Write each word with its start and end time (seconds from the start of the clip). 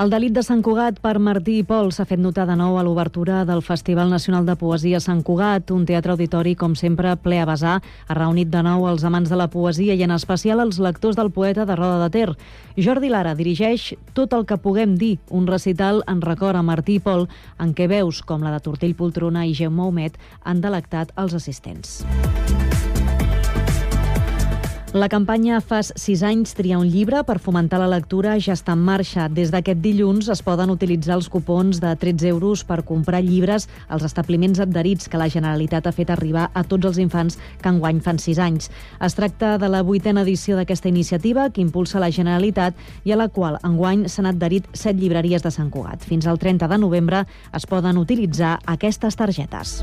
El 0.00 0.08
delit 0.08 0.32
de 0.32 0.40
Sant 0.40 0.62
Cugat 0.64 0.96
per 1.04 1.18
Martí 1.20 1.58
i 1.60 1.64
Pol 1.68 1.90
s'ha 1.92 2.06
fet 2.08 2.20
notar 2.24 2.46
de 2.48 2.54
nou 2.56 2.78
a 2.80 2.84
l'obertura 2.86 3.42
del 3.44 3.60
Festival 3.60 4.08
Nacional 4.08 4.46
de 4.48 4.54
Poesia 4.56 4.96
Sant 5.04 5.18
Cugat, 5.20 5.68
un 5.76 5.82
teatre 5.84 6.14
auditori, 6.14 6.54
com 6.56 6.72
sempre, 6.72 7.12
ple 7.20 7.36
a 7.42 7.44
besar. 7.50 7.74
Ha 8.08 8.16
reunit 8.16 8.48
de 8.48 8.62
nou 8.64 8.86
els 8.88 9.04
amants 9.04 9.28
de 9.28 9.36
la 9.36 9.50
poesia 9.52 9.92
i 9.92 10.00
en 10.06 10.16
especial 10.16 10.64
els 10.64 10.80
lectors 10.80 11.20
del 11.20 11.28
poeta 11.36 11.68
de 11.68 11.76
Roda 11.76 12.00
de 12.06 12.08
Ter. 12.16 12.32
Jordi 12.80 13.12
Lara 13.12 13.36
dirigeix 13.36 13.90
tot 14.16 14.32
el 14.32 14.48
que 14.48 14.56
puguem 14.56 14.96
dir, 14.96 15.18
un 15.28 15.44
recital 15.44 16.00
en 16.08 16.24
record 16.24 16.56
a 16.56 16.64
Martí 16.64 16.96
i 16.96 17.04
Pol, 17.04 17.28
en 17.60 17.76
què 17.76 17.90
veus 17.92 18.24
com 18.24 18.40
la 18.40 18.56
de 18.56 18.64
Tortell 18.64 18.96
Poltrona 18.96 19.44
i 19.44 19.52
Jaume 19.52 19.84
Humet 19.84 20.16
han 20.48 20.64
delectat 20.64 21.12
els 21.20 21.36
assistents. 21.36 21.98
La 24.92 25.08
campanya 25.08 25.60
Fas 25.62 25.92
6 25.94 26.24
anys 26.26 26.56
tria 26.58 26.74
un 26.80 26.88
llibre 26.90 27.20
per 27.22 27.36
fomentar 27.38 27.78
la 27.78 27.86
lectura 27.92 28.32
ja 28.42 28.56
està 28.56 28.74
en 28.74 28.80
marxa. 28.82 29.28
Des 29.30 29.52
d'aquest 29.54 29.78
dilluns 29.84 30.26
es 30.34 30.42
poden 30.42 30.72
utilitzar 30.74 31.14
els 31.14 31.28
cupons 31.30 31.78
de 31.78 31.92
13 31.94 32.26
euros 32.26 32.64
per 32.66 32.80
comprar 32.88 33.20
llibres 33.22 33.68
als 33.86 34.02
establiments 34.08 34.58
adherits 34.58 35.06
que 35.06 35.20
la 35.20 35.28
Generalitat 35.30 35.86
ha 35.86 35.94
fet 35.94 36.10
arribar 36.10 36.48
a 36.50 36.64
tots 36.66 36.90
els 36.90 36.98
infants 36.98 37.38
que 37.62 37.70
enguany 37.70 38.02
fan 38.02 38.18
6 38.18 38.42
anys. 38.42 38.66
Es 38.98 39.14
tracta 39.14 39.58
de 39.62 39.70
la 39.70 39.84
vuitena 39.86 40.26
edició 40.26 40.58
d'aquesta 40.58 40.90
iniciativa 40.90 41.46
que 41.54 41.62
impulsa 41.62 42.02
la 42.02 42.10
Generalitat 42.10 42.74
i 43.04 43.14
a 43.14 43.20
la 43.22 43.28
qual 43.30 43.62
enguany 43.62 44.08
s'han 44.08 44.26
adherit 44.26 44.66
7 44.72 44.98
llibreries 44.98 45.46
de 45.46 45.54
Sant 45.54 45.70
Cugat. 45.70 46.02
Fins 46.02 46.26
al 46.26 46.42
30 46.42 46.66
de 46.66 46.82
novembre 46.82 47.28
es 47.54 47.70
poden 47.70 48.02
utilitzar 48.02 48.58
aquestes 48.66 49.14
targetes. 49.14 49.78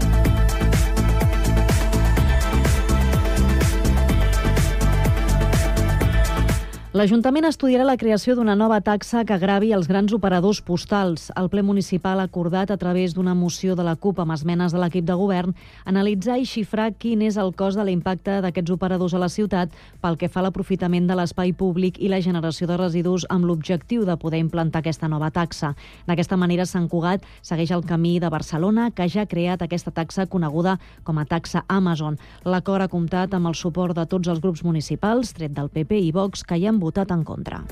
L'Ajuntament 6.98 7.46
estudiarà 7.46 7.84
la 7.86 7.94
creació 8.02 8.34
d'una 8.34 8.56
nova 8.58 8.80
taxa 8.82 9.20
que 9.28 9.36
gravi 9.38 9.68
els 9.76 9.86
grans 9.86 10.10
operadors 10.16 10.64
postals. 10.66 11.28
El 11.38 11.46
ple 11.54 11.62
municipal 11.62 12.18
ha 12.18 12.24
acordat 12.26 12.72
a 12.74 12.78
través 12.82 13.14
d'una 13.14 13.36
moció 13.38 13.76
de 13.78 13.84
la 13.86 13.94
CUP 14.02 14.18
amb 14.24 14.34
esmenes 14.34 14.74
de 14.74 14.80
l'equip 14.82 15.06
de 15.06 15.14
govern 15.20 15.54
analitzar 15.86 16.40
i 16.42 16.48
xifrar 16.50 16.88
quin 16.98 17.22
és 17.22 17.38
el 17.38 17.54
cost 17.60 17.78
de 17.78 17.86
l'impacte 17.86 18.40
d'aquests 18.42 18.74
operadors 18.74 19.14
a 19.14 19.22
la 19.22 19.30
ciutat 19.30 19.76
pel 20.02 20.18
que 20.18 20.26
fa 20.26 20.40
a 20.42 20.46
l'aprofitament 20.48 21.06
de 21.06 21.20
l'espai 21.20 21.54
públic 21.54 22.00
i 22.02 22.10
la 22.10 22.18
generació 22.18 22.66
de 22.66 22.80
residus 22.82 23.28
amb 23.30 23.46
l'objectiu 23.46 24.02
de 24.10 24.18
poder 24.18 24.42
implantar 24.42 24.82
aquesta 24.82 25.06
nova 25.06 25.30
taxa. 25.30 25.76
D'aquesta 26.10 26.34
manera, 26.42 26.66
Sant 26.66 26.90
Cugat 26.90 27.22
segueix 27.44 27.76
el 27.78 27.86
camí 27.86 28.16
de 28.18 28.34
Barcelona, 28.34 28.90
que 28.90 29.06
ja 29.06 29.28
ha 29.28 29.30
creat 29.30 29.62
aquesta 29.62 29.94
taxa 29.94 30.26
coneguda 30.26 30.80
com 31.04 31.22
a 31.22 31.28
taxa 31.30 31.62
Amazon. 31.68 32.18
L'acord 32.42 32.82
ha 32.82 32.90
comptat 32.90 33.38
amb 33.38 33.54
el 33.54 33.60
suport 33.62 33.94
de 33.94 34.10
tots 34.10 34.34
els 34.34 34.42
grups 34.42 34.66
municipals, 34.66 35.38
tret 35.38 35.54
del 35.54 35.70
PP 35.70 36.02
i 36.10 36.12
Vox, 36.12 36.42
que 36.42 36.58
hi 36.58 36.66
han 36.66 36.82
en 37.16 37.24
contra. 37.24 37.64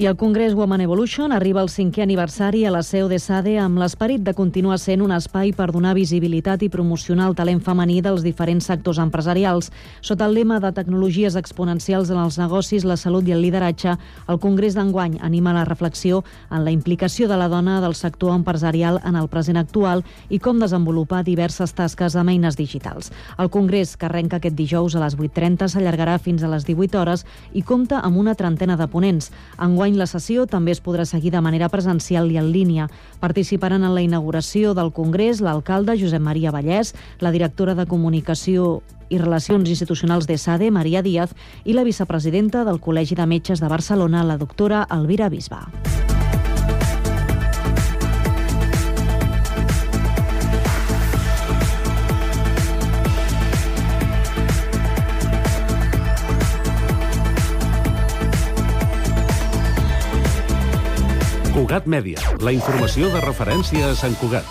I 0.00 0.06
el 0.06 0.14
Congrés 0.14 0.54
Women 0.54 0.80
Evolution 0.80 1.32
arriba 1.34 1.58
al 1.58 1.72
cinquè 1.74 2.04
aniversari 2.04 2.60
a 2.62 2.70
la 2.70 2.84
seu 2.86 3.08
de 3.10 3.16
SADE 3.18 3.56
amb 3.58 3.80
l'esperit 3.82 4.22
de 4.22 4.30
continuar 4.30 4.76
sent 4.78 5.00
un 5.02 5.10
espai 5.10 5.48
per 5.50 5.72
donar 5.74 5.96
visibilitat 5.96 6.60
i 6.62 6.68
promocionar 6.70 7.26
el 7.26 7.34
talent 7.34 7.58
femení 7.66 7.96
dels 8.06 8.22
diferents 8.22 8.68
sectors 8.70 9.00
empresarials. 9.02 9.72
Sota 10.00 10.28
el 10.30 10.36
lema 10.38 10.60
de 10.62 10.70
tecnologies 10.76 11.34
exponencials 11.34 12.12
en 12.14 12.20
els 12.22 12.38
negocis, 12.38 12.86
la 12.86 12.94
salut 12.94 13.26
i 13.26 13.34
el 13.34 13.42
lideratge, 13.42 13.96
el 14.28 14.38
Congrés 14.38 14.76
d'enguany 14.78 15.16
anima 15.18 15.56
la 15.56 15.64
reflexió 15.66 16.22
en 16.52 16.62
la 16.62 16.70
implicació 16.70 17.26
de 17.26 17.40
la 17.42 17.50
dona 17.50 17.80
del 17.82 17.98
sector 17.98 18.36
empresarial 18.36 19.00
en 19.02 19.18
el 19.18 19.26
present 19.26 19.58
actual 19.58 20.04
i 20.30 20.38
com 20.38 20.62
desenvolupar 20.62 21.24
diverses 21.26 21.74
tasques 21.74 22.14
amb 22.14 22.30
eines 22.36 22.54
digitals. 22.54 23.10
El 23.36 23.50
Congrés, 23.50 23.96
que 23.96 24.06
arrenca 24.06 24.38
aquest 24.38 24.54
dijous 24.54 24.94
a 24.94 25.02
les 25.02 25.18
8.30, 25.18 25.66
s'allargarà 25.74 26.20
fins 26.22 26.46
a 26.46 26.54
les 26.54 26.70
18 26.70 27.02
hores 27.02 27.26
i 27.50 27.66
compta 27.66 27.98
amb 27.98 28.22
una 28.22 28.38
trentena 28.38 28.78
de 28.78 28.86
ponents. 28.86 29.32
Enguany 29.58 29.87
Enguany 29.88 30.02
la 30.02 30.06
sessió 30.10 30.44
també 30.44 30.74
es 30.74 30.82
podrà 30.84 31.06
seguir 31.08 31.30
de 31.32 31.40
manera 31.40 31.70
presencial 31.72 32.28
i 32.28 32.36
en 32.36 32.50
línia. 32.52 32.88
Participaran 33.22 33.86
en 33.86 33.94
la 33.96 34.02
inauguració 34.04 34.74
del 34.76 34.92
Congrés 34.92 35.40
l'alcalde 35.40 35.96
Josep 35.96 36.20
Maria 36.20 36.52
Vallès, 36.52 36.92
la 37.24 37.32
directora 37.32 37.74
de 37.74 37.86
Comunicació 37.88 38.82
i 39.08 39.16
Relacions 39.16 39.70
Institucionals 39.72 40.28
de 40.28 40.36
SADE, 40.36 40.68
Maria 40.70 41.00
Díaz, 41.00 41.32
i 41.64 41.72
la 41.72 41.86
vicepresidenta 41.88 42.66
del 42.68 42.82
Col·legi 42.84 43.16
de 43.16 43.24
Metges 43.24 43.64
de 43.64 43.72
Barcelona, 43.72 44.26
la 44.28 44.36
doctora 44.36 44.84
Elvira 44.92 45.32
Bisbà. 45.32 45.64
Cugat 61.58 61.88
Mèdia, 61.90 62.20
la 62.38 62.52
informació 62.54 63.08
de 63.10 63.18
referència 63.18 63.88
a 63.90 63.94
Sant 63.98 64.12
Cugat. 64.20 64.46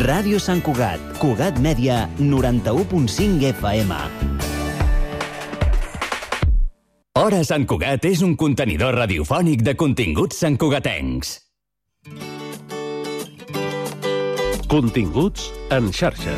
Ràdio 0.00 0.42
Sant 0.42 0.58
Cugat, 0.66 1.04
Cugat 1.22 1.62
Mèdia, 1.62 2.00
91.5 2.18 3.46
FM. 3.52 4.00
Hora 7.22 7.44
Sant 7.46 7.68
Cugat 7.70 8.10
és 8.10 8.26
un 8.26 8.34
contenidor 8.34 8.98
radiofònic 8.98 9.62
de 9.62 9.76
continguts 9.78 10.42
santcugatencs. 10.42 11.36
Continguts 14.66 15.52
en 15.78 15.94
xarxa. 15.94 16.34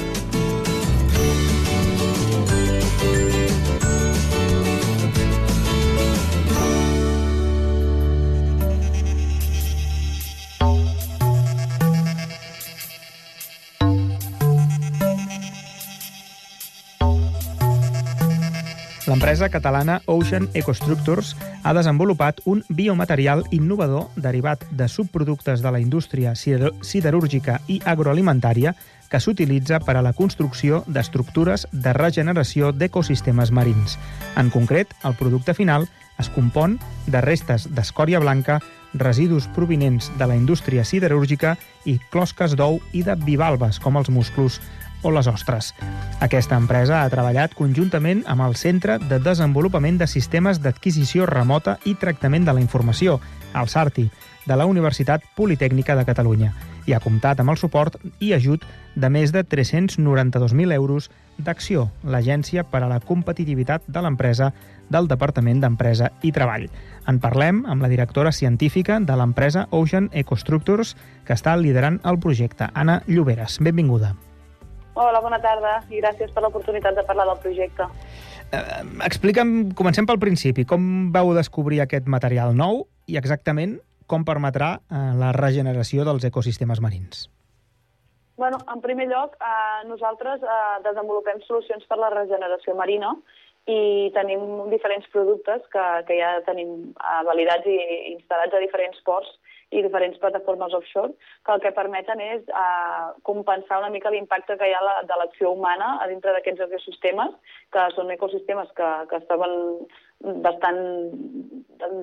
L'empresa 19.10 19.48
catalana 19.50 19.96
Ocean 20.06 20.46
Ecostructures 20.54 21.32
ha 21.64 21.72
desenvolupat 21.74 22.38
un 22.46 22.60
biomaterial 22.68 23.42
innovador 23.50 24.04
derivat 24.14 24.62
de 24.70 24.86
subproductes 24.86 25.64
de 25.64 25.70
la 25.74 25.80
indústria 25.82 26.36
siderúrgica 26.38 27.56
i 27.66 27.80
agroalimentària 27.90 28.76
que 29.10 29.18
s'utilitza 29.18 29.80
per 29.82 29.96
a 29.98 30.04
la 30.06 30.12
construcció 30.14 30.84
d'estructures 30.86 31.66
de 31.72 31.90
regeneració 31.96 32.70
d'ecosistemes 32.70 33.50
marins. 33.50 33.98
En 34.38 34.46
concret, 34.54 34.94
el 35.02 35.18
producte 35.18 35.56
final 35.58 35.88
es 36.22 36.30
compon 36.30 36.78
de 37.10 37.18
restes 37.24 37.66
d'escòria 37.66 38.20
blanca, 38.22 38.60
residus 38.94 39.48
provinents 39.50 40.12
de 40.22 40.30
la 40.30 40.38
indústria 40.38 40.84
siderúrgica 40.84 41.56
i 41.82 41.98
closques 42.14 42.54
d'ou 42.54 42.78
i 42.94 43.02
de 43.02 43.18
bivalves, 43.18 43.82
com 43.82 43.98
els 43.98 44.10
musclos 44.10 44.60
o 45.02 45.10
les 45.10 45.26
ostres. 45.26 45.74
Aquesta 46.20 46.58
empresa 46.60 47.02
ha 47.02 47.12
treballat 47.12 47.54
conjuntament 47.56 48.24
amb 48.28 48.44
el 48.46 48.56
Centre 48.56 48.98
de 48.98 49.20
Desenvolupament 49.22 49.98
de 50.00 50.08
Sistemes 50.10 50.60
d'Adquisició 50.60 51.26
Remota 51.26 51.78
i 51.84 51.94
Tractament 51.94 52.44
de 52.44 52.56
la 52.56 52.64
Informació, 52.64 53.20
el 53.54 53.68
SARTI, 53.68 54.10
de 54.46 54.56
la 54.56 54.66
Universitat 54.66 55.22
Politècnica 55.36 55.94
de 55.96 56.04
Catalunya, 56.08 56.52
i 56.88 56.94
ha 56.94 57.00
comptat 57.00 57.40
amb 57.40 57.52
el 57.52 57.58
suport 57.60 57.98
i 58.20 58.32
ajut 58.34 58.64
de 58.96 59.10
més 59.12 59.32
de 59.32 59.44
392.000 59.44 60.74
euros 60.74 61.10
d'Acció, 61.38 61.88
l'Agència 62.04 62.64
per 62.64 62.82
a 62.82 62.88
la 62.90 63.00
Competitivitat 63.00 63.86
de 63.86 64.02
l'Empresa 64.02 64.50
del 64.90 65.06
Departament 65.08 65.60
d'Empresa 65.62 66.10
i 66.26 66.32
Treball. 66.34 66.66
En 67.08 67.20
parlem 67.22 67.62
amb 67.70 67.84
la 67.84 67.92
directora 67.92 68.32
científica 68.32 68.98
de 69.00 69.16
l'empresa 69.16 69.68
Ocean 69.70 70.10
Ecostructures, 70.12 70.96
que 71.24 71.36
està 71.38 71.54
liderant 71.56 72.00
el 72.04 72.18
projecte, 72.18 72.68
Anna 72.74 73.00
Lloberes. 73.06 73.60
Benvinguda. 73.60 74.16
Hola, 74.94 75.20
bona 75.22 75.38
tarda 75.42 75.78
i 75.90 76.00
gràcies 76.00 76.32
per 76.34 76.42
l'oportunitat 76.42 76.96
de 76.98 77.04
parlar 77.06 77.28
del 77.30 77.42
projecte. 77.44 77.86
Eh, 78.50 78.62
explica'm, 79.06 79.72
comencem 79.78 80.06
pel 80.08 80.18
principi, 80.18 80.64
com 80.66 81.10
vau 81.14 81.30
descobrir 81.36 81.80
aquest 81.84 82.08
material 82.10 82.56
nou 82.56 82.84
i 83.06 83.18
exactament 83.20 83.78
com 84.10 84.26
permetrà 84.26 84.72
eh, 84.80 85.04
la 85.20 85.30
regeneració 85.36 86.06
dels 86.08 86.26
ecosistemes 86.26 86.82
marins? 86.82 87.28
Bueno, 88.40 88.58
en 88.72 88.80
primer 88.80 89.06
lloc, 89.06 89.36
eh, 89.36 89.84
nosaltres 89.86 90.42
eh, 90.42 90.76
desenvolupem 90.86 91.42
solucions 91.46 91.86
per 91.86 92.00
la 92.00 92.10
regeneració 92.14 92.74
marina 92.74 93.12
i 93.70 94.10
tenim 94.16 94.70
diferents 94.72 95.06
productes 95.12 95.62
que, 95.70 95.86
que 96.08 96.16
ja 96.18 96.32
tenim 96.46 96.90
eh, 96.90 97.20
validats 97.28 97.68
i 97.68 97.78
instal·lats 98.16 98.56
a 98.56 98.62
diferents 98.64 99.02
ports 99.06 99.30
i 99.70 99.82
diferents 99.84 100.18
plataformes 100.18 100.74
offshore, 100.74 101.12
que 101.46 101.54
el 101.54 101.60
que 101.62 101.74
permeten 101.76 102.20
és 102.24 102.46
uh, 102.50 103.12
compensar 103.26 103.78
una 103.78 103.90
mica 103.94 104.10
l'impacte 104.10 104.56
que 104.58 104.68
hi 104.70 104.74
ha 104.74 104.82
la, 104.82 104.96
de 105.06 105.18
l'acció 105.20 105.52
humana 105.54 105.92
a 106.02 106.08
dintre 106.10 106.34
d'aquests 106.34 106.66
ecosistemes, 106.66 107.36
que 107.74 107.84
són 107.94 108.10
ecosistemes 108.14 108.72
que, 108.78 108.88
que 109.10 109.20
estaven 109.22 109.54
bastant 110.46 110.80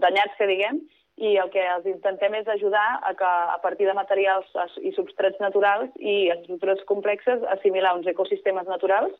danyats, 0.03 0.37
que 0.39 0.47
diguem, 0.49 0.79
i 1.17 1.33
el 1.41 1.49
que 1.49 1.63
els 1.65 1.87
intentem 1.89 2.35
és 2.37 2.49
ajudar 2.53 2.85
a 3.09 3.13
que 3.17 3.27
a 3.27 3.57
partir 3.63 3.87
de 3.89 3.95
materials 3.97 4.51
i 4.85 4.93
substrats 4.93 5.39
naturals 5.41 5.89
i 5.97 6.29
estructures 6.29 6.83
complexes 6.89 7.41
assimilar 7.57 7.95
uns 7.97 8.09
ecosistemes 8.13 8.69
naturals 8.69 9.17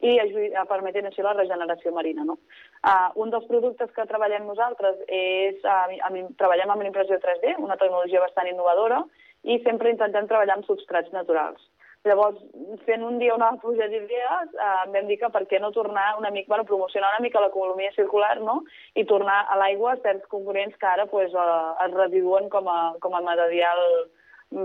i 0.00 0.18
a 0.54 0.64
permetent 0.70 1.08
així 1.08 1.24
la 1.24 1.34
regeneració 1.34 1.92
marina. 1.94 2.24
No? 2.24 2.38
Uh, 2.82 3.08
un 3.22 3.32
dels 3.34 3.46
productes 3.50 3.90
que 3.96 4.06
treballem 4.10 4.46
nosaltres 4.46 5.00
és, 5.08 5.58
uh, 5.64 5.88
amb, 6.06 6.36
treballem 6.38 6.70
amb 6.70 6.86
l'impressió 6.86 7.18
3D, 7.22 7.56
una 7.58 7.78
tecnologia 7.80 8.22
bastant 8.22 8.50
innovadora, 8.50 9.02
i 9.42 9.58
sempre 9.64 9.90
intentem 9.90 10.28
treballar 10.30 10.58
amb 10.58 10.68
substrats 10.68 11.12
naturals. 11.14 11.60
Llavors, 12.06 12.38
fent 12.86 13.02
un 13.02 13.18
dia 13.18 13.34
una 13.34 13.50
pluja 13.58 13.88
d'idees, 13.90 14.52
eh, 14.54 14.84
vam 14.94 15.08
dir 15.10 15.16
que 15.18 15.30
per 15.34 15.42
què 15.50 15.58
no 15.60 15.72
tornar 15.74 16.12
una 16.18 16.30
mica, 16.30 16.46
bueno, 16.52 16.64
promocionar 16.64 17.10
una 17.10 17.24
mica 17.24 17.42
l'economia 17.42 17.90
circular, 17.96 18.36
no?, 18.40 18.60
i 18.94 19.04
tornar 19.04 19.40
a 19.50 19.58
l'aigua 19.58 19.96
certs 20.04 20.30
components 20.30 20.78
que 20.78 20.86
ara 20.86 21.08
pues, 21.10 21.34
eh, 21.34 21.86
es 21.86 21.96
residuen 21.98 22.48
com 22.54 22.70
a, 22.70 22.78
com 23.02 23.18
a 23.18 23.24
material, 23.26 23.82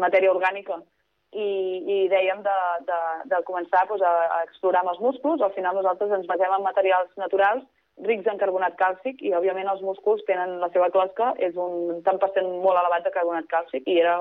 matèria 0.05 0.31
orgànica 0.31 0.77
i, 1.35 1.51
i 1.95 1.97
dèiem 2.11 2.41
de, 2.45 2.57
de, 2.89 2.99
de 3.31 3.39
començar 3.47 3.85
doncs, 3.89 4.03
a, 4.05 4.13
a 4.37 4.41
explorar 4.47 4.83
amb 4.83 4.93
els 4.93 5.01
músculs. 5.03 5.41
Al 5.41 5.53
final 5.57 5.77
nosaltres 5.79 6.13
ens 6.17 6.29
basem 6.29 6.53
en 6.57 6.65
materials 6.65 7.11
naturals 7.21 7.65
rics 8.07 8.25
en 8.29 8.39
carbonat 8.41 8.77
càlcic 8.79 9.21
i, 9.21 9.33
òbviament, 9.37 9.69
els 9.69 9.83
músculs 9.85 10.23
tenen 10.25 10.57
la 10.63 10.69
seva 10.73 10.89
closca, 10.93 11.33
és 11.37 11.53
un 11.59 12.01
tant 12.05 12.17
per 12.21 12.31
cent 12.33 12.47
molt 12.63 12.79
elevat 12.79 13.05
de 13.05 13.11
carbonat 13.13 13.45
càlcic 13.51 13.85
i 13.85 13.99
era 14.01 14.15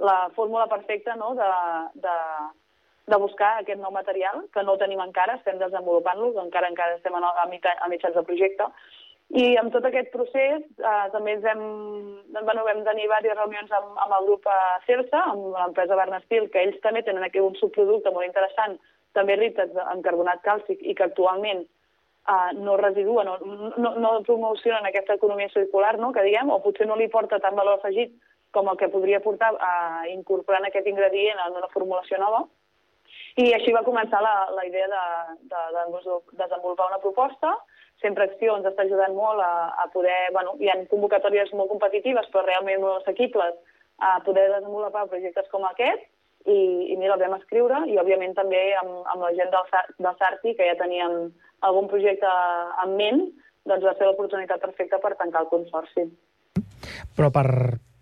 la 0.00 0.28
fórmula 0.36 0.66
perfecta 0.68 1.16
no, 1.16 1.32
de, 1.38 1.48
de, 2.04 2.16
de 3.12 3.20
buscar 3.20 3.54
aquest 3.60 3.80
nou 3.80 3.92
material, 3.96 4.44
que 4.52 4.64
no 4.64 4.76
tenim 4.80 5.00
encara, 5.04 5.38
estem 5.40 5.58
desenvolupant-lo, 5.60 6.34
encara 6.44 6.68
encara 6.72 6.98
estem 6.98 7.16
a, 7.16 7.32
a 7.44 7.88
mitjans 7.88 8.16
de 8.16 8.26
projecte, 8.28 8.68
i 9.32 9.44
amb 9.58 9.72
tot 9.72 9.86
aquest 9.88 10.10
procés 10.12 10.62
eh, 10.62 11.06
també 11.12 11.32
ens 11.34 11.46
hem, 11.48 11.62
bueno, 12.36 12.64
vam 12.66 12.82
tenir 12.86 13.06
diverses 13.06 13.38
reunions 13.38 13.72
amb, 13.74 13.96
amb 14.04 14.16
el 14.18 14.26
grup 14.28 14.44
eh, 14.46 14.58
CERSA, 14.86 15.22
amb 15.32 15.48
l'empresa 15.56 15.96
Bernastil, 15.98 16.50
que 16.52 16.62
ells 16.62 16.82
també 16.84 17.02
tenen 17.02 17.24
aquí 17.24 17.40
un 17.42 17.56
subproducte 17.58 18.12
molt 18.14 18.28
interessant, 18.28 18.76
també 19.16 19.38
ric 19.40 19.58
en 19.58 20.04
carbonat 20.04 20.44
càlcic 20.44 20.82
i 20.82 20.94
que 20.94 21.08
actualment 21.08 21.64
eh, 21.64 22.50
no 22.60 22.76
residua, 22.78 23.24
no, 23.24 23.38
no, 23.78 23.94
no 23.98 24.12
promocionen 24.28 24.86
aquesta 24.86 25.18
economia 25.18 25.50
circular, 25.56 25.96
no, 25.98 26.12
que 26.12 26.26
diguem, 26.26 26.52
o 26.52 26.60
potser 26.62 26.86
no 26.86 27.00
li 27.00 27.10
porta 27.10 27.40
tant 27.42 27.58
valor 27.58 27.80
afegit 27.80 28.14
com 28.54 28.70
el 28.70 28.78
que 28.78 28.92
podria 28.92 29.22
portar 29.24 29.54
eh, 29.56 30.12
incorporant 30.14 30.68
aquest 30.68 30.86
ingredient 30.86 31.42
en 31.48 31.58
una 31.58 31.72
formulació 31.74 32.22
nova. 32.22 32.44
I 33.42 33.50
així 33.56 33.72
va 33.74 33.82
començar 33.82 34.20
la, 34.22 34.34
la 34.54 34.62
idea 34.68 34.86
de, 34.86 35.06
de, 35.50 35.62
de 35.74 36.18
desenvolupar 36.38 36.92
una 36.92 37.02
proposta 37.02 37.56
sempre 38.04 38.28
Acció 38.28 38.58
ens 38.58 38.68
està 38.68 38.84
ajudant 38.84 39.14
molt 39.16 39.40
a, 39.42 39.52
a 39.82 39.88
poder, 39.92 40.16
bueno, 40.36 40.54
hi 40.60 40.70
ha 40.70 40.76
convocatòries 40.90 41.52
molt 41.56 41.72
competitives 41.72 42.28
però 42.32 42.44
realment 42.44 42.82
molt 42.84 43.02
assequibles 43.02 43.56
a 44.04 44.18
poder 44.26 44.50
desenvolupar 44.52 45.08
projectes 45.10 45.48
com 45.52 45.64
aquest 45.68 46.04
i, 46.44 46.58
i 46.92 46.96
mira, 47.00 47.14
el 47.14 47.22
vam 47.22 47.38
escriure 47.38 47.84
i 47.88 47.96
òbviament 48.00 48.36
també 48.36 48.60
amb, 48.80 49.00
amb 49.12 49.24
la 49.24 49.32
gent 49.38 49.50
del, 49.54 49.70
del 49.96 50.18
Sarti, 50.20 50.52
que 50.58 50.68
ja 50.68 50.76
teníem 50.80 51.30
algun 51.64 51.88
projecte 51.88 52.28
en 52.84 52.94
ment, 52.98 53.24
doncs 53.64 53.86
va 53.86 53.94
ser 53.96 54.10
l'oportunitat 54.10 54.60
perfecta 54.60 55.00
per 55.00 55.14
tancar 55.16 55.44
el 55.44 55.50
consorci. 55.52 56.04
Però 57.16 57.30
per, 57.32 57.46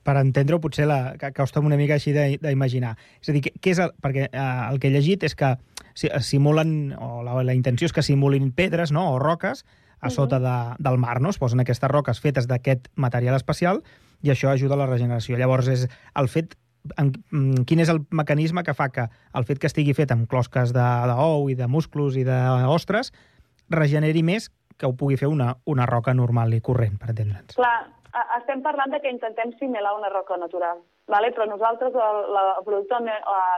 per 0.02 0.16
entendre-ho 0.18 0.58
potser 0.62 0.88
la, 0.90 1.14
que 1.20 1.30
costa 1.36 1.62
una 1.62 1.78
mica 1.78 2.00
així 2.00 2.14
d'imaginar. 2.14 2.96
És 3.22 3.30
a 3.30 3.36
dir, 3.36 3.44
què, 3.46 3.54
què 3.62 3.76
és 3.76 3.82
el, 3.84 3.94
perquè 4.02 4.26
eh, 4.26 4.48
el 4.72 4.82
que 4.82 4.90
he 4.90 4.96
llegit 4.96 5.28
és 5.28 5.38
que 5.38 5.54
simulen, 5.94 6.96
o 6.98 7.22
la, 7.22 7.38
la 7.46 7.54
intenció 7.54 7.86
és 7.86 7.94
que 7.94 8.02
simulin 8.02 8.50
pedres 8.56 8.90
no, 8.90 9.12
o 9.14 9.22
roques 9.22 9.62
a 10.02 10.10
sota 10.10 10.40
de, 10.42 10.56
del 10.82 10.98
mar, 10.98 11.20
no? 11.22 11.30
Es 11.30 11.38
posen 11.38 11.62
aquestes 11.62 11.90
roques 11.90 12.20
fetes 12.20 12.48
d'aquest 12.50 12.90
material 12.98 13.38
especial 13.38 13.80
i 14.22 14.32
això 14.34 14.50
ajuda 14.50 14.74
a 14.74 14.82
la 14.82 14.90
regeneració. 14.90 15.38
Llavors, 15.38 15.70
és 15.70 15.86
el 16.18 16.28
fet 16.28 16.56
en, 16.98 17.12
mm, 17.30 17.64
quin 17.70 17.80
és 17.80 17.90
el 17.92 18.02
mecanisme 18.10 18.64
que 18.66 18.74
fa 18.74 18.88
que 18.90 19.06
el 19.38 19.46
fet 19.46 19.62
que 19.62 19.70
estigui 19.70 19.94
fet 19.94 20.10
amb 20.10 20.28
closques 20.30 20.74
d'ou 20.74 21.48
i 21.50 21.54
de 21.54 21.68
musclos 21.70 22.18
i 22.18 22.26
d'ostres 22.26 23.12
regeneri 23.70 24.22
més 24.26 24.50
que 24.78 24.88
ho 24.88 24.96
pugui 24.98 25.16
fer 25.16 25.28
una, 25.30 25.54
una 25.66 25.86
roca 25.86 26.14
normal 26.14 26.54
i 26.54 26.60
corrent, 26.60 26.98
per 26.98 27.12
entendre'ns. 27.12 27.54
Clar, 27.54 27.86
estem 28.40 28.62
parlant 28.64 28.90
de 28.90 29.00
que 29.00 29.12
intentem 29.12 29.52
similar 29.60 29.94
una 29.96 30.10
roca 30.10 30.36
natural, 30.36 30.82
vale? 31.06 31.30
però 31.36 31.46
nosaltres, 31.46 31.94
el, 31.94 32.40
el 32.40 32.64
producte 32.66 32.98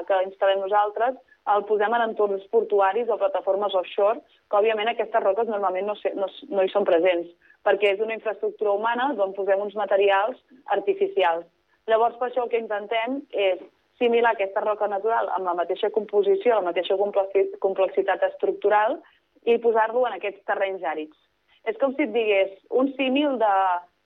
que 0.09 0.21
instal·lem 0.29 0.61
nosaltres, 0.61 1.17
el 1.53 1.65
posem 1.69 1.93
en 1.97 2.07
entorns 2.07 2.45
portuaris 2.53 3.11
o 3.13 3.19
plataformes 3.21 3.75
offshore, 3.77 4.23
que 4.49 4.59
òbviament 4.61 4.89
aquestes 4.93 5.25
roques 5.25 5.51
normalment 5.51 5.91
no, 5.91 5.97
no, 6.17 6.29
no 6.57 6.65
hi 6.65 6.73
són 6.73 6.87
presents, 6.89 7.29
perquè 7.67 7.95
és 7.95 8.01
una 8.05 8.17
infraestructura 8.17 8.73
humana 8.73 9.11
d'on 9.19 9.35
posem 9.37 9.61
uns 9.61 9.77
materials 9.77 10.41
artificials. 10.77 11.45
Llavors, 11.91 12.17
per 12.21 12.31
això 12.31 12.45
el 12.45 12.53
que 12.53 12.63
intentem 12.63 13.21
és 13.31 13.61
similar 14.01 14.33
aquesta 14.35 14.65
roca 14.65 14.89
natural 14.89 15.29
amb 15.37 15.47
la 15.49 15.57
mateixa 15.59 15.93
composició, 15.95 16.57
la 16.57 16.71
mateixa 16.71 16.97
complexitat 17.61 18.25
estructural 18.31 18.99
i 19.45 19.59
posar-lo 19.61 20.07
en 20.09 20.17
aquests 20.17 20.45
terrenys 20.49 20.85
àrids. 20.95 21.17
És 21.69 21.77
com 21.81 21.93
si 21.95 22.05
et 22.05 22.13
digués 22.13 22.57
un 22.71 22.91
símil 22.97 23.37
de 23.41 23.53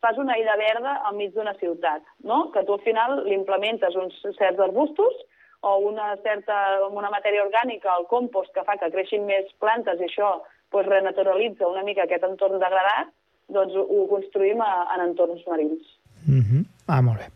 fas 0.02 0.18
una 0.18 0.36
illa 0.38 0.54
verda 0.58 0.98
enmig 1.10 1.32
d'una 1.34 1.54
ciutat, 1.58 2.02
no? 2.22 2.50
que 2.54 2.62
tu 2.66 2.76
al 2.76 2.84
final 2.84 3.22
li 3.26 3.34
implementes 3.34 3.96
uns 3.98 4.14
certs 4.38 4.60
arbustos 4.62 5.14
o 5.60 5.78
una 5.88 6.16
certa 6.22 6.54
una 6.88 7.10
matèria 7.10 7.44
orgànica, 7.44 7.94
el 7.98 8.06
compost, 8.06 8.52
que 8.54 8.64
fa 8.64 8.76
que 8.78 8.90
creixin 8.94 9.26
més 9.26 9.48
plantes 9.62 10.00
i 10.00 10.06
això 10.06 10.38
pues, 10.70 10.86
renaturalitza 10.86 11.66
una 11.66 11.82
mica 11.82 12.04
aquest 12.04 12.24
entorn 12.24 12.60
degradat, 12.62 13.10
doncs 13.48 13.74
ho 13.74 14.04
construïm 14.10 14.60
a, 14.60 14.72
en 14.94 15.08
entorns 15.08 15.42
marins. 15.48 15.82
Mm 16.26 16.44
-hmm. 16.44 16.64
Ah, 16.86 17.02
molt 17.02 17.18
bé. 17.18 17.28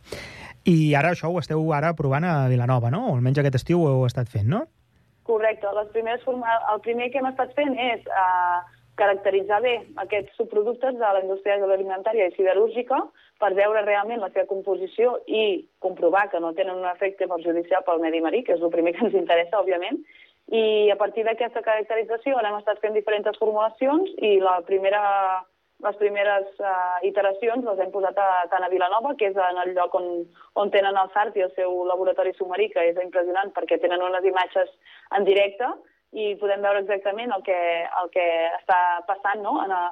I 0.64 0.94
ara 0.94 1.10
això 1.10 1.28
ho 1.32 1.38
esteu 1.38 1.72
ara 1.72 1.94
provant 1.94 2.24
a 2.24 2.48
Vilanova, 2.48 2.90
no? 2.90 3.08
O 3.08 3.14
almenys 3.16 3.38
aquest 3.38 3.54
estiu 3.54 3.82
ho 3.82 3.88
heu 3.88 4.06
estat 4.06 4.28
fent, 4.28 4.46
no? 4.46 4.66
Correcte. 5.24 5.66
Les 5.74 5.88
primeres 5.88 6.22
el 6.26 6.80
primer 6.80 7.10
que 7.10 7.18
hem 7.18 7.26
estat 7.26 7.54
fent 7.54 7.74
és 7.78 8.00
uh, 8.06 8.62
caracteritzar 8.94 9.60
bé 9.62 9.74
aquests 9.96 10.36
subproductes 10.36 10.94
de 10.94 11.12
la 11.16 11.20
indústria 11.20 11.54
agroalimentària 11.54 12.28
i 12.28 12.34
siderúrgica 12.36 13.02
per 13.42 13.52
veure 13.58 13.82
realment 13.82 14.22
la 14.22 14.30
seva 14.30 14.46
composició 14.46 15.16
i 15.26 15.44
comprovar 15.82 16.28
que 16.30 16.40
no 16.40 16.52
tenen 16.54 16.78
un 16.78 16.88
efecte 16.90 17.26
perjudicial 17.30 17.82
pel 17.86 18.02
medi 18.02 18.20
marí, 18.22 18.44
que 18.46 18.54
és 18.54 18.62
el 18.62 18.70
primer 18.70 18.94
que 18.94 19.06
ens 19.08 19.16
interessa, 19.18 19.58
òbviament, 19.58 19.98
i 20.52 20.90
a 20.90 20.98
partir 21.00 21.24
d'aquesta 21.26 21.62
caracterització 21.64 22.38
hem 22.38 22.58
estat 22.58 22.80
fent 22.82 22.94
diferents 22.94 23.38
formulacions 23.40 24.10
i 24.18 24.34
la 24.42 24.58
primera, 24.66 25.02
les 25.86 25.96
primeres 26.00 26.48
uh, 26.60 26.98
iteracions 27.08 27.64
les 27.66 27.80
hem 27.82 27.92
posat 27.94 28.18
a, 28.18 28.28
tant 28.50 28.66
a 28.66 28.70
Vilanova, 28.72 29.14
que 29.18 29.30
és 29.30 29.38
en 29.38 29.62
el 29.62 29.72
lloc 29.76 29.94
on, 29.98 30.10
on 30.60 30.74
tenen 30.74 30.98
el 30.98 31.10
SART 31.14 31.38
i 31.38 31.46
el 31.46 31.54
seu 31.56 31.82
laboratori 31.88 32.34
submarí, 32.36 32.68
que 32.74 32.84
és 32.90 33.00
impressionant 33.02 33.54
perquè 33.56 33.80
tenen 33.82 34.04
unes 34.10 34.28
imatges 34.28 34.70
en 35.16 35.26
directe, 35.26 35.70
i 36.12 36.34
podem 36.36 36.60
veure 36.60 36.82
exactament 36.82 37.32
el 37.32 37.42
que, 37.46 37.58
el 38.02 38.10
que 38.12 38.24
està 38.58 38.78
passant 39.08 39.40
no? 39.40 39.56
en 39.64 39.72
a, 39.72 39.82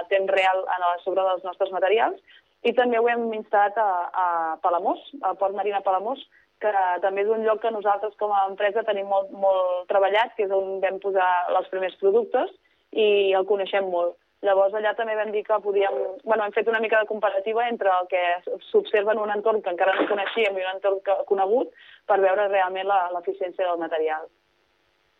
a 0.00 0.04
temps 0.08 0.32
real 0.32 0.64
en 0.64 0.86
a, 0.88 0.94
sobre 1.04 1.24
dels 1.26 1.44
nostres 1.44 1.72
materials. 1.74 2.16
I 2.64 2.72
també 2.74 2.98
ho 2.98 3.08
hem 3.08 3.28
instal·lat 3.36 3.76
a, 3.78 3.90
a 4.10 4.26
Palamós, 4.62 5.02
al 5.22 5.36
Port 5.40 5.54
Marina 5.54 5.82
Palamós, 5.84 6.22
que 6.60 6.72
també 7.02 7.22
és 7.22 7.30
un 7.32 7.44
lloc 7.44 7.60
que 7.62 7.70
nosaltres 7.70 8.14
com 8.20 8.32
a 8.32 8.46
empresa 8.48 8.84
tenim 8.86 9.10
molt, 9.12 9.32
molt 9.32 9.88
treballat, 9.90 10.32
que 10.36 10.46
és 10.46 10.54
on 10.54 10.78
vam 10.80 11.00
posar 11.02 11.28
els 11.52 11.68
primers 11.72 11.98
productes 12.00 12.54
i 12.96 13.34
el 13.36 13.44
coneixem 13.48 13.90
molt. 13.92 14.16
Llavors 14.44 14.74
allà 14.76 14.92
també 14.96 15.16
vam 15.16 15.32
dir 15.32 15.42
que 15.46 15.56
podíem... 15.64 15.94
Bueno, 16.24 16.44
hem 16.44 16.54
fet 16.54 16.68
una 16.68 16.80
mica 16.80 17.00
de 17.00 17.08
comparativa 17.08 17.66
entre 17.68 17.90
el 17.92 18.08
que 18.10 18.22
s'observa 18.70 19.14
en 19.14 19.20
un 19.22 19.32
entorn 19.32 19.62
que 19.64 19.72
encara 19.72 19.96
no 19.96 20.08
coneixíem 20.10 20.58
i 20.58 20.64
un 20.64 20.74
entorn 20.74 21.00
que, 21.04 21.16
conegut 21.28 21.72
per 22.08 22.20
veure 22.22 22.48
realment 22.52 22.88
l'eficiència 23.16 23.64
del 23.64 23.80
material. 23.80 24.28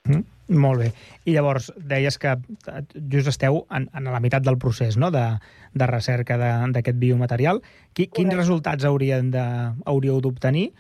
Mm. 0.07 0.25
Molt 0.63 0.85
bé. 0.85 0.93
I 1.27 1.35
llavors, 1.35 1.73
deies 1.75 2.21
que 2.23 2.37
just 3.11 3.33
esteu 3.33 3.65
en, 3.75 3.89
en 3.91 4.13
la 4.13 4.21
meitat 4.23 4.45
del 4.47 4.61
procés 4.63 4.95
no? 5.01 5.11
de, 5.11 5.25
de 5.77 5.87
recerca 5.91 6.39
d'aquest 6.41 6.99
biomaterial. 6.99 7.61
Qui, 7.93 8.09
quins 8.09 8.35
resultats 8.35 8.89
haurien 8.89 9.31
de, 9.35 9.47
hauríeu 9.85 10.21
d'obtenir 10.25 10.71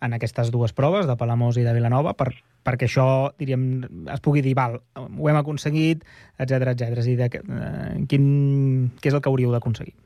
en 0.00 0.14
aquestes 0.14 0.52
dues 0.54 0.72
proves, 0.72 1.06
de 1.06 1.16
Palamós 1.18 1.58
i 1.58 1.66
de 1.66 1.74
Vilanova, 1.74 2.14
per, 2.18 2.30
perquè 2.66 2.86
això, 2.86 3.06
diríem, 3.40 3.64
es 4.14 4.20
pugui 4.24 4.42
dir, 4.44 4.54
val, 4.58 4.78
ho 4.96 5.30
hem 5.30 5.38
aconseguit, 5.40 6.04
etc 6.38 6.74
etc. 6.74 6.92
És 6.92 7.06
a 7.06 7.08
dir, 7.08 7.16
de, 7.18 7.40
eh, 7.40 8.04
quin, 8.10 8.28
què 9.02 9.10
és 9.10 9.16
el 9.16 9.24
que 9.24 9.32
hauríeu 9.32 9.54
d'aconseguir? 9.54 9.96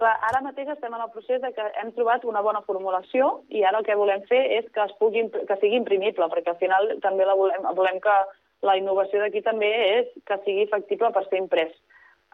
Clar, 0.00 0.14
ara 0.26 0.40
mateix 0.42 0.72
estem 0.72 0.94
en 0.96 1.04
el 1.04 1.10
procés 1.14 1.40
de 1.42 1.52
que 1.54 1.64
hem 1.80 1.92
trobat 1.94 2.24
una 2.26 2.42
bona 2.42 2.64
formulació 2.66 3.44
i 3.48 3.62
ara 3.62 3.78
el 3.78 3.86
que 3.86 3.94
volem 3.96 4.24
fer 4.30 4.40
és 4.56 4.66
que, 4.74 4.82
es 4.82 4.96
pugui, 4.98 5.22
que 5.30 5.58
sigui 5.60 5.78
imprimible, 5.78 6.26
perquè 6.32 6.50
al 6.50 6.58
final 6.62 6.96
també 7.04 7.28
la 7.28 7.36
volem, 7.38 7.68
volem 7.78 8.00
que 8.02 8.16
la 8.64 8.78
innovació 8.80 9.20
d'aquí 9.20 9.44
també 9.44 9.70
és 10.00 10.10
que 10.26 10.40
sigui 10.44 10.66
factible 10.72 11.12
per 11.14 11.22
ser 11.28 11.38
imprès. 11.38 11.70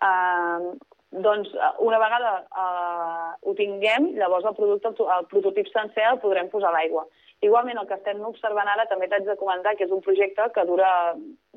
Uh, 0.00 0.78
Doncs 1.10 1.48
eh, 1.54 1.72
una 1.82 1.98
vegada 1.98 2.34
eh, 2.46 3.30
ho 3.42 3.54
tinguem, 3.58 4.12
llavors 4.18 4.46
el 4.46 4.54
producte, 4.54 4.92
el 5.16 5.26
prototip 5.32 5.66
sencer 5.72 6.06
el 6.06 6.20
podrem 6.22 6.48
posar 6.52 6.70
a 6.70 6.76
l'aigua. 6.78 7.06
Igualment, 7.42 7.80
el 7.80 7.88
que 7.88 7.96
estem 7.96 8.20
observant 8.28 8.68
ara 8.68 8.86
també 8.86 9.08
t'haig 9.08 9.26
de 9.26 9.38
comentar 9.40 9.74
que 9.76 9.86
és 9.88 9.92
un 9.96 10.02
projecte 10.04 10.50
que 10.54 10.64
dura, 10.68 10.90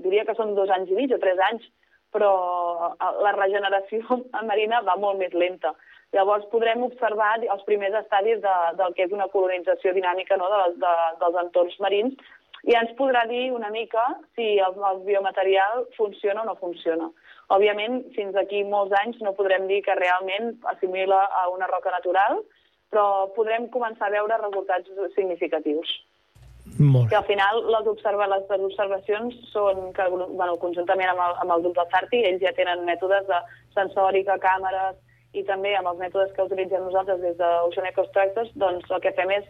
diria 0.06 0.24
que 0.26 0.36
són 0.38 0.56
dos 0.56 0.72
anys 0.72 0.90
i 0.90 0.98
mig 0.98 1.14
o 1.14 1.20
tres 1.22 1.42
anys, 1.52 1.66
però 2.16 2.34
eh, 2.94 3.12
la 3.26 3.34
regeneració 3.38 4.22
marina 4.52 4.82
va 4.88 4.98
molt 4.98 5.22
més 5.22 5.36
lenta. 5.38 5.76
Llavors 6.14 6.46
podrem 6.52 6.84
observar 6.86 7.36
els 7.42 7.66
primers 7.66 7.96
estadis 7.98 8.42
de, 8.42 8.56
del 8.80 8.94
que 8.98 9.06
és 9.08 9.14
una 9.14 9.28
colonització 9.34 9.94
dinàmica 9.94 10.38
no, 10.38 10.50
de, 10.50 10.64
de, 10.82 10.94
dels 11.22 11.40
entorns 11.42 11.78
marins 11.82 12.18
i 12.70 12.78
ens 12.80 12.94
podrà 13.00 13.26
dir 13.28 13.48
una 13.52 13.72
mica 13.74 14.04
si 14.38 14.56
el, 14.62 14.78
el 14.90 15.02
biomaterial 15.08 15.88
funciona 15.98 16.44
o 16.44 16.46
no 16.52 16.56
funciona. 16.62 17.10
Òbviament, 17.52 18.02
fins 18.16 18.34
d'aquí 18.34 18.64
molts 18.64 18.96
anys 19.04 19.20
no 19.22 19.36
podrem 19.36 19.68
dir 19.68 19.82
que 19.84 19.96
realment 20.00 20.54
assimila 20.72 21.26
a 21.42 21.50
una 21.52 21.68
roca 21.68 21.92
natural, 21.92 22.40
però 22.94 23.28
podrem 23.36 23.68
començar 23.74 24.08
a 24.08 24.16
veure 24.16 24.40
resultats 24.40 24.90
significatius. 25.16 25.92
Molt 26.80 27.10
Que 27.12 27.18
al 27.20 27.26
final 27.28 27.60
les, 27.68 27.88
observa, 27.92 28.26
les, 28.32 28.46
observacions 28.50 29.36
són 29.52 29.92
que, 29.94 30.06
bueno, 30.14 30.56
conjuntament 30.62 31.12
amb 31.12 31.24
el, 31.26 31.34
amb 31.44 31.56
el 31.58 31.66
grup 31.66 31.76
del 31.78 31.90
Sarti, 31.92 32.22
ells 32.30 32.42
ja 32.42 32.54
tenen 32.56 32.86
mètodes 32.88 33.28
de 33.28 33.40
sensòrica, 33.76 34.40
càmeres, 34.42 34.96
i 35.34 35.44
també 35.44 35.74
amb 35.76 35.92
els 35.92 36.00
mètodes 36.00 36.32
que 36.34 36.46
utilitzem 36.48 36.86
nosaltres 36.88 37.20
des 37.22 37.36
d'Ocean 37.38 37.90
Ecostructures, 37.90 38.54
doncs 38.64 38.90
el 38.90 39.04
que 39.04 39.14
fem 39.18 39.34
és 39.36 39.50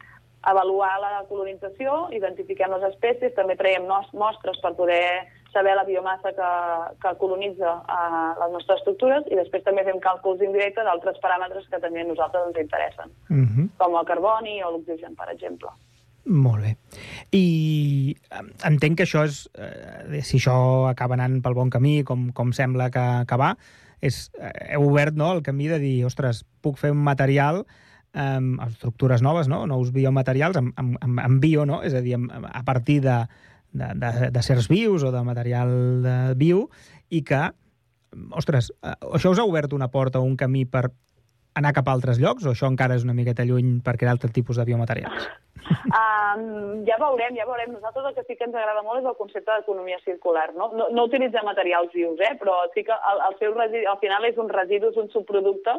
avaluar 0.51 0.91
la 0.99 1.23
colonització, 1.29 2.07
identifiquem 2.15 2.73
les 2.73 2.89
espècies, 2.89 3.35
també 3.37 3.55
traiem 3.59 3.85
mostres 3.87 4.59
per 4.63 4.73
poder 4.79 5.05
saber 5.53 5.75
la 5.77 5.85
biomassa 5.87 6.33
que, 6.35 6.49
que 7.01 7.15
colonitza 7.21 7.77
eh, 7.85 8.33
les 8.41 8.51
nostres 8.55 8.81
estructures 8.81 9.29
i 9.31 9.39
després 9.39 9.63
també 9.63 9.85
fem 9.87 10.01
càlculs 10.03 10.41
indirectes 10.43 10.85
d'altres 10.85 11.21
paràmetres 11.23 11.69
que 11.69 11.79
també 11.79 12.01
a 12.01 12.09
nosaltres 12.09 12.49
ens 12.49 12.61
interessen, 12.65 13.09
uh 13.29 13.33
Mhm. 13.33 13.49
-huh. 13.55 13.69
com 13.77 13.97
el 13.99 14.05
carboni 14.05 14.63
o 14.63 14.71
l'oxigen, 14.71 15.15
per 15.15 15.29
exemple. 15.31 15.69
Molt 16.25 16.63
bé. 16.63 16.77
I 17.35 18.15
entenc 18.63 18.97
que 18.97 19.03
això 19.03 19.25
és... 19.25 19.49
Eh, 19.55 20.21
si 20.23 20.37
això 20.37 20.87
acaba 20.89 21.15
anant 21.15 21.41
pel 21.43 21.53
bon 21.53 21.69
camí, 21.69 22.03
com, 22.03 22.31
com 22.31 22.53
sembla 22.53 22.89
que, 22.89 23.25
que 23.27 23.35
va, 23.35 23.57
és, 23.99 24.31
eh, 24.39 24.75
heu 24.75 24.87
obert 24.87 25.15
no, 25.15 25.33
el 25.33 25.43
camí 25.43 25.67
de 25.67 25.79
dir, 25.79 26.05
ostres, 26.05 26.45
puc 26.61 26.77
fer 26.77 26.91
un 26.91 27.03
material 27.03 27.65
amb 28.13 28.61
estructures 28.61 29.21
noves, 29.25 29.47
no? 29.49 29.65
nous 29.67 29.91
biomaterials, 29.91 30.55
amb, 30.55 30.71
amb, 30.77 30.97
amb, 31.01 31.19
amb 31.19 31.41
bio, 31.41 31.65
no? 31.65 31.81
és 31.83 31.93
a 31.93 32.01
dir, 32.01 32.15
amb, 32.15 32.31
a 32.31 32.63
partir 32.63 33.01
de, 33.01 33.17
de, 33.73 33.89
de, 33.99 34.31
de 34.31 34.43
certs 34.45 34.69
vius 34.71 35.03
o 35.03 35.11
de 35.11 35.23
material 35.25 35.73
de 36.05 36.17
viu, 36.39 36.67
i 37.09 37.23
que, 37.25 37.41
ostres, 38.37 38.71
eh, 38.83 38.97
això 39.13 39.33
us 39.33 39.41
ha 39.41 39.47
obert 39.49 39.73
una 39.73 39.91
porta 39.91 40.21
o 40.21 40.27
un 40.27 40.37
camí 40.37 40.65
per 40.65 40.89
anar 41.53 41.73
cap 41.73 41.89
a 41.89 41.93
altres 41.93 42.19
llocs, 42.21 42.45
o 42.45 42.53
això 42.53 42.69
encara 42.69 42.97
és 42.97 43.05
una 43.05 43.15
miqueta 43.17 43.45
lluny 43.45 43.79
per 43.85 43.97
crear 43.97 44.13
altre 44.15 44.31
tipus 44.33 44.57
de 44.57 44.65
biomaterials? 44.69 45.29
Um, 45.63 46.83
ja 46.87 46.97
veurem, 46.99 47.35
ja 47.37 47.45
veurem. 47.47 47.71
Nosaltres 47.75 48.09
el 48.09 48.15
que 48.17 48.23
sí 48.27 48.35
que 48.35 48.47
ens 48.47 48.55
agrada 48.55 48.81
molt 48.83 49.01
és 49.01 49.09
el 49.09 49.17
concepte 49.19 49.51
d'economia 49.51 49.99
circular. 50.03 50.49
No, 50.57 50.71
no, 50.75 50.89
no 50.91 51.05
utilitzem 51.07 51.45
materials 51.45 51.93
vius, 51.93 52.19
eh? 52.19 52.33
però 52.39 52.57
sí 52.73 52.83
que 52.87 52.95
el, 53.11 53.21
el 53.29 53.37
seu 53.39 53.53
residu, 53.55 53.85
al 53.91 53.99
final 54.01 54.25
és 54.27 54.39
un 54.41 54.49
residu, 54.51 54.89
és 54.91 54.99
un 54.99 55.11
subproducte 55.13 55.77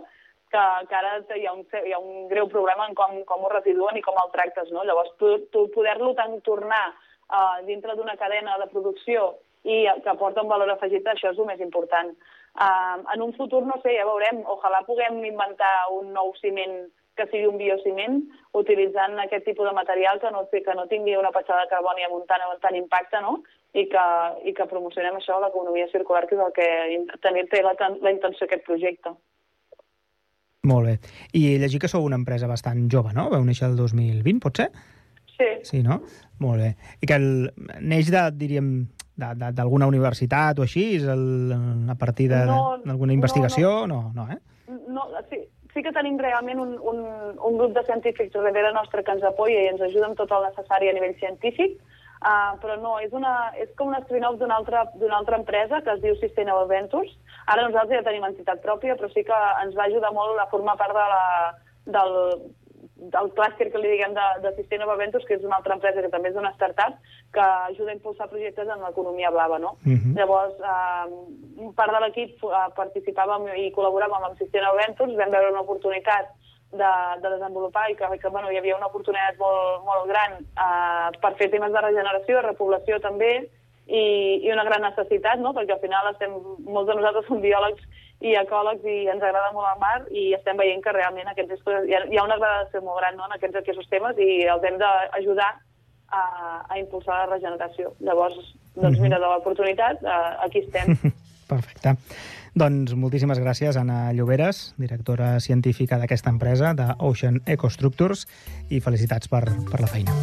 que, 0.55 0.65
que 0.89 0.99
ara 1.01 1.17
hi 1.37 1.47
ha, 1.49 1.53
un, 1.53 1.67
hi 1.67 1.93
ha 1.93 2.01
un 2.01 2.29
greu 2.31 2.49
problema 2.53 2.87
en 2.89 2.95
com, 2.97 3.19
com 3.29 3.45
ho 3.45 3.51
residuen 3.53 3.99
i 3.99 4.05
com 4.07 4.19
el 4.23 4.31
tractes. 4.37 4.71
No? 4.73 4.87
Llavors, 4.87 5.13
tu, 5.21 5.37
tu 5.53 5.67
poder-lo 5.75 6.15
tant 6.19 6.39
tornar 6.47 6.87
uh, 7.35 7.59
dintre 7.67 7.97
d'una 7.99 8.17
cadena 8.21 8.57
de 8.63 8.71
producció 8.71 9.35
i 9.65 9.85
que 10.05 10.11
aporta 10.13 10.43
un 10.45 10.51
valor 10.53 10.71
afegit, 10.71 11.07
això 11.09 11.33
és 11.33 11.39
el 11.41 11.49
més 11.49 11.61
important. 11.65 12.13
Uh, 12.55 13.01
en 13.15 13.23
un 13.25 13.33
futur, 13.35 13.65
no 13.67 13.81
sé, 13.83 13.97
ja 13.97 14.07
veurem, 14.07 14.45
ojalà 14.57 14.85
puguem 14.87 15.23
inventar 15.25 15.73
un 15.97 16.13
nou 16.15 16.35
ciment 16.41 16.85
que 17.19 17.27
sigui 17.31 17.47
un 17.47 17.59
biociment, 17.59 18.21
utilitzant 18.59 19.19
aquest 19.23 19.45
tipus 19.47 19.69
de 19.69 19.75
material 19.75 20.19
que 20.23 20.31
no, 20.35 20.45
que 20.51 20.75
no 20.75 20.87
tingui 20.91 21.15
una 21.17 21.33
petjada 21.35 21.65
de 21.65 21.71
carboni 21.71 22.07
amb 22.07 22.17
un 22.19 22.25
tant, 22.31 22.43
amb 22.43 22.63
tant 22.63 22.79
impacte, 22.79 23.21
no? 23.23 23.39
I 23.75 23.87
que, 23.91 24.07
i 24.51 24.55
que 24.55 24.67
promocionem 24.71 25.19
això, 25.19 25.39
l'economia 25.43 25.87
circular, 25.93 26.27
que 26.31 26.37
és 26.37 26.43
el 26.43 26.53
que 26.59 27.19
tenir, 27.23 27.47
té 27.51 27.63
la, 27.63 27.75
la 27.79 28.13
intenció 28.15 28.47
aquest 28.47 28.67
projecte. 28.67 29.15
Molt 30.65 30.89
bé. 30.89 30.95
I 31.37 31.59
llegir 31.61 31.81
que 31.83 31.91
sou 31.91 32.07
una 32.07 32.19
empresa 32.19 32.51
bastant 32.51 32.87
jove, 32.91 33.15
no? 33.17 33.29
Vau 33.33 33.43
néixer 33.47 33.69
el 33.69 33.79
2020, 33.79 34.41
pot 34.43 34.63
ser? 34.63 34.71
Sí. 35.35 35.51
Sí, 35.67 35.83
no? 35.85 36.01
Molt 36.43 36.61
bé. 36.61 36.75
I 37.01 37.09
que 37.09 37.19
el, 37.21 37.29
neix 37.81 38.11
de, 38.11 38.25
diríem, 38.35 38.71
d'alguna 39.17 39.87
universitat 39.87 40.59
o 40.59 40.67
així? 40.67 40.97
És 40.99 41.07
el, 41.07 41.55
a 41.91 41.97
partir 41.99 42.29
d'alguna 42.33 43.13
no, 43.13 43.17
investigació? 43.17 43.85
No, 43.87 44.11
no, 44.15 44.27
no, 44.27 44.29
eh? 44.35 44.41
No, 44.91 45.07
sí, 45.31 45.45
sí 45.75 45.83
que 45.83 45.93
tenim 45.95 46.19
realment 46.19 46.63
un, 46.63 46.77
un, 46.79 47.03
un 47.39 47.59
grup 47.59 47.75
de 47.77 47.85
científics 47.87 48.35
darrere 48.35 48.73
nostre 48.75 49.05
que 49.05 49.15
ens 49.15 49.27
apoya 49.27 49.61
i 49.63 49.71
ens 49.73 49.83
ajuda 49.83 50.11
amb 50.11 50.19
tot 50.19 50.33
el 50.35 50.49
necessari 50.49 50.91
a 50.91 50.97
nivell 50.97 51.15
científic, 51.21 51.77
uh, 52.23 52.55
però 52.63 52.79
no, 52.83 52.97
és, 53.05 53.15
una, 53.15 53.53
és 53.61 53.71
com 53.79 53.93
un 53.93 54.01
spin-off 54.03 54.41
d'una 54.41 54.59
altra, 54.59 54.87
altra 55.21 55.39
empresa 55.39 55.83
que 55.85 55.95
es 55.95 56.03
diu 56.03 56.19
Sustainable 56.19 56.71
Ventures. 56.71 57.15
Ara 57.47 57.69
nosaltres 57.69 58.01
ja 58.01 58.09
tenim 58.09 58.27
entitat 58.27 58.63
pròpia, 58.65 58.99
però 58.99 59.11
sí 59.13 59.23
que 59.27 59.41
ens 59.63 59.79
va 59.79 59.87
ajudar 59.87 60.15
molt 60.17 60.43
a 60.43 60.51
formar 60.51 60.79
part 60.81 60.97
de 60.97 61.09
la, 61.15 61.25
del, 61.99 62.15
del 62.97 63.31
clúster 63.35 63.71
que 63.73 63.81
li 63.83 63.91
diguem 63.91 64.15
de, 64.15 64.27
de 64.45 64.53
Sustainable 64.57 64.97
Ventures, 65.01 65.27
que 65.27 65.35
és 65.35 65.45
una 65.47 65.59
altra 65.59 65.75
empresa 65.75 66.03
que 66.03 66.13
també 66.13 66.31
és 66.31 66.39
una 66.39 66.53
startup, 66.55 67.01
que 67.35 67.43
ajuda 67.43 67.91
a 67.91 67.97
impulsar 67.97 68.29
projectes 68.31 68.71
en 68.71 68.85
l'economia 68.85 69.33
blava, 69.35 69.59
no? 69.59 69.75
Uh 69.85 69.97
-huh. 69.99 70.15
Llavors, 70.19 70.55
eh, 70.61 71.73
part 71.75 71.93
de 71.93 72.01
l'equip 72.01 72.33
eh, 72.45 72.69
participàvem 72.77 73.51
i 73.57 73.73
col·laboràvem 73.75 74.23
amb 74.25 74.39
Sustainable 74.39 74.83
Ventures, 74.87 75.17
vam 75.17 75.31
veure 75.31 75.51
una 75.51 75.65
oportunitat 75.67 76.31
de, 76.73 76.93
de 77.23 77.29
desenvolupar 77.31 77.91
i 77.91 77.97
que, 77.97 78.07
que 78.19 78.29
bueno, 78.29 78.51
hi 78.51 78.59
havia 78.59 78.77
una 78.77 78.87
oportunitat 78.87 79.39
molt, 79.39 79.85
molt 79.85 80.07
gran 80.13 80.33
eh, 80.43 81.09
per 81.21 81.35
fer 81.35 81.51
temes 81.51 81.73
de 81.73 81.81
regeneració, 81.81 82.43
repoblació 82.43 83.01
també, 83.01 83.49
i, 83.87 84.41
i 84.47 84.53
una 84.53 84.65
gran 84.65 84.83
necessitat, 84.83 85.39
no? 85.39 85.53
perquè 85.53 85.73
al 85.75 85.83
final 85.83 86.09
estem, 86.13 86.33
molts 86.65 86.89
de 86.89 86.97
nosaltres 86.99 87.27
som 87.27 87.41
biòlegs 87.41 87.83
i 88.25 88.35
ecòlegs 88.41 88.87
i 88.89 89.05
ens 89.13 89.23
agrada 89.23 89.53
molt 89.53 89.69
el 89.69 89.81
mar 89.83 89.97
i 90.11 90.31
estem 90.37 90.57
veient 90.57 90.83
que 90.85 90.95
realment 90.97 91.29
aquests, 91.31 91.61
hi, 91.85 91.95
ha, 91.97 92.05
hi 92.09 92.19
ha 92.19 92.25
una 92.25 92.39
gradació 92.41 92.81
molt 92.85 93.03
gran 93.03 93.19
no? 93.19 93.29
en 93.29 93.37
aquests 93.37 93.77
sistemes 93.77 94.21
i 94.23 94.45
els 94.49 94.65
hem 94.65 94.79
d'ajudar 94.81 95.51
a, 96.15 96.23
a 96.69 96.79
impulsar 96.79 97.25
la 97.25 97.35
regeneració. 97.35 97.93
Llavors, 98.05 98.55
doncs 98.77 99.03
mira, 99.03 99.19
de 99.19 99.29
l'oportunitat, 99.29 100.03
eh, 100.03 100.33
aquí 100.47 100.65
estem. 100.65 100.97
Perfecte. 101.53 101.97
Doncs 102.55 102.95
moltíssimes 102.95 103.41
gràcies, 103.43 103.77
Anna 103.77 104.13
Lloberes, 104.15 104.69
directora 104.79 105.35
científica 105.43 105.99
d'aquesta 105.99 106.31
empresa, 106.31 106.71
de 106.79 106.87
Ocean 107.03 107.41
Ecostructures, 107.51 108.29
i 108.71 108.81
felicitats 108.81 109.29
per, 109.29 109.43
per 109.71 109.83
la 109.83 109.91
feina. 109.91 110.15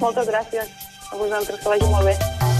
Moltes 0.00 0.32
gràcies 0.32 0.72
a 1.12 1.20
vosaltres, 1.20 1.60
que 1.60 1.76
vagi 1.76 1.92
molt 1.92 2.08
bé. 2.08 2.56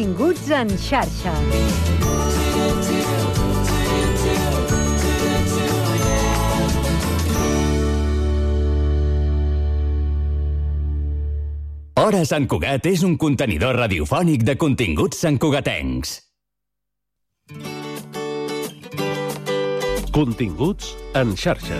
Continguts 0.00 0.48
en 0.56 0.70
xarxa. 0.80 1.32
Hora 12.00 12.22
Sant 12.24 12.48
Cugat 12.48 12.88
és 12.88 13.04
un 13.04 13.18
contenidor 13.20 13.76
radiofònic 13.76 14.48
de 14.48 14.56
continguts 14.56 15.20
santcugatencs. 15.20 16.16
Continguts 20.16 20.94
en 21.12 21.36
xarxa. 21.36 21.76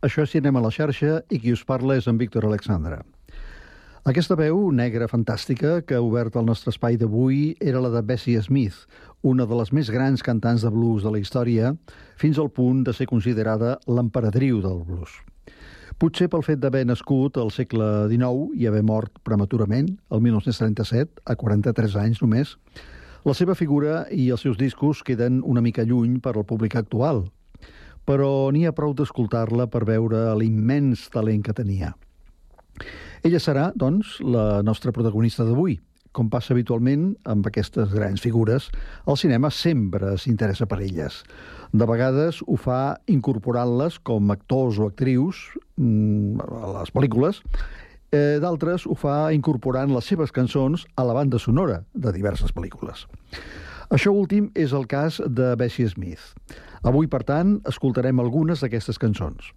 Això 0.00 0.22
és 0.24 0.30
Cinema 0.32 0.62
a 0.62 0.64
la 0.64 0.70
xarxa 0.72 1.18
i 1.28 1.36
qui 1.42 1.50
us 1.52 1.60
parla 1.68 1.98
és 2.00 2.06
en 2.08 2.16
Víctor 2.16 2.46
Alexandra. 2.48 3.02
Aquesta 4.08 4.32
veu 4.32 4.70
negra 4.72 5.10
fantàstica 5.10 5.74
que 5.84 5.98
ha 5.98 6.00
obert 6.00 6.38
el 6.40 6.46
nostre 6.48 6.72
espai 6.72 6.94
d'avui 6.96 7.40
era 7.60 7.82
la 7.84 7.90
de 7.92 8.00
Bessie 8.08 8.40
Smith, 8.40 8.86
una 9.20 9.44
de 9.44 9.58
les 9.58 9.74
més 9.76 9.90
grans 9.92 10.22
cantants 10.24 10.62
de 10.64 10.70
blues 10.72 11.04
de 11.04 11.12
la 11.12 11.20
història, 11.20 11.74
fins 12.16 12.40
al 12.40 12.48
punt 12.48 12.80
de 12.86 12.94
ser 12.96 13.10
considerada 13.10 13.74
l'emperadriu 13.86 14.62
del 14.64 14.80
blues. 14.88 15.18
Potser 16.00 16.30
pel 16.32 16.46
fet 16.46 16.62
d'haver 16.62 16.86
nascut 16.88 17.36
al 17.36 17.52
segle 17.52 17.90
XIX 18.08 18.56
i 18.56 18.70
haver 18.70 18.80
mort 18.80 19.20
prematurament, 19.28 19.90
el 20.08 20.24
1937, 20.24 21.26
a 21.28 21.36
43 21.36 21.98
anys 22.06 22.22
només, 22.24 22.54
la 23.28 23.36
seva 23.36 23.52
figura 23.52 24.06
i 24.08 24.30
els 24.32 24.48
seus 24.48 24.56
discos 24.56 25.04
queden 25.04 25.42
una 25.44 25.60
mica 25.60 25.84
lluny 25.84 26.16
per 26.24 26.38
al 26.38 26.48
públic 26.48 26.78
actual, 26.80 27.26
però 28.10 28.50
n'hi 28.50 28.64
ha 28.66 28.74
prou 28.74 28.90
d'escoltar-la 28.96 29.68
per 29.70 29.84
veure 29.86 30.24
l'immens 30.34 31.04
talent 31.14 31.44
que 31.46 31.54
tenia. 31.54 31.92
Ella 33.22 33.38
serà, 33.38 33.68
doncs, 33.78 34.16
la 34.24 34.64
nostra 34.66 34.90
protagonista 34.90 35.46
d'avui. 35.46 35.76
Com 36.10 36.26
passa 36.32 36.50
habitualment 36.56 37.12
amb 37.30 37.46
aquestes 37.46 37.92
grans 37.94 38.24
figures, 38.24 38.66
el 39.06 39.18
cinema 39.20 39.52
sempre 39.54 40.16
s'interessa 40.18 40.66
per 40.66 40.80
elles. 40.82 41.20
De 41.70 41.86
vegades 41.86 42.40
ho 42.50 42.58
fa 42.58 42.98
incorporant-les 43.06 44.00
com 44.02 44.34
actors 44.34 44.80
o 44.82 44.90
actrius 44.90 45.44
mm, 45.78 46.42
a 46.42 46.74
les 46.80 46.90
pel·lícules, 46.96 47.44
eh, 48.10 48.40
d'altres 48.42 48.90
ho 48.90 48.98
fa 48.98 49.20
incorporant 49.36 49.94
les 49.94 50.10
seves 50.10 50.34
cançons 50.34 50.88
a 50.98 51.06
la 51.06 51.14
banda 51.14 51.38
sonora 51.38 51.84
de 51.94 52.10
diverses 52.16 52.50
pel·lícules. 52.56 53.06
Això 53.90 54.12
últim 54.14 54.52
és 54.54 54.70
el 54.70 54.84
cas 54.86 55.16
de 55.26 55.48
Bessie 55.58 55.88
Smith. 55.90 56.22
Avui, 56.86 57.08
per 57.10 57.24
tant, 57.26 57.56
escoltarem 57.66 58.20
algunes 58.22 58.62
d'aquestes 58.62 59.00
cançons. 59.02 59.48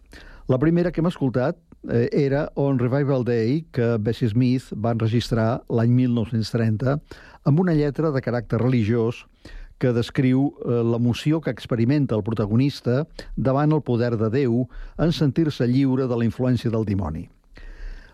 La 0.49 0.57
primera 0.57 0.89
que 0.91 1.03
hem 1.03 1.09
escoltat 1.11 1.59
eh, 1.85 2.07
era 2.09 2.47
On 2.57 2.79
Revival 2.81 3.23
Day, 3.27 3.61
que 3.71 3.91
Bessie 4.01 4.31
Smith 4.31 4.71
va 4.73 4.95
enregistrar 4.97 5.61
l'any 5.69 5.93
1930 5.99 6.97
amb 7.45 7.61
una 7.61 7.77
lletra 7.77 8.09
de 8.09 8.23
caràcter 8.25 8.57
religiós 8.57 9.21
que 9.77 9.93
descriu 9.93 10.49
eh, 10.49 10.81
l'emoció 10.81 11.37
que 11.37 11.53
experimenta 11.53 12.17
el 12.17 12.25
protagonista 12.25 13.03
davant 13.37 13.77
el 13.77 13.85
poder 13.85 14.15
de 14.17 14.33
Déu 14.33 14.65
en 14.97 15.13
sentir-se 15.13 15.69
lliure 15.69 16.09
de 16.09 16.17
la 16.17 16.25
influència 16.25 16.73
del 16.73 16.89
dimoni. 16.89 17.27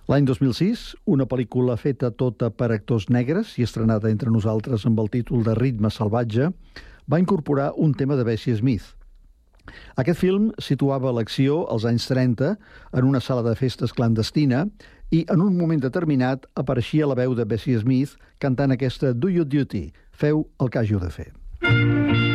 L'any 0.09 0.25
2006, 0.25 0.95
una 1.13 1.27
pel·lícula 1.29 1.75
feta 1.77 2.09
tota 2.09 2.47
per 2.49 2.71
actors 2.73 3.05
negres 3.13 3.51
i 3.61 3.65
estrenada 3.65 4.09
entre 4.09 4.31
nosaltres 4.33 4.87
amb 4.89 4.97
el 5.03 5.11
títol 5.13 5.43
de 5.45 5.53
Ritme 5.53 5.91
salvatge, 5.93 6.47
va 7.05 7.19
incorporar 7.21 7.75
un 7.77 7.93
tema 7.93 8.17
de 8.17 8.25
Bessie 8.25 8.55
Smith. 8.57 8.95
Aquest 10.01 10.17
film 10.17 10.47
situava 10.57 11.13
l'acció 11.13 11.59
als 11.69 11.85
anys 11.85 12.07
30 12.09 12.55
en 12.97 13.05
una 13.05 13.21
sala 13.21 13.43
de 13.45 13.53
festes 13.59 13.93
clandestina 13.93 14.63
i 15.13 15.27
en 15.29 15.45
un 15.45 15.53
moment 15.57 15.85
determinat 15.85 16.49
apareixia 16.57 17.05
la 17.05 17.19
veu 17.19 17.37
de 17.37 17.45
Bessie 17.45 17.77
Smith 17.77 18.17
cantant 18.41 18.73
aquesta 18.73 19.13
Do 19.13 19.29
Your 19.29 19.45
Duty, 19.45 19.91
feu 20.09 20.47
el 20.57 20.73
que 20.73 20.81
hàgiu 20.81 21.05
de 21.05 21.13
fer. 21.13 21.29
If 21.61 22.28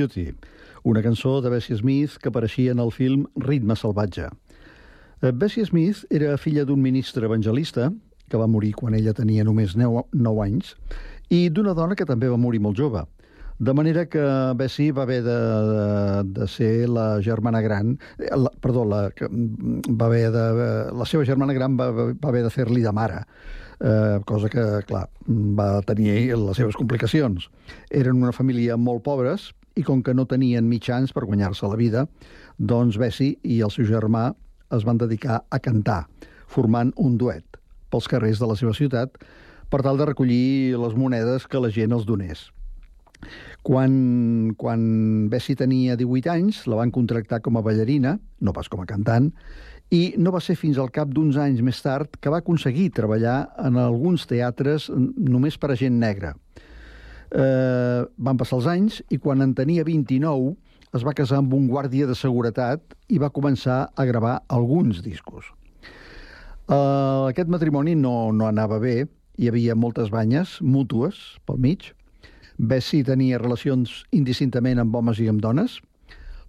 Duty, 0.00 0.32
una 0.82 1.02
cançó 1.02 1.40
de 1.44 1.50
Bessie 1.52 1.76
Smith 1.76 2.16
que 2.22 2.30
apareixia 2.30 2.72
en 2.72 2.78
el 2.80 2.92
film 2.92 3.26
Ritme 3.36 3.76
salvatge. 3.76 4.30
Eh, 5.20 5.32
Bessie 5.32 5.66
Smith 5.68 6.06
era 6.08 6.38
filla 6.40 6.64
d'un 6.64 6.80
ministre 6.80 7.26
evangelista, 7.28 7.90
que 8.30 8.40
va 8.40 8.48
morir 8.48 8.72
quan 8.78 8.94
ella 8.96 9.12
tenia 9.12 9.44
només 9.44 9.76
9, 9.76 10.06
9 10.16 10.44
anys, 10.46 10.74
i 11.28 11.48
d'una 11.52 11.74
dona 11.76 11.98
que 11.98 12.08
també 12.08 12.30
va 12.30 12.40
morir 12.40 12.62
molt 12.64 12.78
jove. 12.80 13.04
De 13.60 13.74
manera 13.76 14.06
que 14.08 14.24
Bessie 14.56 14.94
va 14.96 15.02
haver 15.02 15.20
de, 15.26 15.36
de, 15.68 16.24
de 16.40 16.48
ser 16.48 16.88
la 16.88 17.20
germana 17.20 17.60
gran, 17.60 17.98
eh, 18.16 18.32
la, 18.32 18.48
perdó, 18.64 18.86
la, 18.88 19.10
que 19.12 19.28
va 19.28 20.06
haver 20.06 20.30
de, 20.32 20.46
la 20.96 21.04
seva 21.04 21.28
germana 21.28 21.52
gran 21.52 21.76
va, 21.76 21.90
va 21.92 22.30
haver 22.32 22.46
de 22.46 22.54
fer-li 22.54 22.80
de 22.80 22.96
mare, 22.96 23.26
eh, 23.84 24.20
cosa 24.24 24.48
que, 24.48 24.64
clar, 24.88 25.10
va 25.28 25.72
tenir 25.84 26.38
les 26.40 26.56
seves 26.56 26.78
complicacions. 26.80 27.50
Eren 27.90 28.16
una 28.24 28.32
família 28.32 28.80
molt 28.80 29.04
pobres 29.04 29.50
i 29.76 29.84
com 29.86 30.02
que 30.02 30.14
no 30.14 30.26
tenien 30.26 30.68
mitjans 30.68 31.12
per 31.14 31.26
guanyar-se 31.28 31.68
la 31.68 31.78
vida, 31.78 32.06
doncs 32.58 32.98
Bessie 33.00 33.38
i 33.42 33.60
el 33.64 33.72
seu 33.74 33.86
germà 33.88 34.30
es 34.74 34.86
van 34.86 34.98
dedicar 34.98 35.42
a 35.50 35.58
cantar, 35.62 36.04
formant 36.46 36.92
un 36.96 37.16
duet 37.18 37.58
pels 37.90 38.08
carrers 38.10 38.38
de 38.38 38.48
la 38.50 38.56
seva 38.58 38.74
ciutat 38.76 39.18
per 39.70 39.82
tal 39.86 39.98
de 39.98 40.06
recollir 40.08 40.78
les 40.78 40.96
monedes 40.98 41.46
que 41.46 41.62
la 41.62 41.70
gent 41.74 41.94
els 41.94 42.06
donés. 42.06 42.48
Quan, 43.62 44.54
quan 44.56 44.82
Bessie 45.30 45.58
tenia 45.58 45.96
18 46.00 46.30
anys, 46.32 46.62
la 46.70 46.78
van 46.80 46.92
contractar 46.94 47.42
com 47.44 47.58
a 47.58 47.64
ballarina, 47.64 48.16
no 48.40 48.54
pas 48.56 48.70
com 48.72 48.80
a 48.80 48.88
cantant, 48.88 49.28
i 49.90 50.14
no 50.22 50.32
va 50.32 50.40
ser 50.40 50.54
fins 50.56 50.78
al 50.78 50.92
cap 50.94 51.10
d'uns 51.10 51.36
anys 51.42 51.60
més 51.66 51.82
tard 51.82 52.14
que 52.22 52.30
va 52.32 52.40
aconseguir 52.40 52.92
treballar 52.96 53.50
en 53.58 53.76
alguns 53.82 54.26
teatres 54.30 54.88
només 54.90 55.58
per 55.58 55.72
a 55.74 55.78
gent 55.78 55.98
negra. 56.00 56.32
Eh, 57.30 58.02
van 58.18 58.38
passar 58.40 58.58
els 58.58 58.66
anys 58.66 58.98
i 59.14 59.20
quan 59.22 59.42
en 59.44 59.54
tenia 59.54 59.84
29 59.86 60.56
es 60.98 61.04
va 61.06 61.14
casar 61.14 61.38
amb 61.38 61.52
un 61.54 61.68
guàrdia 61.70 62.08
de 62.08 62.16
seguretat 62.18 62.96
i 63.08 63.20
va 63.22 63.30
començar 63.30 63.84
a 63.94 64.06
gravar 64.08 64.40
alguns 64.48 65.04
discos. 65.04 65.52
Uh, 66.70 67.26
aquest 67.26 67.50
matrimoni 67.50 67.96
no, 67.98 68.30
no 68.30 68.46
anava 68.46 68.78
bé, 68.82 69.06
hi 69.38 69.48
havia 69.50 69.74
moltes 69.74 70.10
banyes 70.10 70.58
mútues 70.62 71.18
pel 71.46 71.58
mig. 71.62 71.86
Bessie 72.58 73.06
tenia 73.06 73.38
relacions 73.38 74.04
indistintament 74.14 74.82
amb 74.82 74.94
homes 74.94 75.18
i 75.22 75.26
amb 75.30 75.42
dones, 75.42 75.78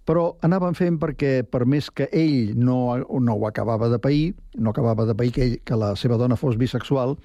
però 0.06 0.32
anaven 0.42 0.74
fent 0.78 0.98
perquè, 1.02 1.32
per 1.46 1.64
més 1.66 1.90
que 1.90 2.08
ell 2.10 2.52
no, 2.58 2.98
no 3.02 3.38
ho 3.38 3.46
acabava 3.46 3.88
de 3.90 3.98
pair, 4.02 4.34
no 4.58 4.74
acabava 4.74 5.06
de 5.06 5.14
pair 5.18 5.32
que, 5.34 5.46
ell, 5.46 5.58
que 5.64 5.78
la 5.78 5.94
seva 5.98 6.18
dona 6.18 6.38
fos 6.38 6.58
bisexual, 6.58 7.16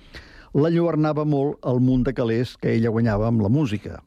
l'enlluernava 0.55 1.25
molt 1.25 1.60
el 1.67 1.81
munt 1.83 2.05
de 2.07 2.13
calés 2.13 2.55
que 2.62 2.75
ella 2.75 2.93
guanyava 2.93 3.27
amb 3.27 3.43
la 3.43 3.51
música. 3.51 3.99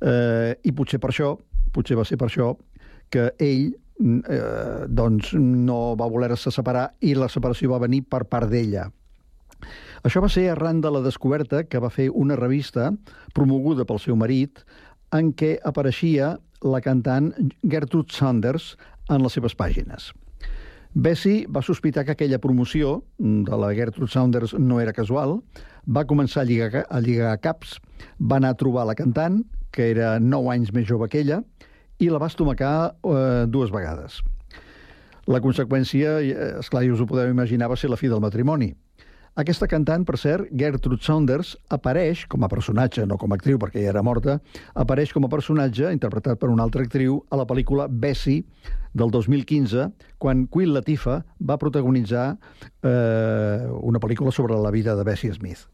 Eh, 0.00 0.54
I 0.62 0.72
potser 0.72 1.00
per 1.02 1.10
això, 1.10 1.34
potser 1.74 1.98
va 1.98 2.06
ser 2.06 2.18
per 2.20 2.28
això, 2.28 2.52
que 3.10 3.30
ell 3.38 3.72
eh, 3.98 4.86
doncs 4.88 5.32
no 5.34 5.96
va 5.98 6.10
voler-se 6.10 6.52
separar 6.54 6.92
i 7.00 7.14
la 7.18 7.30
separació 7.32 7.72
va 7.72 7.82
venir 7.86 8.04
per 8.06 8.24
part 8.30 8.50
d'ella. 8.50 8.88
Això 10.06 10.22
va 10.22 10.30
ser 10.30 10.46
arran 10.52 10.80
de 10.80 10.92
la 10.94 11.02
descoberta 11.02 11.64
que 11.66 11.80
va 11.82 11.90
fer 11.90 12.08
una 12.14 12.36
revista 12.38 12.92
promoguda 13.34 13.86
pel 13.88 13.98
seu 13.98 14.16
marit 14.16 14.62
en 15.14 15.32
què 15.34 15.56
apareixia 15.66 16.36
la 16.62 16.80
cantant 16.84 17.32
Gertrude 17.62 18.14
Sanders 18.14 18.76
en 19.10 19.24
les 19.24 19.34
seves 19.34 19.56
pàgines. 19.58 20.12
Bessie 20.94 21.46
va 21.52 21.62
sospitar 21.62 22.04
que 22.04 22.14
aquella 22.16 22.38
promoció 22.40 23.02
de 23.18 23.56
la 23.60 23.74
Gertrude 23.74 24.10
Saunders 24.10 24.54
no 24.54 24.80
era 24.80 24.94
casual, 24.96 25.38
va 25.84 26.06
començar 26.08 26.42
a 26.42 26.48
lligar, 26.48 26.86
a 26.88 27.00
lligar 27.00 27.36
caps, 27.44 27.76
va 28.18 28.38
anar 28.40 28.54
a 28.54 28.58
trobar 28.58 28.86
la 28.88 28.96
cantant, 28.96 29.42
que 29.70 29.90
era 29.92 30.16
9 30.18 30.52
anys 30.54 30.72
més 30.72 30.88
jove 30.88 31.08
que 31.12 31.20
ella, 31.20 31.42
i 31.98 32.08
la 32.08 32.18
va 32.22 32.30
estomacar 32.30 32.72
eh, 33.04 33.46
dues 33.46 33.70
vegades. 33.74 34.22
La 35.28 35.42
conseqüència, 35.44 36.18
és 36.24 36.70
clar, 36.72 36.86
us 36.88 37.02
ho 37.04 37.06
podeu 37.06 37.28
imaginar, 37.28 37.68
va 37.68 37.76
ser 37.76 37.90
la 37.92 37.98
fi 38.00 38.08
del 38.08 38.24
matrimoni. 38.24 38.72
Aquesta 39.38 39.68
cantant, 39.70 40.02
per 40.02 40.16
cert, 40.18 40.48
Gertrude 40.50 41.04
Saunders, 41.06 41.52
apareix 41.70 42.24
com 42.26 42.42
a 42.42 42.48
personatge, 42.50 43.04
no 43.06 43.14
com 43.22 43.30
a 43.30 43.36
actriu 43.38 43.60
perquè 43.62 43.84
ja 43.84 43.92
era 43.92 44.02
morta, 44.02 44.40
apareix 44.74 45.12
com 45.14 45.28
a 45.28 45.30
personatge, 45.30 45.92
interpretat 45.94 46.40
per 46.40 46.48
una 46.50 46.64
altra 46.66 46.82
actriu, 46.82 47.20
a 47.30 47.38
la 47.38 47.44
pel·lícula 47.46 47.86
Bessie, 47.86 48.42
del 48.98 49.12
2015, 49.14 49.84
quan 50.18 50.48
Queen 50.50 50.72
Latifah 50.74 51.20
va 51.38 51.56
protagonitzar 51.62 52.24
eh, 52.34 53.68
una 53.78 54.00
pel·lícula 54.02 54.34
sobre 54.34 54.58
la 54.58 54.72
vida 54.74 54.96
de 54.98 55.04
Bessie 55.06 55.30
Smith. 55.36 55.68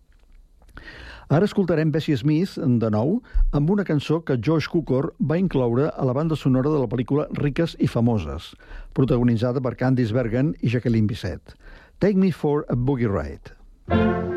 Ara 1.32 1.48
escoltarem 1.48 1.88
Bessie 1.88 2.18
Smith, 2.20 2.58
de 2.60 2.90
nou, 2.92 3.14
amb 3.56 3.72
una 3.72 3.86
cançó 3.88 4.18
que 4.28 4.36
George 4.36 4.68
Cukor 4.68 5.14
va 5.24 5.40
incloure 5.40 5.88
a 5.88 6.04
la 6.04 6.12
banda 6.12 6.36
sonora 6.36 6.68
de 6.68 6.82
la 6.82 6.90
pel·lícula 6.90 7.30
Riques 7.40 7.78
i 7.80 7.88
famoses, 7.88 8.50
protagonitzada 8.92 9.64
per 9.64 9.72
Candice 9.80 10.12
Bergen 10.12 10.52
i 10.60 10.68
Jacqueline 10.68 11.08
Bisset. 11.08 11.56
Take 12.00 12.16
me 12.16 12.30
for 12.30 12.66
a 12.68 12.76
boogie 12.76 13.08
ride. 13.08 14.33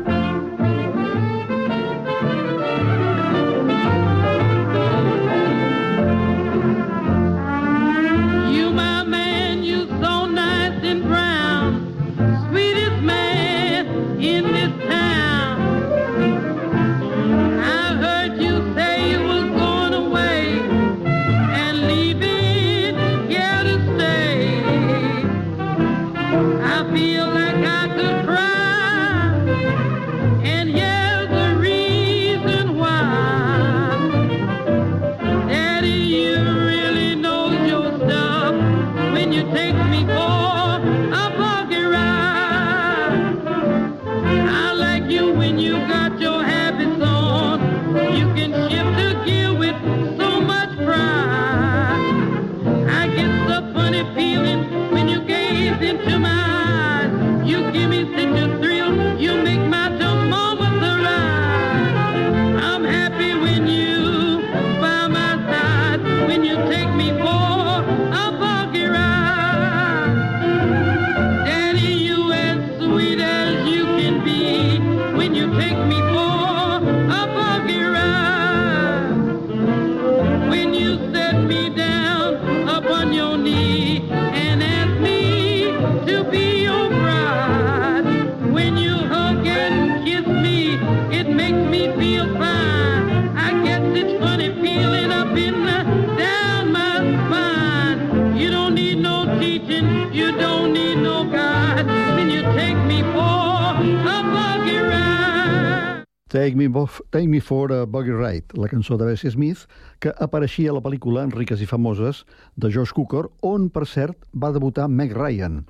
Buggy 107.86 108.14
Ride, 108.14 108.56
la 108.58 108.68
cançó 108.68 108.96
de 108.98 109.06
Bessie 109.06 109.30
Smith, 109.30 109.66
que 110.02 110.12
apareixia 110.18 110.72
a 110.72 110.76
la 110.76 110.82
pel·lícula 110.84 111.26
Riques 111.30 111.60
i 111.62 111.68
famoses 111.68 112.24
de 112.56 112.70
George 112.70 112.96
Cukor, 112.96 113.30
on, 113.42 113.68
per 113.70 113.86
cert, 113.86 114.16
va 114.34 114.50
debutar 114.54 114.88
Meg 114.88 115.14
Ryan, 115.16 115.60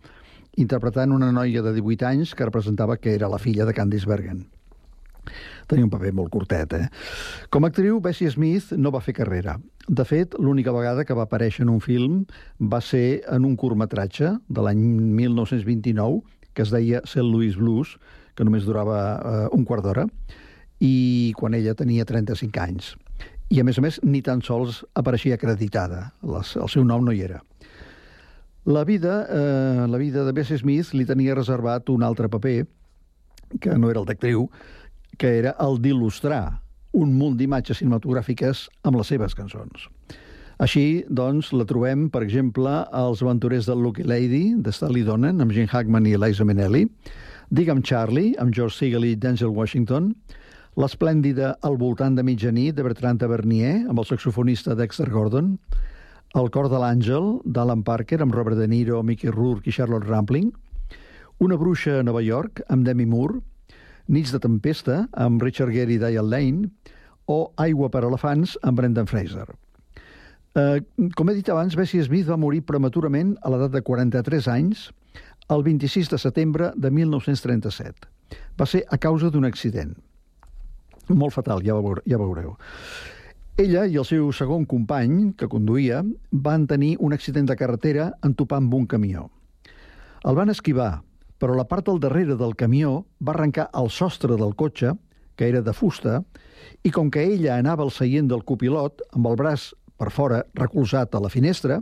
interpretant 0.56 1.12
una 1.12 1.32
noia 1.32 1.62
de 1.62 1.74
18 1.76 2.06
anys 2.08 2.34
que 2.34 2.46
representava 2.46 2.96
que 2.96 3.12
era 3.14 3.28
la 3.28 3.40
filla 3.42 3.66
de 3.68 3.74
Candice 3.74 4.08
Bergen. 4.08 4.46
Tenia 5.68 5.84
un 5.84 5.92
paper 5.92 6.14
molt 6.16 6.32
curtet, 6.32 6.72
eh? 6.72 6.86
Com 7.52 7.66
a 7.66 7.68
actriu, 7.68 8.00
Bessie 8.00 8.30
Smith 8.32 8.72
no 8.72 8.92
va 8.94 9.02
fer 9.04 9.18
carrera. 9.18 9.58
De 9.88 10.04
fet, 10.08 10.34
l'única 10.40 10.72
vegada 10.72 11.04
que 11.04 11.16
va 11.16 11.26
aparèixer 11.28 11.66
en 11.66 11.74
un 11.74 11.82
film 11.84 12.22
va 12.58 12.80
ser 12.80 13.22
en 13.28 13.44
un 13.44 13.56
curtmetratge 13.56 14.34
de 14.48 14.64
l'any 14.64 14.80
1929 15.20 16.24
que 16.58 16.64
es 16.66 16.72
deia 16.74 17.04
St. 17.04 17.22
Louis 17.22 17.54
Blues, 17.54 17.92
que 18.34 18.42
només 18.42 18.64
durava 18.66 18.98
eh, 18.98 19.42
un 19.54 19.62
quart 19.62 19.84
d'hora, 19.86 20.08
i 20.84 21.34
quan 21.36 21.56
ella 21.58 21.74
tenia 21.78 22.06
35 22.08 22.62
anys. 22.62 22.94
I, 23.48 23.60
a 23.60 23.64
més 23.64 23.78
a 23.80 23.84
més, 23.84 23.98
ni 24.04 24.20
tan 24.22 24.42
sols 24.44 24.82
apareixia 24.98 25.38
acreditada. 25.38 26.10
Les, 26.22 26.54
el 26.60 26.68
seu 26.68 26.84
nom 26.84 27.04
no 27.04 27.14
hi 27.14 27.22
era. 27.24 27.40
La 28.68 28.84
vida, 28.84 29.22
eh, 29.32 29.86
la 29.88 29.98
vida 29.98 30.26
de 30.26 30.34
Bessie 30.36 30.58
Smith 30.60 30.92
li 30.92 31.06
tenia 31.08 31.36
reservat 31.38 31.88
un 31.88 32.04
altre 32.04 32.28
paper, 32.28 32.66
que 33.60 33.78
no 33.80 33.88
era 33.88 34.02
el 34.02 34.08
d'actriu, 34.08 34.50
que 35.16 35.38
era 35.38 35.54
el 35.64 35.80
d'il·lustrar 35.80 36.60
un 36.92 37.14
munt 37.16 37.36
d'imatges 37.38 37.80
cinematogràfiques 37.80 38.66
amb 38.88 38.98
les 39.00 39.08
seves 39.12 39.36
cançons. 39.38 39.88
Així, 40.58 41.04
doncs, 41.08 41.52
la 41.54 41.64
trobem, 41.68 42.08
per 42.10 42.24
exemple, 42.24 42.72
als 42.90 43.22
aventurers 43.22 43.68
del 43.68 43.78
Lucky 43.84 44.02
Lady, 44.02 44.56
de 44.58 44.72
Stanley 44.74 45.04
Donen, 45.06 45.40
amb 45.40 45.54
Gene 45.54 45.70
Hackman 45.70 46.08
i 46.10 46.16
Eliza 46.18 46.44
Minnelli, 46.44 46.88
Digue'm 47.54 47.84
Charlie, 47.86 48.34
amb 48.42 48.52
George 48.52 48.76
Segal 48.76 49.06
i 49.06 49.14
Denzel 49.16 49.54
Washington, 49.54 50.10
l'esplèndida 50.78 51.56
Al 51.66 51.76
voltant 51.76 52.14
de 52.14 52.22
mitjanit, 52.22 52.76
de 52.76 52.84
Bertrand 52.86 53.18
Tavernier, 53.18 53.82
amb 53.90 53.98
el 53.98 54.06
saxofonista 54.06 54.76
Dexter 54.78 55.08
Gordon, 55.10 55.56
El 56.36 56.50
cor 56.52 56.68
de 56.68 56.78
l'àngel, 56.78 57.40
d'Alan 57.44 57.82
Parker, 57.82 58.20
amb 58.22 58.34
Robert 58.36 58.58
De 58.60 58.68
Niro, 58.68 59.02
Mickey 59.02 59.30
Rourke 59.30 59.70
i 59.70 59.72
Charlotte 59.72 60.06
Rampling, 60.06 60.52
Una 61.40 61.56
bruixa 61.56 61.98
a 61.98 62.02
Nova 62.02 62.22
York, 62.22 62.62
amb 62.68 62.86
Demi 62.86 63.06
Moore, 63.06 63.40
Nits 64.08 64.30
de 64.32 64.38
tempesta, 64.38 65.08
amb 65.12 65.42
Richard 65.42 65.72
Gere 65.72 65.92
i 65.92 65.98
Diane 65.98 66.28
Lane, 66.28 66.70
o 67.26 67.52
Aigua 67.56 67.90
per 67.90 68.04
elefants, 68.04 68.56
amb 68.62 68.78
Brendan 68.78 69.06
Fraser. 69.06 69.48
Eh, 70.54 70.80
com 71.16 71.28
he 71.28 71.34
dit 71.34 71.48
abans, 71.48 71.74
Bessie 71.74 72.04
Smith 72.04 72.28
va 72.28 72.38
morir 72.38 72.62
prematurament 72.62 73.34
a 73.42 73.50
l'edat 73.50 73.74
de 73.74 73.82
43 73.82 74.48
anys 74.48 74.90
el 75.50 75.64
26 75.64 76.10
de 76.12 76.18
setembre 76.18 76.72
de 76.76 76.90
1937. 76.90 78.08
Va 78.58 78.66
ser 78.66 78.84
a 78.88 78.98
causa 78.98 79.30
d'un 79.30 79.44
accident. 79.48 79.96
Molt 81.08 81.34
fatal, 81.34 81.62
ja, 81.64 81.76
veure, 81.78 82.02
ja 82.08 82.18
veureu. 82.20 82.54
Ella 83.58 83.86
i 83.90 83.96
el 83.98 84.06
seu 84.06 84.28
segon 84.36 84.64
company, 84.70 85.32
que 85.34 85.48
conduïa, 85.50 86.04
van 86.30 86.68
tenir 86.70 86.92
un 87.02 87.16
accident 87.16 87.48
de 87.48 87.56
carretera 87.58 88.12
entopant 88.22 88.68
amb 88.68 88.76
un 88.78 88.86
camió. 88.86 89.26
El 90.22 90.38
van 90.38 90.52
esquivar, 90.52 91.00
però 91.42 91.56
la 91.58 91.66
part 91.66 91.88
del 91.88 91.98
darrere 92.02 92.36
del 92.38 92.54
camió 92.54 93.04
va 93.18 93.34
arrencar 93.34 93.68
el 93.80 93.90
sostre 93.90 94.36
del 94.38 94.54
cotxe, 94.54 94.92
que 95.34 95.48
era 95.48 95.62
de 95.62 95.74
fusta, 95.74 96.20
i 96.86 96.90
com 96.94 97.10
que 97.10 97.24
ella 97.24 97.56
anava 97.58 97.82
al 97.86 97.94
seient 97.94 98.30
del 98.30 98.44
copilot, 98.46 99.02
amb 99.14 99.26
el 99.30 99.38
braç 99.38 99.72
per 99.98 100.10
fora 100.14 100.44
recolzat 100.58 101.14
a 101.14 101.22
la 101.22 101.30
finestra, 101.30 101.80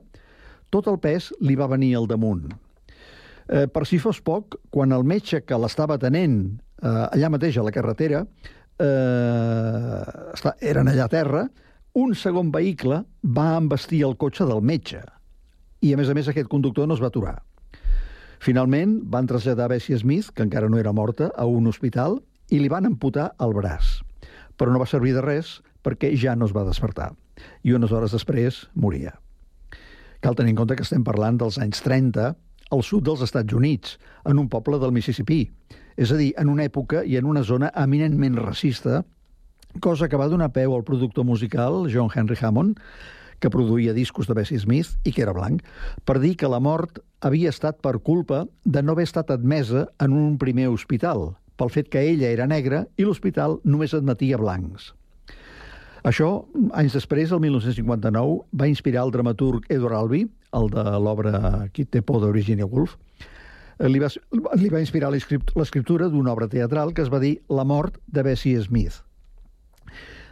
tot 0.72 0.88
el 0.88 0.98
pes 1.00 1.30
li 1.40 1.56
va 1.56 1.68
venir 1.70 1.94
al 1.96 2.08
damunt. 2.08 2.48
Eh, 3.46 3.66
per 3.68 3.84
si 3.86 4.00
fos 4.02 4.20
poc, 4.24 4.56
quan 4.72 4.92
el 4.92 5.04
metge 5.04 5.42
que 5.44 5.58
l'estava 5.60 6.00
atenent 6.00 6.38
eh, 6.82 6.88
allà 6.88 7.30
mateix 7.32 7.60
a 7.60 7.64
la 7.66 7.72
carretera, 7.74 8.24
eh, 8.82 10.02
està, 10.34 10.54
eren 10.60 10.90
allà 10.90 11.06
a 11.06 11.12
terra, 11.12 11.44
un 11.96 12.14
segon 12.14 12.50
vehicle 12.52 13.02
va 13.36 13.50
embestir 13.56 14.02
el 14.04 14.16
cotxe 14.20 14.46
del 14.48 14.62
metge. 14.62 15.02
I, 15.80 15.92
a 15.92 16.00
més 16.00 16.10
a 16.10 16.16
més, 16.16 16.28
aquest 16.28 16.48
conductor 16.52 16.88
no 16.88 16.96
es 16.96 17.02
va 17.02 17.10
aturar. 17.12 17.36
Finalment, 18.42 18.98
van 19.12 19.28
traslladar 19.28 19.70
Bessie 19.72 19.98
Smith, 19.98 20.30
que 20.34 20.44
encara 20.44 20.68
no 20.68 20.78
era 20.78 20.92
morta, 20.92 21.30
a 21.36 21.46
un 21.48 21.66
hospital 21.66 22.20
i 22.52 22.60
li 22.60 22.68
van 22.70 22.86
amputar 22.86 23.30
el 23.42 23.54
braç. 23.56 24.00
Però 24.56 24.72
no 24.72 24.80
va 24.80 24.88
servir 24.88 25.14
de 25.16 25.24
res 25.24 25.60
perquè 25.82 26.12
ja 26.18 26.36
no 26.36 26.48
es 26.48 26.54
va 26.54 26.66
despertar. 26.66 27.12
I 27.64 27.74
unes 27.76 27.92
hores 27.92 28.12
després 28.12 28.66
moria. 28.74 29.14
Cal 30.20 30.36
tenir 30.36 30.54
en 30.54 30.60
compte 30.60 30.76
que 30.76 30.84
estem 30.86 31.04
parlant 31.04 31.38
dels 31.40 31.58
anys 31.62 31.82
30, 31.84 32.32
al 32.70 32.82
sud 32.82 33.04
dels 33.06 33.22
Estats 33.22 33.54
Units, 33.54 33.98
en 34.24 34.38
un 34.38 34.48
poble 34.48 34.80
del 34.82 34.94
Mississippi. 34.94 35.44
És 35.96 36.12
a 36.12 36.18
dir, 36.18 36.32
en 36.40 36.50
una 36.52 36.66
època 36.66 37.04
i 37.04 37.16
en 37.16 37.28
una 37.28 37.44
zona 37.44 37.70
eminentment 37.74 38.36
racista, 38.40 39.04
cosa 39.80 40.08
que 40.08 40.18
va 40.18 40.28
donar 40.28 40.52
peu 40.52 40.74
al 40.74 40.84
productor 40.84 41.24
musical 41.24 41.86
John 41.92 42.10
Henry 42.14 42.36
Hammond, 42.40 42.80
que 43.40 43.52
produïa 43.52 43.92
discos 43.92 44.26
de 44.26 44.34
Bessie 44.34 44.58
Smith 44.58 44.96
i 45.04 45.12
que 45.12 45.22
era 45.22 45.34
blanc, 45.36 45.62
per 46.08 46.18
dir 46.22 46.34
que 46.40 46.48
la 46.48 46.60
mort 46.60 47.02
havia 47.20 47.52
estat 47.52 47.82
per 47.84 47.98
culpa 48.00 48.46
de 48.64 48.82
no 48.82 48.96
haver 48.96 49.04
estat 49.08 49.30
admesa 49.30 49.86
en 50.00 50.16
un 50.16 50.38
primer 50.40 50.70
hospital, 50.72 51.34
pel 51.56 51.72
fet 51.72 51.92
que 51.92 52.02
ella 52.08 52.32
era 52.32 52.48
negra 52.48 52.86
i 52.96 53.04
l'hospital 53.04 53.60
només 53.64 53.94
admetia 53.96 54.40
blancs. 54.40 54.95
Això, 56.06 56.46
anys 56.78 56.94
després, 56.94 57.32
el 57.34 57.40
1959, 57.42 58.44
va 58.54 58.68
inspirar 58.70 59.02
el 59.06 59.10
dramaturg 59.10 59.64
Edward 59.68 59.96
Albee, 59.98 60.28
el 60.54 60.68
de 60.70 60.84
l'obra 61.02 61.66
Qui 61.74 61.82
té 61.84 61.98
por 61.98 62.20
de 62.22 62.28
Virginia 62.30 62.68
Woolf, 62.68 62.94
eh, 63.80 63.88
li 63.90 63.98
va, 63.98 64.12
li 64.54 64.70
va 64.70 64.82
inspirar 64.84 65.10
l'escript- 65.10 65.50
l'escriptura 65.58 66.06
d'una 66.12 66.30
obra 66.32 66.46
teatral 66.46 66.94
que 66.94 67.02
es 67.02 67.10
va 67.10 67.18
dir 67.18 67.40
La 67.50 67.64
mort 67.64 67.98
de 68.06 68.22
Bessie 68.22 68.62
Smith. 68.62 69.00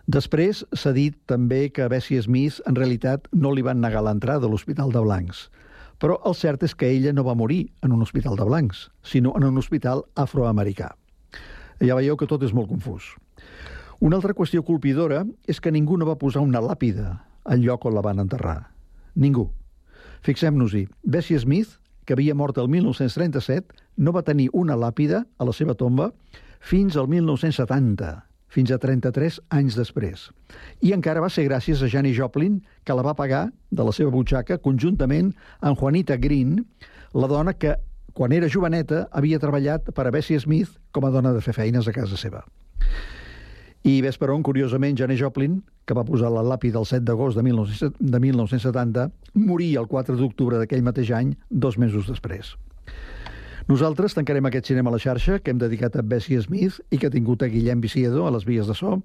Després 0.07 0.63
s'ha 0.77 0.93
dit 0.93 1.17
també 1.27 1.73
que 1.73 1.83
a 1.83 1.89
Bessie 1.89 2.23
Smith 2.23 2.61
en 2.69 2.77
realitat 2.77 3.27
no 3.33 3.51
li 3.51 3.63
van 3.63 3.81
negar 3.81 4.05
l'entrada 4.05 4.47
a 4.47 4.51
l'Hospital 4.53 4.93
de 4.93 5.01
Blancs. 5.01 5.49
Però 5.99 6.21
el 6.29 6.35
cert 6.35 6.63
és 6.63 6.75
que 6.75 6.91
ella 6.91 7.13
no 7.13 7.25
va 7.25 7.35
morir 7.35 7.73
en 7.83 7.93
un 7.93 8.03
hospital 8.03 8.37
de 8.37 8.45
blancs, 8.45 8.91
sinó 9.03 9.33
en 9.37 9.45
un 9.45 9.59
hospital 9.59 10.05
afroamericà. 10.15 10.95
Ja 11.81 11.95
veieu 11.95 12.17
que 12.17 12.27
tot 12.27 12.43
és 12.43 12.53
molt 12.53 12.69
confús. 12.69 13.15
Una 14.01 14.17
altra 14.19 14.35
qüestió 14.35 14.65
colpidora 14.67 15.23
és 15.47 15.61
que 15.61 15.73
ningú 15.73 15.99
no 15.99 16.09
va 16.09 16.19
posar 16.19 16.43
una 16.43 16.63
làpida 16.63 17.21
al 17.45 17.63
lloc 17.63 17.85
on 17.87 17.95
la 17.95 18.03
van 18.03 18.19
enterrar. 18.23 18.71
Ningú. 19.15 19.51
Fixem-nos-hi, 20.25 20.87
Bessie 21.03 21.39
Smith, 21.39 21.77
que 22.05 22.15
havia 22.17 22.35
mort 22.35 22.59
el 22.59 22.69
1937, 22.69 23.75
no 23.97 24.13
va 24.13 24.25
tenir 24.25 24.49
una 24.53 24.77
làpida 24.77 25.25
a 25.39 25.45
la 25.45 25.53
seva 25.53 25.77
tomba 25.79 26.11
fins 26.61 26.97
al 26.97 27.09
1970, 27.09 28.11
fins 28.49 28.73
a 28.73 28.79
33 28.81 29.41
anys 29.53 29.77
després. 29.79 30.29
I 30.81 30.95
encara 30.97 31.23
va 31.25 31.31
ser 31.31 31.47
gràcies 31.49 31.83
a 31.83 31.91
Janis 31.93 32.17
Joplin, 32.19 32.63
que 32.85 32.97
la 32.97 33.05
va 33.05 33.17
pagar 33.19 33.51
de 33.71 33.85
la 33.85 33.93
seva 33.93 34.13
butxaca 34.15 34.59
conjuntament 34.59 35.35
amb 35.61 35.79
Juanita 35.79 36.17
Green, 36.17 36.65
la 37.15 37.29
dona 37.31 37.55
que, 37.55 37.77
quan 38.15 38.33
era 38.33 38.51
joveneta, 38.51 39.07
havia 39.13 39.41
treballat 39.43 39.93
per 39.95 40.07
a 40.09 40.15
Bessie 40.15 40.41
Smith 40.41 40.79
com 40.93 41.05
a 41.05 41.13
dona 41.15 41.35
de 41.35 41.43
fer 41.45 41.55
feines 41.55 41.89
a 41.89 41.95
casa 41.95 42.19
seva. 42.21 42.45
I 43.85 43.99
ves 44.01 44.17
per 44.17 44.31
on, 44.33 44.41
curiosament, 44.41 44.97
Janis 44.97 45.21
Joplin, 45.21 45.59
que 45.85 45.93
va 45.93 46.07
posar 46.09 46.31
la 46.33 46.43
làpida 46.43 46.81
el 46.81 46.87
7 46.89 47.05
d'agost 47.05 47.37
de, 47.37 47.43
1970 47.45 48.01
de 48.01 48.21
1970, 48.25 49.11
morí 49.37 49.75
el 49.77 49.89
4 49.91 50.17
d'octubre 50.17 50.57
d'aquell 50.57 50.87
mateix 50.87 51.11
any, 51.13 51.35
dos 51.51 51.77
mesos 51.77 52.09
després. 52.09 52.55
Nosaltres 53.69 54.17
tancarem 54.17 54.49
aquest 54.49 54.71
cinema 54.73 54.89
a 54.89 54.95
la 54.97 55.01
xarxa 55.01 55.37
que 55.41 55.53
hem 55.53 55.61
dedicat 55.61 55.97
a 55.97 56.05
Bessie 56.05 56.41
Smith 56.41 56.81
i 56.89 56.97
que 56.97 57.09
ha 57.09 57.13
tingut 57.13 57.45
a 57.45 57.49
Guillem 57.53 57.85
Viciedo 57.85 58.25
a 58.25 58.33
les 58.33 58.49
vies 58.49 58.69
de 58.69 58.77
so, 58.77 58.99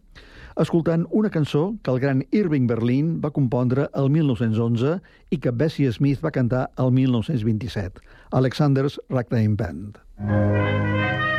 escoltant 0.60 1.06
una 1.12 1.32
cançó 1.32 1.76
que 1.84 1.92
el 1.92 2.00
gran 2.00 2.24
Irving 2.32 2.68
Berlin 2.68 3.18
va 3.24 3.32
compondre 3.36 3.90
el 4.00 4.08
1911 4.16 5.02
i 5.32 5.40
que 5.44 5.52
Bessie 5.52 5.92
Smith 5.92 6.24
va 6.24 6.32
cantar 6.32 6.70
el 6.80 6.92
1927, 6.96 8.00
Alexander's 8.32 9.00
Ragtime 9.10 9.60
Band. 9.60 10.00
Oh, 10.20 11.39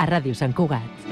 a 0.00 0.06
Ràdio 0.08 0.32
Sant 0.32 0.54
Cugat. 0.56 1.08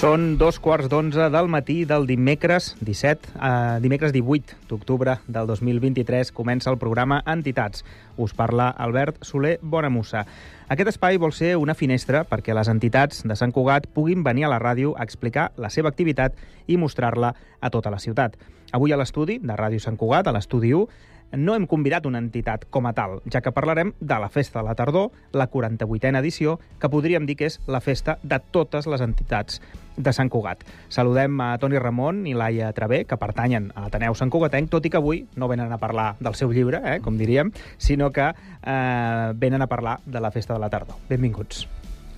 Són 0.00 0.38
dos 0.40 0.56
quarts 0.60 0.88
d'onze 0.88 1.26
del 1.32 1.48
matí 1.52 1.82
del 1.88 2.06
dimecres 2.08 2.70
17, 2.80 3.32
eh, 3.36 3.80
dimecres 3.84 4.12
18 4.12 4.56
d'octubre 4.68 5.18
del 5.28 5.48
2023. 5.48 6.32
Comença 6.32 6.70
el 6.72 6.78
programa 6.80 7.22
Entitats. 7.26 7.84
Us 8.16 8.32
parla 8.32 8.68
Albert 8.68 9.24
Soler 9.24 9.58
Bonamussa. 9.60 10.24
Aquest 10.68 10.92
espai 10.92 11.18
vol 11.20 11.32
ser 11.36 11.56
una 11.56 11.74
finestra 11.74 12.24
perquè 12.24 12.56
les 12.56 12.68
entitats 12.68 13.24
de 13.24 13.36
Sant 13.36 13.52
Cugat 13.52 13.88
puguin 13.92 14.24
venir 14.24 14.44
a 14.44 14.52
la 14.52 14.60
ràdio 14.60 14.94
a 14.96 15.04
explicar 15.04 15.52
la 15.56 15.68
seva 15.68 15.88
activitat 15.88 16.36
i 16.66 16.76
mostrar-la 16.76 17.34
a 17.60 17.70
tota 17.70 17.90
la 17.90 17.98
ciutat. 17.98 18.36
Avui 18.72 18.92
a 18.92 18.96
l'estudi 18.96 19.40
de 19.42 19.56
Ràdio 19.56 19.80
Sant 19.82 19.96
Cugat, 19.98 20.28
a 20.28 20.32
l'estudi 20.32 20.72
1, 20.72 20.86
no 21.32 21.54
hem 21.54 21.66
convidat 21.66 22.06
una 22.06 22.18
entitat 22.18 22.66
com 22.70 22.86
a 22.86 22.94
tal, 22.96 23.20
ja 23.30 23.42
que 23.42 23.52
parlarem 23.54 23.92
de 24.00 24.18
la 24.18 24.28
Festa 24.28 24.60
de 24.60 24.66
la 24.66 24.74
Tardor, 24.74 25.10
la 25.32 25.50
48a 25.50 26.18
edició, 26.18 26.58
que 26.80 26.90
podríem 26.90 27.26
dir 27.26 27.36
que 27.36 27.50
és 27.50 27.60
la 27.66 27.80
festa 27.80 28.18
de 28.22 28.40
totes 28.50 28.88
les 28.90 29.00
entitats 29.04 29.60
de 29.96 30.12
Sant 30.16 30.30
Cugat. 30.32 30.64
Saludem 30.88 31.40
a 31.44 31.52
Toni 31.60 31.78
Ramon 31.78 32.24
i 32.26 32.34
Laia 32.34 32.72
Travé, 32.76 33.04
que 33.04 33.18
pertanyen 33.20 33.70
a 33.74 33.86
l'Ateneu 33.86 34.16
Sant 34.18 34.32
Cugatenc, 34.32 34.70
tot 34.72 34.86
i 34.86 34.92
que 34.92 35.00
avui 35.00 35.24
no 35.36 35.48
venen 35.50 35.72
a 35.72 35.80
parlar 35.82 36.14
del 36.20 36.38
seu 36.38 36.52
llibre, 36.52 36.82
eh, 36.84 36.98
com 37.04 37.18
diríem, 37.20 37.52
sinó 37.78 38.10
que 38.10 38.30
eh, 38.30 39.32
venen 39.34 39.62
a 39.62 39.68
parlar 39.68 40.00
de 40.06 40.20
la 40.20 40.30
Festa 40.30 40.54
de 40.54 40.60
la 40.60 40.70
Tardor. 40.70 40.98
Benvinguts. 41.08 41.66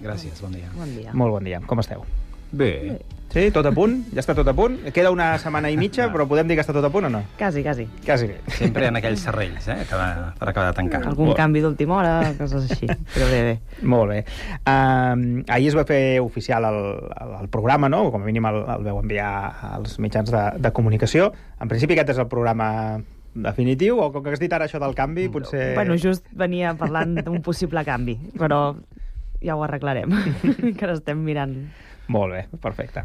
Gràcies, 0.02 0.42
bon 0.42 0.52
dia. 0.52 0.70
Bon 0.74 0.96
dia. 0.96 1.14
Molt 1.14 1.38
bon 1.38 1.44
dia. 1.46 1.62
Com 1.66 1.82
esteu? 1.82 2.06
Bé. 2.52 3.00
Sí, 3.32 3.46
tot 3.48 3.64
a 3.64 3.70
punt? 3.72 3.94
Ja 4.12 4.20
està 4.20 4.34
tot 4.36 4.48
a 4.50 4.52
punt? 4.52 4.74
Queda 4.92 5.08
una 5.08 5.30
setmana 5.40 5.70
i 5.72 5.76
mitja, 5.80 6.10
però 6.12 6.26
podem 6.28 6.50
dir 6.50 6.58
que 6.58 6.60
està 6.60 6.74
tot 6.76 6.84
a 6.84 6.90
punt 6.92 7.06
o 7.08 7.10
no? 7.14 7.22
Quasi, 7.40 7.62
quasi. 7.64 7.86
Quasi 8.04 8.26
bé. 8.28 8.34
Sempre 8.58 8.90
ha 8.90 8.92
aquells 8.98 9.22
serrells, 9.24 9.68
eh, 9.72 9.78
que 9.88 9.96
va, 9.96 10.08
per 10.36 10.50
acabar 10.50 10.66
de 10.68 10.76
tancar. 10.76 11.00
Algun 11.08 11.30
Molt. 11.30 11.38
canvi 11.38 11.62
d'última 11.64 11.96
hora, 11.96 12.12
coses 12.36 12.68
així. 12.68 12.90
Però 13.14 13.30
bé, 13.30 13.38
bé. 13.46 13.54
Molt 13.88 14.12
bé. 14.12 14.18
Uh, 14.68 15.40
ahir 15.48 15.70
es 15.70 15.78
va 15.78 15.86
fer 15.88 16.20
oficial 16.20 16.68
el, 16.68 16.78
el, 17.08 17.32
el 17.40 17.48
programa, 17.54 17.88
no? 17.88 18.02
Com 18.12 18.20
a 18.20 18.28
mínim 18.28 18.44
el, 18.50 18.60
el 18.76 18.84
veu 18.90 19.00
enviar 19.00 19.32
als 19.72 19.96
mitjans 19.96 20.28
de, 20.34 20.42
de 20.60 20.72
comunicació. 20.76 21.30
En 21.56 21.72
principi 21.72 21.96
aquest 21.96 22.12
és 22.12 22.20
el 22.20 22.28
programa 22.28 22.68
definitiu, 23.32 24.02
o 24.04 24.10
com 24.12 24.26
que 24.26 24.34
has 24.36 24.42
dit 24.42 24.52
ara 24.52 24.68
això 24.68 24.76
del 24.82 24.92
canvi, 24.98 25.30
potser... 25.32 25.70
Bueno, 25.78 25.96
just 25.96 26.28
venia 26.36 26.74
parlant 26.76 27.16
d'un 27.22 27.40
possible 27.40 27.80
canvi, 27.88 28.18
però 28.36 28.74
ja 29.40 29.56
ho 29.56 29.64
arreglarem, 29.64 30.12
que 30.76 30.84
ara 30.84 30.98
estem 30.98 31.24
mirant. 31.24 31.56
Molt 32.12 32.34
bé, 32.34 32.42
perfecte. 32.60 33.04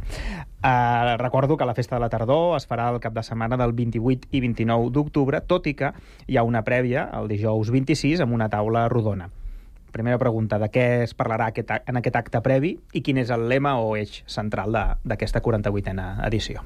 Uh, 0.59 1.15
recordo 1.17 1.55
que 1.55 1.65
la 1.65 1.73
Festa 1.73 1.95
de 1.95 2.01
la 2.01 2.09
Tardor 2.09 2.57
es 2.57 2.67
farà 2.67 2.89
el 2.91 2.99
cap 2.99 3.13
de 3.15 3.23
setmana 3.23 3.55
del 3.55 3.71
28 3.71 4.27
i 4.35 4.41
29 4.43 4.91
d'octubre, 4.91 5.39
tot 5.47 5.67
i 5.71 5.75
que 5.79 5.93
hi 6.27 6.35
ha 6.35 6.43
una 6.43 6.65
prèvia, 6.67 7.07
el 7.15 7.29
dijous 7.31 7.71
26, 7.71 8.19
amb 8.25 8.35
una 8.35 8.49
taula 8.51 8.87
rodona. 8.91 9.29
Primera 9.95 10.19
pregunta, 10.19 10.59
de 10.59 10.67
què 10.69 10.85
es 11.05 11.15
parlarà 11.15 11.47
aquest, 11.53 11.71
en 11.87 12.01
aquest 12.01 12.19
acte 12.19 12.41
previ 12.43 12.73
i 12.93 13.01
quin 13.01 13.21
és 13.23 13.31
el 13.31 13.47
lema 13.47 13.77
o 13.79 13.95
eix 13.95 14.19
central 14.27 14.75
d'aquesta 15.07 15.41
48a 15.45 16.27
edició? 16.27 16.65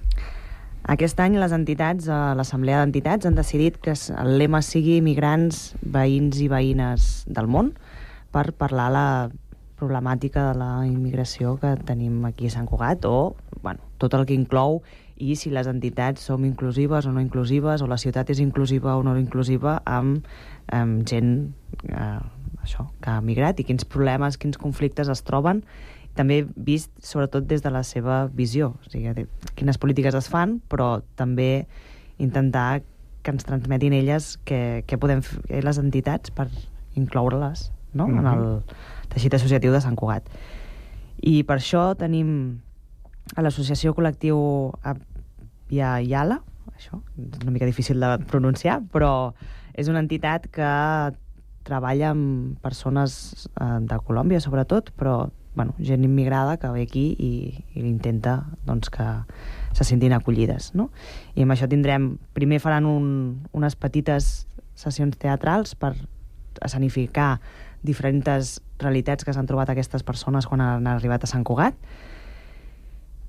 Aquest 0.90 1.20
any 1.22 1.38
les 1.38 1.54
entitats, 1.54 2.10
a 2.10 2.34
l'Assemblea 2.34 2.82
d'Entitats, 2.82 3.30
han 3.30 3.38
decidit 3.38 3.78
que 3.86 3.94
el 3.94 4.34
lema 4.42 4.64
sigui 4.66 4.98
migrants, 5.06 5.76
veïns 5.86 6.42
i 6.42 6.50
veïnes 6.50 7.12
del 7.30 7.46
món 7.46 7.76
per 8.34 8.50
parlar 8.58 8.90
la 8.90 9.08
problemàtica 9.82 10.52
de 10.52 10.60
la 10.62 10.72
immigració 10.86 11.56
que 11.62 11.74
tenim 11.88 12.22
aquí 12.30 12.48
a 12.48 12.54
Sant 12.54 12.70
Cugat 12.70 13.08
o 13.10 13.34
bueno, 13.62 13.82
tot 14.02 14.14
el 14.18 14.28
que 14.30 14.38
inclou 14.38 14.82
i 15.22 15.36
si 15.38 15.52
les 15.54 15.70
entitats 15.70 16.24
som 16.26 16.46
inclusives 16.46 17.06
o 17.06 17.14
no 17.14 17.22
inclusives 17.22 17.82
o 17.82 17.90
la 17.90 18.00
ciutat 18.02 18.30
és 18.34 18.42
inclusiva 18.42 18.96
o 18.98 19.04
no 19.06 19.16
inclusiva 19.20 19.80
amb, 19.86 20.26
amb 20.74 21.04
gent 21.10 21.34
eh, 21.90 22.22
això, 22.62 22.88
que 23.02 23.10
ha 23.14 23.22
migrat 23.26 23.62
i 23.62 23.66
quins 23.68 23.86
problemes, 23.86 24.38
quins 24.42 24.58
conflictes 24.62 25.10
es 25.14 25.22
troben. 25.28 25.62
També 26.18 26.42
vist 26.56 26.92
sobretot 27.06 27.46
des 27.48 27.62
de 27.64 27.72
la 27.72 27.84
seva 27.88 28.26
visió, 28.28 28.74
o 28.76 28.90
sigui, 28.92 29.28
quines 29.56 29.80
polítiques 29.80 30.18
es 30.18 30.28
fan, 30.30 30.60
però 30.70 31.00
també 31.16 31.68
intentar 32.20 32.82
que 33.22 33.32
ens 33.32 33.46
transmetin 33.46 33.94
elles 33.94 34.34
què, 34.46 34.82
què 34.90 34.98
podem 34.98 35.22
fer 35.24 35.62
les 35.64 35.78
entitats 35.82 36.34
per 36.34 36.50
incloure-les 36.98 37.70
no? 37.94 38.08
Mhm. 38.08 38.20
en 38.20 38.28
el 38.28 38.64
teixit 39.10 39.34
associatiu 39.34 39.72
de 39.72 39.82
Sant 39.82 39.96
Cugat. 39.96 40.28
I 41.22 41.44
per 41.44 41.58
això 41.58 41.96
tenim 41.98 42.62
a 43.36 43.42
l'associació 43.42 43.94
col·lectiu 43.94 44.38
Via 45.70 46.02
Yala, 46.02 46.42
això 46.76 47.02
és 47.18 47.44
una 47.44 47.52
mica 47.52 47.66
difícil 47.66 48.00
de 48.00 48.18
pronunciar, 48.28 48.82
però 48.92 49.34
és 49.74 49.88
una 49.88 50.00
entitat 50.00 50.48
que 50.52 50.72
treballa 51.64 52.10
amb 52.12 52.58
persones 52.60 53.48
eh, 53.62 53.78
de 53.80 54.00
Colòmbia, 54.08 54.42
sobretot, 54.42 54.92
però 54.98 55.30
bueno, 55.54 55.76
gent 55.80 56.04
immigrada 56.04 56.58
que 56.58 56.70
ve 56.72 56.82
aquí 56.82 57.06
i, 57.20 57.32
i 57.76 57.84
intenta 57.84 58.46
doncs, 58.66 58.90
que 58.90 59.06
se 59.74 59.84
sentin 59.84 60.14
acollides. 60.16 60.72
No? 60.76 60.90
I 61.36 61.44
amb 61.44 61.56
això 61.56 61.68
tindrem... 61.72 62.16
Primer 62.34 62.62
faran 62.64 62.88
un, 62.88 63.10
unes 63.52 63.76
petites 63.76 64.48
sessions 64.80 65.18
teatrals 65.20 65.76
per 65.76 65.94
escenificar 66.64 67.42
diferents 67.84 68.60
realitats 68.80 69.26
que 69.26 69.34
s'han 69.34 69.48
trobat 69.50 69.70
aquestes 69.74 70.04
persones 70.04 70.46
quan 70.48 70.62
han 70.62 70.88
arribat 70.88 71.24
a 71.24 71.30
Sant 71.30 71.44
Cugat, 71.44 71.76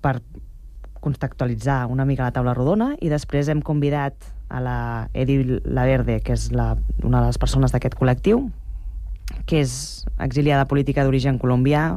per 0.03 0.21
contextualitzar 1.03 1.87
una 1.91 2.05
mica 2.05 2.23
la 2.27 2.33
taula 2.35 2.55
rodona 2.55 2.93
i 3.03 3.09
després 3.11 3.49
hem 3.51 3.62
convidat 3.62 4.15
a 4.53 4.61
la 4.62 4.77
Edi 5.15 5.41
Laverde, 5.65 6.21
que 6.23 6.35
és 6.37 6.51
la, 6.53 6.77
una 7.03 7.21
de 7.23 7.31
les 7.33 7.38
persones 7.41 7.73
d'aquest 7.73 7.97
col·lectiu, 7.99 8.51
que 9.49 9.62
és 9.65 10.05
exiliada 10.21 10.69
política 10.69 11.03
d'origen 11.07 11.38
colombià, 11.43 11.97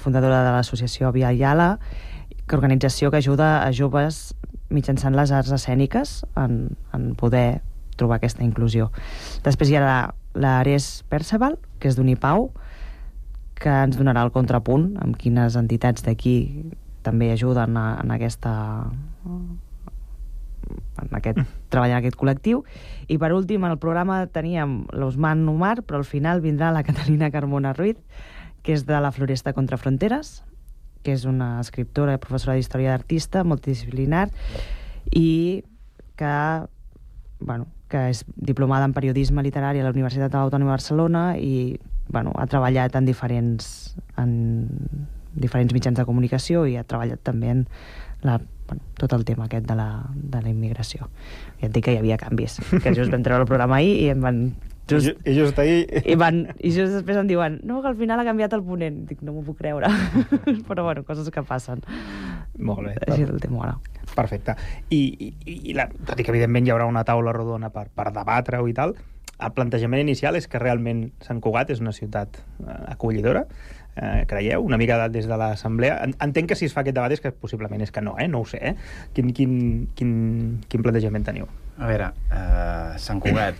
fundadora 0.00 0.40
de 0.46 0.54
l'associació 0.56 1.12
Via 1.12 1.32
Yala, 1.36 1.74
que 2.46 2.56
organització 2.56 3.10
que 3.10 3.20
ajuda 3.20 3.60
a 3.62 3.70
joves 3.76 4.32
mitjançant 4.70 5.14
les 5.14 5.30
arts 5.34 5.52
escèniques 5.52 6.24
en, 6.38 6.70
en 6.96 7.12
poder 7.14 7.60
trobar 8.00 8.16
aquesta 8.18 8.42
inclusió. 8.46 8.88
Després 9.44 9.70
hi 9.70 9.76
ha 9.76 9.84
la- 9.84 10.14
l'Ares 10.34 11.02
Perceval, 11.10 11.58
que 11.80 11.90
és 11.90 11.96
d'Unipau, 11.98 12.50
que 13.60 13.72
ens 13.84 13.98
donarà 13.98 14.22
el 14.24 14.32
contrapunt 14.32 14.94
amb 15.02 15.18
quines 15.20 15.56
entitats 15.58 16.04
d'aquí 16.06 16.36
també 17.04 17.30
ajuden 17.32 17.76
a, 17.76 17.86
en 18.00 18.12
aquesta 18.12 18.54
en 21.00 21.16
aquest, 21.16 21.40
treballar 21.72 21.98
en 21.98 22.04
aquest 22.04 22.18
col·lectiu. 22.20 22.62
I 23.08 23.18
per 23.18 23.32
últim, 23.34 23.64
en 23.64 23.74
el 23.74 23.80
programa 23.82 24.22
teníem 24.32 24.84
l'Osman 24.92 25.48
Umar, 25.48 25.80
però 25.82 26.00
al 26.00 26.08
final 26.08 26.44
vindrà 26.44 26.70
la 26.72 26.84
Catalina 26.86 27.30
Carmona 27.34 27.72
Ruiz, 27.76 27.98
que 28.62 28.76
és 28.76 28.84
de 28.86 29.00
la 29.00 29.12
Floresta 29.12 29.54
contra 29.56 29.80
Fronteres, 29.80 30.42
que 31.02 31.14
és 31.16 31.24
una 31.24 31.58
escriptora 31.62 32.14
i 32.14 32.20
professora 32.22 32.56
d'història 32.58 32.92
d'artista, 32.92 33.42
multidisciplinar, 33.44 34.28
i 35.16 35.64
que, 36.20 36.34
bueno, 37.40 37.66
que 37.90 38.06
és 38.12 38.24
diplomada 38.36 38.86
en 38.86 38.94
periodisme 38.96 39.42
literari 39.42 39.82
a 39.82 39.86
la 39.86 39.92
Universitat 39.94 40.34
Autònoma 40.38 40.70
de 40.70 40.76
Barcelona 40.76 41.24
i 41.38 41.78
bueno, 42.10 42.32
ha 42.38 42.46
treballat 42.50 42.96
en 42.98 43.06
diferents, 43.06 43.94
en 44.18 44.68
diferents 45.34 45.74
mitjans 45.74 45.98
de 45.98 46.06
comunicació 46.06 46.64
i 46.66 46.76
ha 46.78 46.86
treballat 46.86 47.22
també 47.26 47.52
en 47.54 47.66
la, 48.26 48.38
bueno, 48.68 48.82
tot 48.98 49.14
el 49.16 49.24
tema 49.24 49.46
aquest 49.46 49.66
de 49.68 49.76
la, 49.78 49.88
de 50.14 50.42
la 50.42 50.50
immigració. 50.50 51.08
I 51.60 51.68
et 51.68 51.74
dic 51.74 51.86
que 51.86 51.94
hi 51.94 52.00
havia 52.00 52.18
canvis, 52.20 52.58
que 52.82 52.94
just 52.96 53.12
vam 53.12 53.24
treure 53.26 53.46
el 53.46 53.50
programa 53.50 53.80
ahir 53.80 53.96
i 54.04 54.10
em 54.14 54.26
van... 54.26 54.42
Just, 54.90 55.12
I, 55.24 55.30
I 55.30 55.34
just 55.38 55.58
ahir... 55.62 55.86
i, 56.12 56.16
van, 56.18 56.42
I 56.58 56.72
just 56.74 56.92
després 56.98 57.16
em 57.20 57.28
diuen 57.30 57.60
no, 57.64 57.80
que 57.84 57.88
al 57.92 57.96
final 58.00 58.20
ha 58.20 58.26
canviat 58.26 58.52
el 58.58 58.64
ponent. 58.66 59.04
Dic, 59.08 59.22
no 59.26 59.32
m'ho 59.36 59.44
puc 59.46 59.58
creure. 59.62 59.88
Però 60.68 60.84
bueno, 60.88 61.04
coses 61.08 61.30
que 61.30 61.42
passen. 61.46 61.82
Molt 62.58 62.84
bé. 62.88 62.96
Així 63.06 63.24
és 63.24 63.30
el 63.32 63.40
tema 63.40 63.62
ara. 63.68 63.78
Perfecte. 64.16 64.56
I, 64.90 65.00
i, 65.30 65.58
i 65.70 65.74
la, 65.78 65.86
tot 66.06 66.18
i 66.18 66.26
que 66.26 66.32
evidentment 66.34 66.66
hi 66.66 66.74
haurà 66.74 66.88
una 66.90 67.04
taula 67.08 67.32
rodona 67.36 67.70
per, 67.72 67.86
per 67.94 68.10
debatre-ho 68.12 68.66
i 68.68 68.74
tal, 68.76 68.96
el 69.40 69.52
plantejament 69.56 70.02
inicial 70.02 70.36
és 70.36 70.48
que 70.50 70.58
realment 70.60 71.06
Sant 71.24 71.38
Cugat 71.40 71.70
és 71.72 71.80
una 71.80 71.94
ciutat 71.96 72.34
eh, 72.42 72.74
acollidora, 72.92 73.46
eh, 73.96 74.26
creieu? 74.28 74.60
Una 74.66 74.76
mica 74.76 74.98
de, 75.00 75.06
des 75.14 75.28
de 75.30 75.38
l'Assemblea. 75.40 76.00
En- 76.04 76.16
Entenc 76.26 76.50
que 76.50 76.58
si 76.58 76.66
es 76.68 76.74
fa 76.76 76.82
aquest 76.82 76.98
debat 76.98 77.14
és 77.14 77.22
que 77.24 77.32
possiblement 77.32 77.80
és 77.80 77.94
que 77.94 78.02
no, 78.04 78.18
eh? 78.20 78.26
No 78.28 78.42
ho 78.42 78.48
sé, 78.50 78.60
eh? 78.60 78.74
Quin, 79.16 79.30
quin, 79.32 79.54
quin, 79.96 80.12
quin 80.68 80.84
plantejament 80.84 81.24
teniu? 81.30 81.48
A 81.80 81.88
veure, 81.88 82.10
eh, 82.36 82.98
Sant 83.00 83.22
Cugat, 83.24 83.56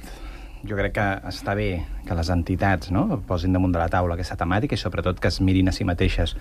jo 0.66 0.76
crec 0.76 0.94
que 0.96 1.06
està 1.30 1.54
bé 1.56 1.68
que 2.06 2.16
les 2.16 2.30
entitats 2.32 2.90
no, 2.92 3.06
posin 3.28 3.54
damunt 3.56 3.72
de 3.72 3.80
la 3.80 3.88
taula 3.92 4.16
aquesta 4.16 4.36
temàtica 4.40 4.76
i 4.76 4.80
sobretot 4.80 5.20
que 5.20 5.30
es 5.32 5.40
mirin 5.40 5.70
a 5.70 5.74
si 5.74 5.86
mateixes 5.88 6.36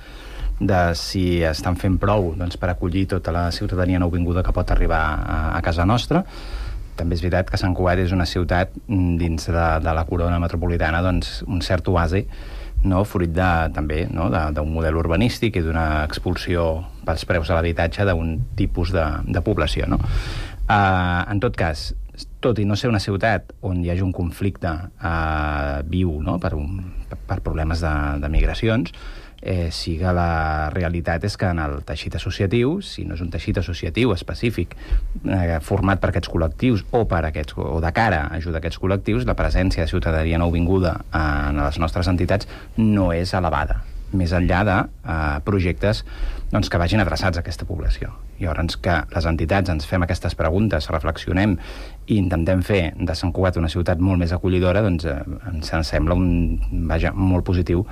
de 0.60 0.80
si 1.00 1.42
estan 1.48 1.78
fent 1.80 1.96
prou 2.02 2.34
doncs, 2.38 2.58
per 2.60 2.74
acollir 2.74 3.06
tota 3.16 3.32
la 3.32 3.48
ciutadania 3.56 4.00
nouvinguda 4.00 4.44
que 4.44 4.56
pot 4.56 4.72
arribar 4.72 5.00
a, 5.00 5.38
a 5.58 5.62
casa 5.64 5.86
nostra. 5.88 6.26
També 7.00 7.16
és 7.16 7.24
veritat 7.24 7.48
que 7.48 7.60
Sant 7.62 7.72
Cugat 7.78 8.02
és 8.04 8.12
una 8.12 8.28
ciutat 8.28 8.74
mm, 8.88 9.14
dins 9.22 9.48
de, 9.48 9.68
de 9.86 9.94
la 9.96 10.04
corona 10.10 10.40
metropolitana 10.44 11.00
doncs, 11.06 11.40
un 11.48 11.64
cert 11.64 11.88
oasi 11.88 12.26
no, 12.84 13.04
fruit 13.08 13.32
de, 13.36 13.48
també 13.76 14.06
no, 14.12 14.30
d'un 14.56 14.72
model 14.72 15.00
urbanístic 15.00 15.60
i 15.60 15.64
d'una 15.64 16.04
expulsió 16.06 16.70
pels 17.08 17.26
preus 17.28 17.50
de 17.50 17.56
l'habitatge 17.56 18.06
d'un 18.08 18.38
tipus 18.60 18.94
de, 18.96 19.06
de 19.28 19.44
població. 19.44 19.88
No? 19.90 20.00
Uh, 20.70 21.26
en 21.32 21.40
tot 21.44 21.56
cas, 21.60 21.90
tot 22.40 22.60
i 22.60 22.66
no 22.66 22.78
ser 22.80 22.90
una 22.92 23.02
ciutat 23.04 23.52
on 23.68 23.82
hi 23.84 23.92
hagi 23.92 24.04
un 24.06 24.14
conflicte 24.16 24.72
eh, 24.72 25.80
viu 25.92 26.20
no? 26.24 26.38
per, 26.40 26.54
un, 26.56 26.80
per 27.28 27.42
problemes 27.46 27.84
de, 27.84 27.96
de 28.22 28.30
migracions, 28.32 28.94
eh, 29.42 29.70
sí 29.72 29.98
que 30.00 30.14
la 30.16 30.70
realitat 30.74 31.24
és 31.28 31.36
que 31.40 31.50
en 31.52 31.60
el 31.64 31.80
teixit 31.88 32.16
associatiu, 32.20 32.80
si 32.86 33.06
no 33.08 33.18
és 33.18 33.24
un 33.24 33.32
teixit 33.34 33.60
associatiu 33.62 34.14
específic 34.16 34.76
eh, 34.76 35.60
format 35.66 36.02
per 36.02 36.12
aquests 36.14 36.32
col·lectius 36.32 36.86
o, 36.92 37.04
per 37.10 37.24
aquests, 37.30 37.58
o 37.60 37.80
de 37.84 37.94
cara 37.96 38.26
a 38.28 38.40
ajudar 38.40 38.64
aquests 38.64 38.80
col·lectius, 38.82 39.28
la 39.28 39.38
presència 39.40 39.84
de 39.84 39.92
ciutadania 39.92 40.40
nouvinguda 40.42 41.00
en 41.16 41.60
les 41.64 41.80
nostres 41.80 42.12
entitats 42.12 42.50
no 42.78 43.12
és 43.16 43.36
elevada 43.36 43.82
més 44.16 44.32
enllà 44.34 44.64
de 44.66 44.80
eh, 44.80 45.38
projectes 45.46 46.04
doncs, 46.50 46.70
que 46.70 46.82
vagin 46.82 47.04
adreçats 47.04 47.38
a 47.38 47.44
aquesta 47.46 47.68
població. 47.70 48.16
Llavors, 48.40 48.78
que 48.82 48.96
les 49.14 49.28
entitats 49.30 49.70
ens 49.70 49.88
fem 49.90 50.04
aquestes 50.06 50.36
preguntes, 50.40 50.90
reflexionem 50.94 51.58
i 52.10 52.18
intentem 52.18 52.64
fer 52.66 52.82
de 52.98 53.16
Sant 53.16 53.34
Cugat 53.36 53.60
una 53.62 53.70
ciutat 53.70 54.00
molt 54.02 54.22
més 54.22 54.34
acollidora, 54.34 54.82
doncs 54.86 55.06
eh, 55.06 55.20
ens 55.52 55.72
sembla 55.90 56.18
un, 56.18 56.58
vaja, 56.90 57.14
molt 57.14 57.46
positiu 57.46 57.86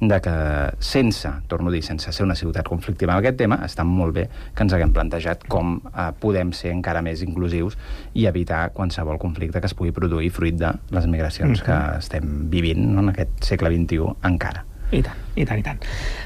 de 0.00 0.16
que 0.24 0.32
sense, 0.80 1.28
torno 1.46 1.68
a 1.68 1.72
dir, 1.72 1.82
sense 1.84 2.12
ser 2.12 2.24
una 2.24 2.34
ciutat 2.34 2.66
conflictiva 2.66 3.12
en 3.12 3.20
aquest 3.20 3.36
tema, 3.42 3.60
està 3.66 3.84
molt 3.84 4.16
bé 4.16 4.26
que 4.56 4.64
ens 4.64 4.72
haguem 4.72 4.94
plantejat 4.96 5.44
com 5.52 5.76
eh, 5.90 6.08
podem 6.20 6.54
ser 6.56 6.72
encara 6.72 7.04
més 7.04 7.22
inclusius 7.26 7.76
i 8.16 8.24
evitar 8.30 8.70
qualsevol 8.76 9.20
conflicte 9.20 9.60
que 9.60 9.68
es 9.68 9.76
pugui 9.76 9.92
produir 9.92 10.32
fruit 10.32 10.56
de 10.56 10.72
les 10.90 11.06
migracions 11.06 11.60
mm 11.60 11.62
-hmm. 11.62 11.92
que 11.92 11.98
estem 11.98 12.50
vivint 12.50 12.80
no, 12.80 13.00
en 13.00 13.08
aquest 13.10 13.44
segle 13.44 13.68
XXI 13.76 14.16
encara. 14.24 14.69
I 14.90 15.02
tant, 15.06 15.18
i 15.38 15.44
tant, 15.46 15.60
i 15.60 15.62
tant. 15.62 15.82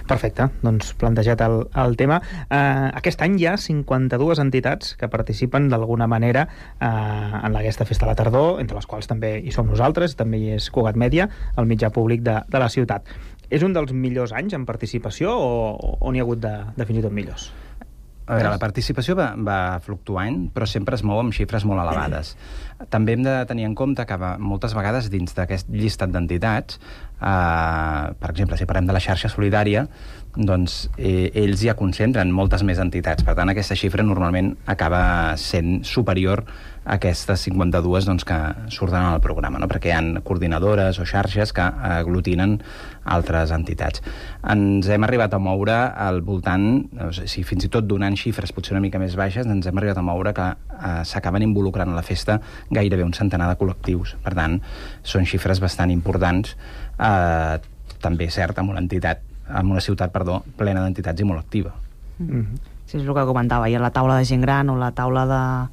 Perfecte, 0.08 0.46
doncs 0.64 0.94
plantejat 1.00 1.42
el, 1.44 1.58
el 1.82 1.96
tema. 2.00 2.16
Uh, 2.46 2.88
aquest 2.96 3.20
any 3.26 3.36
hi 3.40 3.48
ha 3.50 3.58
52 3.60 4.40
entitats 4.40 4.94
que 5.00 5.10
participen 5.12 5.68
d'alguna 5.72 6.08
manera 6.08 6.46
uh, 6.48 7.42
en 7.42 7.58
aquesta 7.60 7.84
festa 7.84 8.06
de 8.06 8.14
la 8.14 8.16
tardor, 8.16 8.62
entre 8.62 8.78
les 8.80 8.88
quals 8.88 9.10
també 9.10 9.34
hi 9.42 9.52
som 9.52 9.68
nosaltres, 9.68 10.16
també 10.16 10.40
hi 10.40 10.54
és 10.56 10.70
Cugat 10.72 10.96
Mèdia, 10.96 11.28
el 11.60 11.68
mitjà 11.68 11.92
públic 11.92 12.24
de, 12.24 12.38
de 12.48 12.64
la 12.64 12.70
ciutat. 12.72 13.12
És 13.52 13.62
un 13.62 13.76
dels 13.76 13.92
millors 13.92 14.32
anys 14.32 14.56
en 14.56 14.64
participació 14.64 15.36
o, 15.36 15.52
o 16.00 16.12
n'hi 16.12 16.24
ha 16.24 16.26
hagut 16.26 16.40
de, 16.40 16.56
de 16.78 16.88
fins 16.88 17.02
i 17.02 17.04
tot 17.04 17.12
millors? 17.12 17.50
A 18.24 18.38
veure, 18.38 18.54
la 18.54 18.60
participació 18.60 19.16
va, 19.18 19.32
va 19.36 19.78
fluctuant, 19.84 20.46
però 20.54 20.64
sempre 20.68 20.96
es 20.96 21.02
mou 21.04 21.18
amb 21.20 21.34
xifres 21.36 21.66
molt 21.68 21.82
elevades. 21.82 22.34
També 22.94 23.16
hem 23.16 23.24
de 23.26 23.34
tenir 23.50 23.66
en 23.68 23.74
compte 23.76 24.06
que 24.08 24.16
moltes 24.40 24.72
vegades 24.76 25.10
dins 25.12 25.36
d'aquest 25.36 25.68
llistat 25.72 26.14
d'entitats 26.14 26.80
Uh, 27.24 28.12
per 28.20 28.28
exemple, 28.34 28.56
si 28.58 28.66
parlem 28.68 28.84
de 28.84 28.92
la 28.92 29.00
xarxa 29.00 29.30
solidària, 29.32 29.86
doncs 30.34 30.90
eh, 30.98 31.30
ells 31.40 31.62
ja 31.62 31.76
concentren 31.78 32.32
moltes 32.34 32.64
més 32.66 32.80
entitats. 32.82 33.24
Per 33.24 33.36
tant, 33.38 33.48
aquesta 33.48 33.76
xifra 33.78 34.04
normalment 34.04 34.50
acaba 34.68 35.36
sent 35.40 35.78
superior 35.88 36.42
aquestes 36.84 37.40
52 37.46 38.04
doncs, 38.04 38.24
que 38.28 38.36
surten 38.68 39.00
al 39.00 39.20
programa, 39.24 39.58
no? 39.58 39.68
perquè 39.70 39.90
hi 39.90 39.94
ha 39.96 40.22
coordinadores 40.24 41.00
o 41.00 41.06
xarxes 41.08 41.52
que 41.56 41.64
aglutinen 41.64 42.58
altres 43.04 43.52
entitats. 43.56 44.02
Ens 44.52 44.88
hem 44.92 45.04
arribat 45.04 45.34
a 45.34 45.40
moure 45.40 45.74
al 45.74 46.20
voltant, 46.24 46.66
no 46.92 47.10
sé, 47.16 47.26
si 47.28 47.44
fins 47.44 47.64
i 47.64 47.72
tot 47.72 47.88
donant 47.88 48.16
xifres 48.20 48.52
potser 48.52 48.76
una 48.76 48.84
mica 48.84 49.00
més 49.00 49.16
baixes, 49.16 49.48
ens 49.48 49.68
hem 49.68 49.80
arribat 49.80 50.00
a 50.00 50.06
moure 50.06 50.34
que 50.36 50.48
eh, 50.52 51.02
s'acaben 51.08 51.44
involucrant 51.44 51.92
a 51.92 51.98
la 51.98 52.04
festa 52.06 52.40
gairebé 52.70 53.04
un 53.04 53.16
centenar 53.16 53.48
de 53.52 53.58
col·lectius. 53.60 54.16
Per 54.24 54.34
tant, 54.36 54.60
són 55.02 55.28
xifres 55.28 55.60
bastant 55.64 55.92
importants 55.92 56.56
eh, 56.98 57.60
també 58.04 58.28
cert 58.32 58.60
amb 58.60 58.74
una 58.74 58.84
entitat 58.84 59.30
amb 59.44 59.74
una 59.74 59.80
ciutat, 59.84 60.12
perdó, 60.12 60.38
plena 60.56 60.82
d'entitats 60.84 61.20
i 61.20 61.24
molt 61.24 61.40
activa. 61.40 61.74
Mm 62.18 62.28
-hmm. 62.28 62.58
Sí, 62.86 62.98
és 62.98 63.06
el 63.06 63.14
que 63.14 63.24
comentava, 63.26 63.68
hi 63.68 63.74
ha 63.74 63.80
la 63.80 63.90
taula 63.90 64.16
de 64.18 64.24
gent 64.24 64.42
gran 64.42 64.70
o 64.70 64.76
la 64.76 64.92
taula 64.92 65.26
de, 65.26 65.68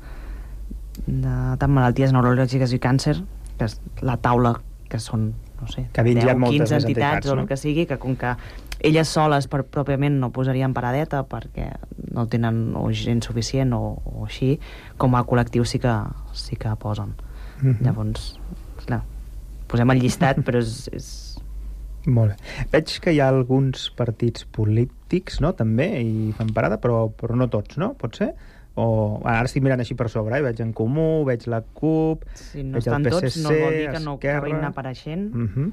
de, 1.08 1.36
de 1.58 1.68
malalties 1.68 2.14
neurològiques 2.16 2.74
i 2.76 2.80
càncer, 2.82 3.16
que 3.58 3.70
és 3.70 3.78
la 4.06 4.18
taula 4.22 4.56
que 4.91 4.99
són, 4.99 5.32
no 5.62 5.70
sé, 5.72 5.86
que 5.93 6.04
10, 6.04 6.26
15 6.26 6.36
entitats, 6.36 6.84
entitats 6.84 7.30
no? 7.30 7.38
o 7.38 7.43
el 7.43 7.47
que 7.49 7.58
sigui, 7.60 7.88
que 7.88 7.97
com 8.02 8.18
que 8.20 8.36
elles 8.82 9.08
soles 9.14 9.47
per, 9.47 9.62
pròpiament 9.70 10.18
no 10.20 10.32
posarien 10.34 10.74
paradeta 10.76 11.22
perquè 11.30 11.70
no 12.12 12.26
tenen 12.28 12.74
o 12.78 12.88
gent 12.91 13.22
suficient 13.24 13.76
o, 13.78 13.82
o 14.04 14.26
així, 14.26 14.56
com 15.02 15.16
a 15.16 15.24
col·lectiu 15.28 15.66
sí 15.70 15.80
que, 15.80 15.93
sí 16.34 16.58
que 16.60 16.76
posen. 16.80 17.14
Mm 17.62 17.72
-hmm. 17.72 17.86
Llavors, 17.86 18.39
clar, 18.86 19.04
posem 19.68 19.91
el 19.91 20.02
llistat, 20.02 20.41
però 20.45 20.58
és, 20.60 20.89
és 20.93 21.08
molt 22.06 22.32
bé. 22.32 22.66
Veig 22.72 22.99
que 22.99 23.14
hi 23.14 23.20
ha 23.22 23.28
alguns 23.30 23.91
partits 23.97 24.45
polítics, 24.45 25.39
no?, 25.39 25.54
també, 25.54 26.02
i 26.02 26.32
fan 26.38 26.49
parada, 26.54 26.80
però, 26.82 27.12
però 27.14 27.36
no 27.38 27.47
tots, 27.47 27.78
no? 27.78 27.93
Pot 27.93 28.18
ser? 28.18 28.34
O, 28.80 29.19
ara 29.28 29.43
estic 29.49 29.63
mirant 29.65 29.84
així 29.84 29.97
per 29.99 30.07
sobre, 30.09 30.38
eh? 30.38 30.43
veig 30.45 30.61
en 30.63 30.72
Comú, 30.74 31.26
veig 31.28 31.43
la 31.51 31.59
CUP, 31.61 32.24
si 32.39 32.63
no 32.63 32.80
veig 32.80 32.86
estan 32.86 33.03
el 33.03 33.11
PSC, 33.11 33.24
tots, 33.28 33.39
no 33.43 33.55
vol 33.55 33.76
dir 33.76 33.88
que 33.91 34.03
no 34.03 34.13
Esquerra... 34.15 34.43
acabin 34.45 34.67
apareixent. 34.69 35.32
Uh 35.36 35.47
-huh. 35.47 35.72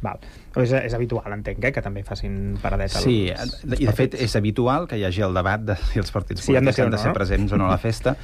Val. 0.00 0.20
És, 0.58 0.72
és 0.72 0.94
habitual, 0.94 1.26
entenc, 1.34 1.62
eh, 1.64 1.72
que 1.74 1.82
també 1.82 2.04
facin 2.06 2.56
paradeta. 2.62 3.00
Sí, 3.02 3.30
els, 3.30 3.60
i 3.78 3.86
de 3.86 3.94
fet 3.94 4.14
és 4.14 4.34
habitual 4.38 4.86
que 4.90 4.98
hi 4.98 5.04
hagi 5.06 5.22
el 5.26 5.34
debat 5.34 5.62
de 5.62 5.74
si 5.90 5.98
els 5.98 6.10
partits 6.14 6.42
Sí, 6.42 6.54
han 6.54 6.66
de 6.66 6.70
polítics 6.70 6.76
ser 6.76 6.84
han 6.86 6.94
de 6.94 7.00
ser 7.02 7.10
no? 7.10 7.14
presents 7.14 7.52
o 7.52 7.58
no 7.58 7.66
a 7.66 7.72
la 7.74 7.78
festa. 7.82 8.14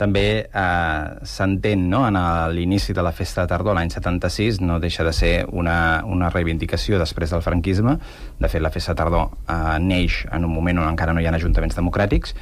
També 0.00 0.24
eh, 0.46 1.04
s'entén, 1.22 1.88
no?, 1.90 2.02
en 2.08 2.18
l'inici 2.54 2.94
de 2.96 3.02
la 3.02 3.12
festa 3.12 3.42
de 3.42 3.52
tardor, 3.52 3.78
l'any 3.78 3.90
76, 3.90 4.60
no 4.60 4.80
deixa 4.82 5.06
de 5.06 5.12
ser 5.12 5.32
una, 5.46 6.02
una 6.06 6.30
reivindicació 6.30 6.98
després 6.98 7.30
del 7.30 7.42
franquisme. 7.46 7.98
De 8.40 8.48
fet, 8.50 8.62
la 8.62 8.74
festa 8.74 8.94
de 8.94 9.02
tardor 9.02 9.30
eh, 9.46 9.78
neix 9.78 10.24
en 10.32 10.44
un 10.44 10.54
moment 10.54 10.82
on 10.82 10.90
encara 10.90 11.14
no 11.14 11.22
hi 11.22 11.30
ha 11.30 11.34
ajuntaments 11.38 11.78
democràtics, 11.78 12.34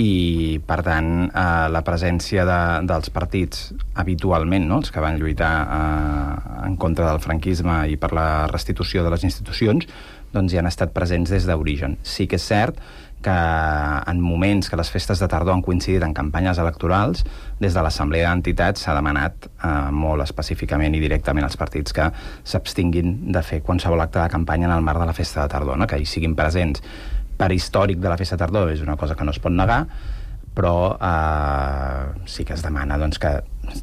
i 0.00 0.60
per 0.64 0.80
tant 0.86 1.10
eh, 1.28 1.68
la 1.72 1.82
presència 1.84 2.46
de, 2.48 2.60
dels 2.88 3.12
partits 3.12 3.70
habitualment, 4.00 4.64
no? 4.68 4.80
els 4.80 4.90
que 4.92 5.04
van 5.04 5.20
lluitar 5.20 5.52
eh, 5.66 6.66
en 6.68 6.78
contra 6.80 7.10
del 7.10 7.20
franquisme 7.20 7.82
i 7.92 7.98
per 8.00 8.12
la 8.16 8.46
restitució 8.50 9.04
de 9.04 9.12
les 9.12 9.24
institucions 9.28 9.88
doncs 10.32 10.54
hi 10.54 10.58
han 10.58 10.70
estat 10.70 10.94
presents 10.96 11.30
des 11.30 11.44
d'origen. 11.44 11.98
Sí 12.02 12.26
que 12.26 12.40
és 12.40 12.48
cert 12.48 12.80
que 13.22 13.30
en 14.10 14.18
moments 14.20 14.68
que 14.68 14.76
les 14.76 14.90
festes 14.90 15.20
de 15.22 15.28
tardor 15.30 15.54
han 15.54 15.62
coincidit 15.62 16.02
en 16.02 16.14
campanyes 16.16 16.58
electorals, 16.58 17.22
des 17.60 17.76
de 17.76 17.84
l'Assemblea 17.84 18.32
d'Entitats 18.32 18.82
s'ha 18.82 18.96
demanat 18.96 19.46
eh, 19.46 19.90
molt 19.94 20.24
específicament 20.24 20.96
i 20.96 21.04
directament 21.04 21.46
als 21.46 21.56
partits 21.60 21.94
que 21.94 22.08
s'abstinguin 22.42 23.32
de 23.32 23.44
fer 23.46 23.62
qualsevol 23.62 24.02
acte 24.02 24.18
de 24.18 24.32
campanya 24.32 24.70
en 24.70 24.76
el 24.78 24.84
marc 24.88 25.00
de 25.00 25.06
la 25.12 25.16
festa 25.16 25.44
de 25.44 25.54
tardor, 25.54 25.78
no? 25.78 25.86
que 25.86 26.00
hi 26.00 26.08
siguin 26.08 26.34
presents 26.34 26.82
per 27.42 27.50
històric 27.50 27.98
de 27.98 28.10
la 28.10 28.18
festa 28.20 28.38
tardor 28.38 28.70
és 28.70 28.82
una 28.84 28.96
cosa 28.96 29.16
que 29.18 29.26
no 29.26 29.34
es 29.34 29.40
pot 29.42 29.54
negar, 29.54 29.82
però 30.54 30.94
eh, 30.94 32.26
sí 32.28 32.44
que 32.46 32.54
es 32.54 32.62
demana 32.62 32.98
doncs, 33.00 33.18
que 33.18 33.32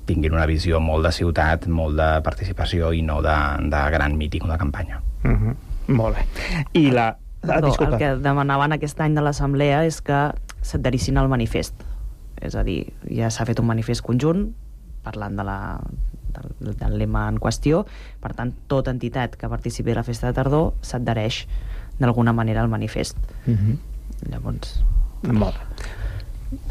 tinguin 0.08 0.36
una 0.38 0.46
visió 0.48 0.80
molt 0.84 1.08
de 1.08 1.12
ciutat, 1.16 1.68
molt 1.68 1.98
de 2.00 2.10
participació 2.26 2.94
i 2.96 3.02
no 3.04 3.20
de, 3.26 3.36
de 3.72 3.82
gran 3.96 4.16
míting 4.20 4.46
o 4.48 4.52
de 4.52 4.60
campanya. 4.62 5.02
Uh 5.24 5.32
-huh. 5.32 5.56
Molt 5.88 6.18
bé. 6.18 6.26
I 6.74 6.92
la... 6.92 7.18
Ah, 7.42 7.48
Perdó, 7.48 7.68
disculpa. 7.68 7.96
el 7.96 8.00
que 8.00 8.16
demanaven 8.22 8.74
aquest 8.74 9.00
any 9.00 9.16
de 9.16 9.22
l'Assemblea 9.22 9.86
és 9.86 10.02
que 10.02 10.34
s'adherissin 10.62 11.18
al 11.18 11.30
manifest. 11.30 11.74
És 12.42 12.56
a 12.56 12.64
dir, 12.64 12.94
ja 13.08 13.30
s'ha 13.30 13.46
fet 13.46 13.60
un 13.60 13.66
manifest 13.66 14.02
conjunt 14.02 14.54
parlant 15.04 15.38
de 15.38 15.44
la, 15.44 15.80
del, 16.34 16.76
del 16.76 16.98
lema 16.98 17.30
en 17.30 17.40
qüestió. 17.40 17.86
Per 18.20 18.34
tant, 18.34 18.54
tota 18.68 18.92
entitat 18.92 19.36
que 19.36 19.50
participi 19.50 19.92
a 19.92 19.96
la 19.96 20.04
festa 20.04 20.28
de 20.28 20.34
tardor 20.34 20.74
s'adhereix 20.82 21.48
d'alguna 22.00 22.34
manera 22.34 22.62
al 22.62 22.70
manifest. 22.70 23.18
Uh 23.46 23.54
-huh. 23.54 23.78
Llavors... 24.30 24.84
Molt. 25.22 25.56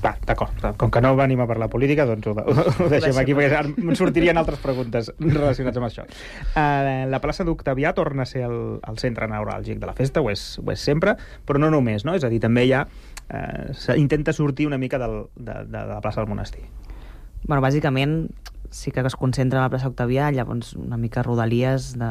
Va, 0.02 0.16
d'acord. 0.26 0.64
Com 0.76 0.90
que 0.90 1.00
no 1.00 1.12
venim 1.14 1.38
a 1.40 1.46
parlar 1.46 1.68
política, 1.70 2.04
doncs 2.06 2.26
ho, 2.26 2.32
ho, 2.50 2.64
ho 2.84 2.88
deixem 2.90 3.16
aquí, 3.20 3.34
perquè 3.36 3.60
em 3.62 3.94
sortirien 3.94 4.40
altres 4.40 4.58
preguntes 4.58 5.12
relacionades 5.20 5.78
amb 5.78 5.86
això. 5.86 6.06
Uh, 6.56 7.06
la 7.10 7.20
plaça 7.22 7.46
d'Octavià 7.46 7.92
torna 7.94 8.26
a 8.26 8.26
ser 8.26 8.42
el, 8.48 8.80
el 8.82 8.98
centre 8.98 9.28
neuràlgic 9.30 9.78
de 9.78 9.86
la 9.86 9.94
festa, 9.94 10.20
ho 10.20 10.32
és, 10.32 10.58
ho 10.58 10.66
és 10.74 10.82
sempre, 10.82 11.14
però 11.46 11.62
no 11.62 11.70
només, 11.70 12.04
no? 12.08 12.16
És 12.18 12.26
a 12.26 12.32
dir, 12.32 12.40
també 12.42 12.66
hi 12.66 12.74
ha... 12.74 12.86
Uh, 13.28 13.94
intenta 14.00 14.32
sortir 14.32 14.66
una 14.66 14.78
mica 14.80 14.98
del, 14.98 15.26
de, 15.36 15.52
de, 15.68 15.78
de 15.78 15.86
la 15.92 16.00
plaça 16.00 16.22
del 16.22 16.30
monestir. 16.30 16.64
Bueno, 17.44 17.60
bàsicament 17.62 18.24
sí 18.70 18.90
que 18.92 19.00
es 19.00 19.16
concentra 19.16 19.60
a 19.60 19.62
la 19.62 19.70
plaça 19.72 19.88
Octavià, 19.88 20.30
llavors 20.30 20.74
una 20.76 20.96
mica 20.96 21.22
rodalies, 21.22 21.94
de, 21.98 22.08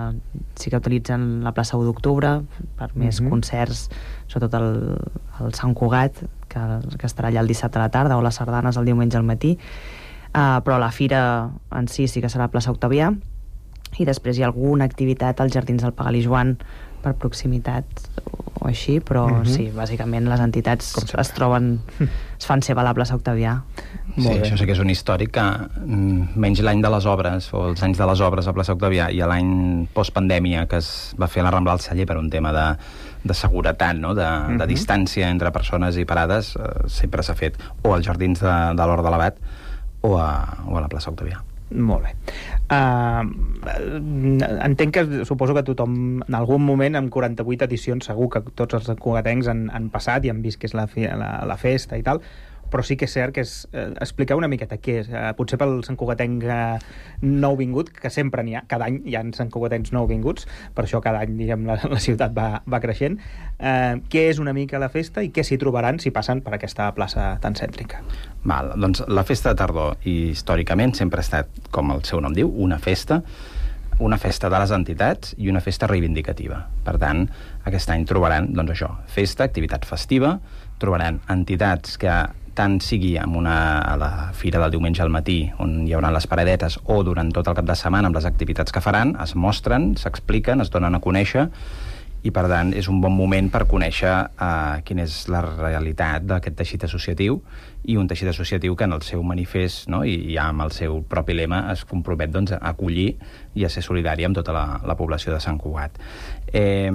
sí 0.55 0.71
que 0.71 0.77
utilitzen 0.77 1.43
la 1.45 1.53
plaça 1.53 1.77
1 1.77 1.85
d'octubre 1.85 2.41
per 2.77 2.89
més 2.95 3.21
Mhm. 3.21 3.29
concerts, 3.29 3.89
sobretot 4.27 4.53
el, 4.59 4.97
el 5.45 5.53
Sant 5.53 5.73
Cugat, 5.75 6.17
que, 6.49 6.59
que 6.97 7.07
estarà 7.07 7.29
allà 7.29 7.41
el 7.41 7.47
dissabte 7.47 7.77
a 7.77 7.83
la 7.83 7.89
tarda, 7.89 8.17
o 8.17 8.21
les 8.21 8.35
sardanes 8.35 8.77
el 8.77 8.85
diumenge 8.85 9.17
al 9.17 9.23
matí, 9.23 9.57
uh, 10.33 10.61
però 10.63 10.79
la 10.79 10.91
fira 10.91 11.51
en 11.71 11.87
si 11.87 12.07
sí 12.07 12.21
que 12.21 12.27
serà 12.29 12.45
a 12.45 12.47
la 12.47 12.51
plaça 12.51 12.71
Octavià, 12.71 13.13
i 13.97 14.05
després 14.05 14.37
hi 14.37 14.43
ha 14.43 14.47
alguna 14.47 14.85
activitat 14.85 15.39
als 15.39 15.53
Jardins 15.53 15.81
del 15.81 15.93
Pagalí 15.93 16.23
Joan 16.25 16.57
per 17.01 17.13
proximitat 17.15 17.85
o 18.59 18.67
així, 18.67 18.99
però 18.99 19.27
Mhm. 19.39 19.45
sí, 19.45 19.71
bàsicament 19.75 20.27
les 20.27 20.39
entitats 20.39 20.95
es 21.17 21.31
troben, 21.33 21.79
es 22.39 22.45
fan 22.45 22.61
seva 22.61 22.81
a 22.81 22.83
la 22.83 22.93
plaça 22.93 23.15
Octavià. 23.15 23.61
Sí, 24.15 24.21
Molt 24.23 24.41
bé. 24.41 24.47
això 24.49 24.57
sí 24.57 24.65
que 24.65 24.71
és 24.73 24.79
un 24.79 24.89
històric 24.89 25.31
que 25.31 25.41
mm, 25.85 26.29
menys 26.35 26.61
l'any 26.61 26.81
de 26.81 26.89
les 26.89 27.05
obres 27.05 27.53
o 27.53 27.67
els 27.69 27.83
anys 27.83 27.97
de 27.97 28.05
les 28.07 28.21
obres 28.21 28.47
a 28.47 28.53
plaça 28.53 28.73
Octavià 28.73 29.11
i 29.13 29.21
a 29.21 29.27
l'any 29.27 29.87
postpandèmia 29.93 30.67
que 30.67 30.77
es 30.77 31.13
va 31.21 31.27
fer 31.27 31.41
a 31.41 31.43
la 31.45 31.51
Rambla 31.51 31.73
del 31.73 31.81
Celler 31.81 32.05
per 32.07 32.17
un 32.17 32.29
tema 32.29 32.51
de, 32.51 32.77
de 33.23 33.33
seguretat, 33.33 33.95
no? 33.97 34.15
de, 34.15 34.23
de 34.23 34.57
Mhm. 34.57 34.67
distància 34.67 35.29
entre 35.29 35.51
persones 35.51 35.97
i 35.97 36.05
parades, 36.05 36.55
eh, 36.55 36.87
sempre 36.87 37.21
s'ha 37.23 37.35
fet 37.35 37.57
o 37.83 37.93
als 37.93 38.05
jardins 38.05 38.39
de, 38.39 38.55
de 38.75 38.85
l'Hort 38.87 39.03
de 39.03 39.09
l'Abat 39.11 39.35
o 40.01 40.17
a, 40.17 40.57
o 40.67 40.77
a 40.77 40.81
la 40.81 40.87
plaça 40.87 41.11
Octavià. 41.11 41.41
Molt 41.69 42.05
bé. 42.05 42.11
Uh, 42.71 43.27
entenc 44.63 44.93
que 44.95 45.25
suposo 45.27 45.53
que 45.55 45.63
tothom 45.67 46.21
en 46.23 46.35
algun 46.37 46.63
moment 46.63 46.95
amb 46.95 47.11
48 47.11 47.67
edicions 47.67 48.07
segur 48.07 48.29
que 48.31 48.41
tots 48.55 48.77
els 48.77 48.87
cugatencs 49.03 49.49
han, 49.51 49.65
han 49.75 49.89
passat 49.91 50.23
i 50.25 50.31
han 50.31 50.39
vist 50.43 50.61
que 50.61 50.69
és 50.69 50.75
la, 50.77 50.87
fi- 50.87 51.09
la, 51.11 51.31
la 51.47 51.57
festa 51.59 51.99
i 51.99 52.05
tal 52.07 52.21
però 52.71 52.83
sí 52.85 52.97
que 52.99 53.07
és 53.07 53.13
cert 53.13 53.35
que 53.35 53.43
és... 53.45 53.53
Eh, 53.73 53.89
expliqueu 54.03 54.39
una 54.39 54.49
miqueta 54.51 54.79
què 54.81 54.99
és. 55.01 55.09
Eh, 55.11 55.31
potser 55.37 55.59
pel 55.61 55.79
Sant 55.87 55.97
Cugatenc 55.99 56.45
eh, 56.47 56.77
nouvingut, 57.23 57.91
que 57.93 58.11
sempre 58.13 58.43
n'hi 58.45 58.57
ha, 58.57 58.63
cada 58.69 58.89
any 58.89 59.01
hi 59.07 59.17
ha 59.17 59.23
Sant 59.37 59.51
Cugatencs 59.53 59.93
nouvinguts, 59.95 60.47
per 60.75 60.85
això 60.85 61.01
cada 61.03 61.21
any 61.25 61.37
diguem, 61.39 61.67
la, 61.69 61.77
la 61.89 62.01
ciutat 62.03 62.35
va, 62.37 62.47
va 62.69 62.81
creixent. 62.83 63.19
Eh, 63.57 63.99
què 64.11 64.27
és 64.31 64.41
una 64.43 64.55
mica 64.57 64.81
la 64.81 64.91
festa 64.93 65.23
i 65.25 65.31
què 65.33 65.45
s'hi 65.45 65.59
trobaran 65.61 66.01
si 66.03 66.13
passen 66.15 66.43
per 66.45 66.55
aquesta 66.57 66.89
plaça 66.97 67.33
tan 67.43 67.57
cèntrica? 67.57 68.01
Val, 68.47 68.73
doncs 68.79 69.03
la 69.11 69.25
festa 69.27 69.53
de 69.53 69.61
tardor 69.63 70.07
històricament 70.07 70.95
sempre 70.97 71.23
ha 71.23 71.27
estat, 71.27 71.63
com 71.71 71.95
el 71.95 72.03
seu 72.07 72.21
nom 72.23 72.35
diu, 72.35 72.51
una 72.51 72.79
festa 72.79 73.23
una 73.99 74.17
festa 74.21 74.49
de 74.49 74.59
les 74.61 74.71
entitats 74.75 75.33
i 75.41 75.49
una 75.49 75.61
festa 75.63 75.87
reivindicativa. 75.89 76.59
Per 76.85 76.97
tant, 77.01 77.23
aquest 77.65 77.89
any 77.89 78.05
trobaran, 78.05 78.51
doncs 78.53 78.75
això, 78.75 78.91
festa, 79.09 79.47
activitat 79.47 79.87
festiva, 79.89 80.35
trobaran 80.81 81.19
entitats 81.33 81.97
que 81.97 82.13
tant 82.57 82.79
sigui 82.83 83.13
amb 83.21 83.37
una, 83.37 83.57
a 83.79 83.95
la 84.01 84.11
fira 84.33 84.61
del 84.63 84.73
diumenge 84.73 85.03
al 85.03 85.13
matí, 85.13 85.43
on 85.63 85.83
hi 85.85 85.93
haurà 85.93 86.09
les 86.13 86.27
paradetes, 86.29 86.79
o 86.85 87.03
durant 87.05 87.29
tot 87.35 87.47
el 87.47 87.57
cap 87.57 87.67
de 87.69 87.77
setmana 87.77 88.09
amb 88.09 88.17
les 88.17 88.25
activitats 88.25 88.73
que 88.73 88.83
faran, 88.83 89.15
es 89.23 89.35
mostren, 89.37 89.93
s'expliquen, 90.01 90.65
es 90.65 90.73
donen 90.73 90.97
a 90.97 91.03
conèixer, 91.03 91.47
i 92.25 92.31
per 92.33 92.47
tant 92.49 92.73
és 92.75 92.87
un 92.91 92.99
bon 93.01 93.13
moment 93.13 93.47
per 93.53 93.63
conèixer 93.69 94.11
uh, 94.11 94.79
quina 94.85 95.05
és 95.05 95.15
la 95.31 95.43
realitat 95.45 96.25
d'aquest 96.27 96.57
teixit 96.59 96.83
associatiu 96.87 97.37
i 97.87 97.95
un 97.99 98.09
teixit 98.09 98.27
associatiu 98.31 98.75
que 98.75 98.87
en 98.87 98.95
el 98.97 99.03
seu 99.05 99.21
manifest 99.23 99.87
no, 99.93 100.01
i 100.03 100.33
ja 100.33 100.49
amb 100.51 100.65
el 100.65 100.73
seu 100.75 100.99
propi 101.07 101.37
lema 101.37 101.61
es 101.71 101.85
compromet 101.87 102.33
doncs, 102.33 102.55
a 102.57 102.59
acollir 102.73 103.11
i 103.55 103.63
a 103.63 103.71
ser 103.71 103.85
solidari 103.85 104.27
amb 104.27 104.35
tota 104.35 104.55
la, 104.55 104.65
la 104.83 104.97
població 104.99 105.31
de 105.31 105.39
Sant 105.43 105.61
Cugat. 105.61 106.01
Eh, 106.51 106.91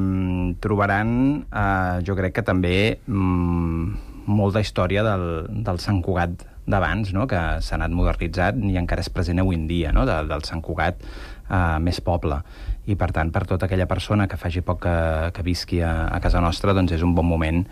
trobaran, 0.61 1.15
eh, 1.49 2.03
jo 2.05 2.19
crec 2.19 2.37
que 2.41 2.45
també 2.45 2.75
mm, 3.07 4.12
molta 4.27 4.63
història 4.63 5.05
del, 5.07 5.27
del 5.65 5.81
Sant 5.83 6.03
Cugat 6.05 6.47
d'abans, 6.67 7.11
no? 7.15 7.27
que 7.27 7.41
s'ha 7.65 7.77
anat 7.79 7.95
modernitzat 7.95 8.59
i 8.63 8.77
encara 8.79 9.03
és 9.03 9.11
present 9.11 9.43
avui 9.43 9.59
en 9.59 9.67
dia, 9.67 9.93
no? 9.95 10.07
de, 10.07 10.15
del 10.31 10.45
Sant 10.47 10.63
Cugat 10.63 11.01
eh, 11.03 11.79
més 11.83 11.99
poble. 12.05 12.39
I, 12.87 12.97
per 12.99 13.13
tant, 13.15 13.31
per 13.35 13.45
tota 13.47 13.69
aquella 13.69 13.87
persona 13.87 14.27
que 14.31 14.39
faci 14.39 14.63
poc 14.67 14.83
que, 14.85 14.97
que 15.35 15.45
visqui 15.47 15.83
a, 15.87 16.09
a 16.11 16.19
casa 16.23 16.43
nostra, 16.43 16.75
doncs 16.75 16.95
és 16.97 17.03
un 17.07 17.15
bon 17.15 17.27
moment 17.27 17.63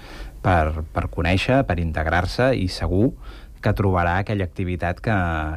per, 0.42 0.84
per 0.94 1.08
conèixer, 1.10 1.64
per 1.66 1.80
integrar-se 1.82 2.52
i 2.54 2.68
segur 2.70 3.10
que 3.60 3.74
trobarà 3.76 4.20
aquella 4.20 4.46
activitat 4.46 5.02
que, 5.04 5.16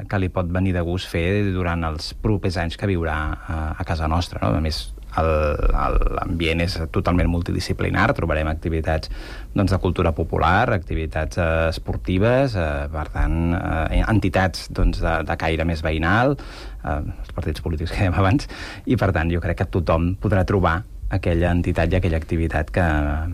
que 0.09 0.19
li 0.19 0.29
pot 0.33 0.49
venir 0.51 0.73
de 0.75 0.81
gust 0.83 1.07
fer 1.07 1.53
durant 1.55 1.85
els 1.87 2.11
propers 2.19 2.57
anys 2.59 2.75
que 2.77 2.89
viurà 2.89 3.17
a, 3.31 3.59
a 3.79 3.85
casa 3.87 4.09
nostra. 4.11 4.41
No? 4.43 4.57
A 4.57 4.63
més, 4.63 4.89
l'ambient 5.21 6.63
és 6.65 6.77
totalment 6.95 7.29
multidisciplinar, 7.29 8.09
trobarem 8.17 8.49
activitats 8.49 9.11
doncs, 9.53 9.71
de 9.71 9.79
cultura 9.83 10.13
popular, 10.15 10.71
activitats 10.73 11.37
eh, 11.37 11.49
esportives, 11.69 12.57
eh, 12.57 12.87
per 12.93 13.07
tant, 13.13 13.37
eh, 13.57 14.01
entitats 14.07 14.69
doncs, 14.73 15.03
de, 15.03 15.19
de 15.27 15.37
caire 15.39 15.67
més 15.69 15.83
veïnal, 15.85 16.37
eh, 16.83 16.97
els 17.03 17.35
partits 17.35 17.61
polítics 17.61 17.93
que 17.93 18.05
dèiem 18.05 18.17
abans, 18.17 18.49
i 18.85 18.97
per 18.97 19.11
tant 19.15 19.31
jo 19.31 19.43
crec 19.43 19.63
que 19.63 19.71
tothom 19.77 20.13
podrà 20.21 20.45
trobar 20.47 20.81
aquella 21.13 21.51
entitat 21.53 21.91
i 21.93 21.97
aquella 21.99 22.17
activitat 22.17 22.71
que 22.73 22.83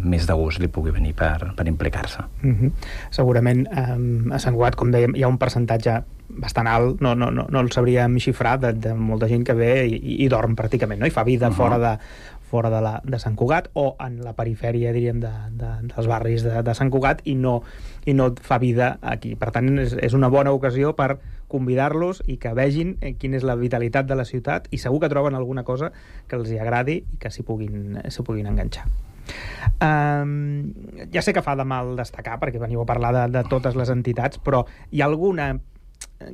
més 0.04 0.28
de 0.28 0.36
gust 0.36 0.60
li 0.60 0.68
pugui 0.68 0.92
venir 0.96 1.14
per, 1.16 1.54
per 1.56 1.68
implicar-se. 1.68 2.24
Mm 2.44 2.56
-hmm. 2.56 2.72
Segurament 3.12 3.68
eh, 3.72 4.34
a 4.36 4.40
Sant 4.40 4.56
Cugat, 4.56 4.76
com 4.76 4.92
dèiem, 4.92 5.16
hi 5.16 5.24
ha 5.24 5.28
un 5.28 5.38
percentatge 5.38 6.02
bastant 6.30 6.68
alt, 6.68 7.02
no, 7.02 7.16
no, 7.16 7.32
no, 7.32 7.48
no 7.50 7.60
el 7.60 7.72
sabríem 7.72 8.20
xifrar, 8.20 8.60
de, 8.60 8.74
de 8.74 8.94
molta 8.94 9.28
gent 9.28 9.44
que 9.44 9.54
ve 9.54 9.88
i, 9.88 10.24
i 10.24 10.28
dorm 10.30 10.56
pràcticament, 10.56 11.00
no? 11.00 11.06
i 11.08 11.10
fa 11.12 11.24
vida 11.24 11.48
uh 11.48 11.50
Mhm. 11.50 11.56
-huh. 11.56 11.64
fora 11.64 11.78
de 11.80 11.98
fora 12.50 12.70
de, 12.70 12.82
la, 12.82 13.02
de 13.06 13.20
Sant 13.20 13.36
Cugat 13.36 13.70
o 13.74 13.96
en 14.00 14.24
la 14.26 14.34
perifèria, 14.34 14.92
diríem, 14.92 15.20
de, 15.20 15.30
de, 15.52 15.70
dels 15.96 16.08
barris 16.08 16.44
de, 16.44 16.64
de 16.64 16.74
Sant 16.74 16.90
Cugat 16.90 17.22
i 17.26 17.36
no, 17.36 17.62
i 18.06 18.14
no 18.14 18.34
fa 18.42 18.58
vida 18.58 18.98
aquí. 19.02 19.36
Per 19.36 19.52
tant, 19.52 19.78
és, 19.80 19.94
és 19.94 20.14
una 20.18 20.30
bona 20.34 20.52
ocasió 20.52 20.96
per 20.96 21.20
convidar-los 21.50 22.24
i 22.30 22.38
que 22.42 22.54
vegin 22.58 22.96
eh, 23.02 23.16
quina 23.20 23.40
és 23.40 23.46
la 23.48 23.58
vitalitat 23.60 24.08
de 24.10 24.18
la 24.18 24.26
ciutat 24.30 24.70
i 24.72 24.80
segur 24.82 25.02
que 25.04 25.12
troben 25.12 25.36
alguna 25.36 25.66
cosa 25.68 25.92
que 26.28 26.38
els 26.40 26.52
hi 26.54 26.60
agradi 26.62 27.02
i 27.02 27.20
que 27.20 27.32
s'hi 27.34 27.46
puguin, 27.46 28.00
s'hi 28.08 28.26
puguin 28.26 28.50
enganxar. 28.50 28.88
Um, 29.84 30.74
ja 31.14 31.22
sé 31.22 31.36
que 31.36 31.44
fa 31.46 31.54
de 31.56 31.66
mal 31.68 31.94
destacar, 32.00 32.40
perquè 32.42 32.62
veniu 32.62 32.82
a 32.82 32.88
parlar 32.90 33.12
de, 33.16 33.26
de 33.38 33.44
totes 33.50 33.78
les 33.78 33.92
entitats, 33.94 34.42
però 34.42 34.64
hi 34.90 35.04
ha 35.04 35.10
alguna 35.10 35.52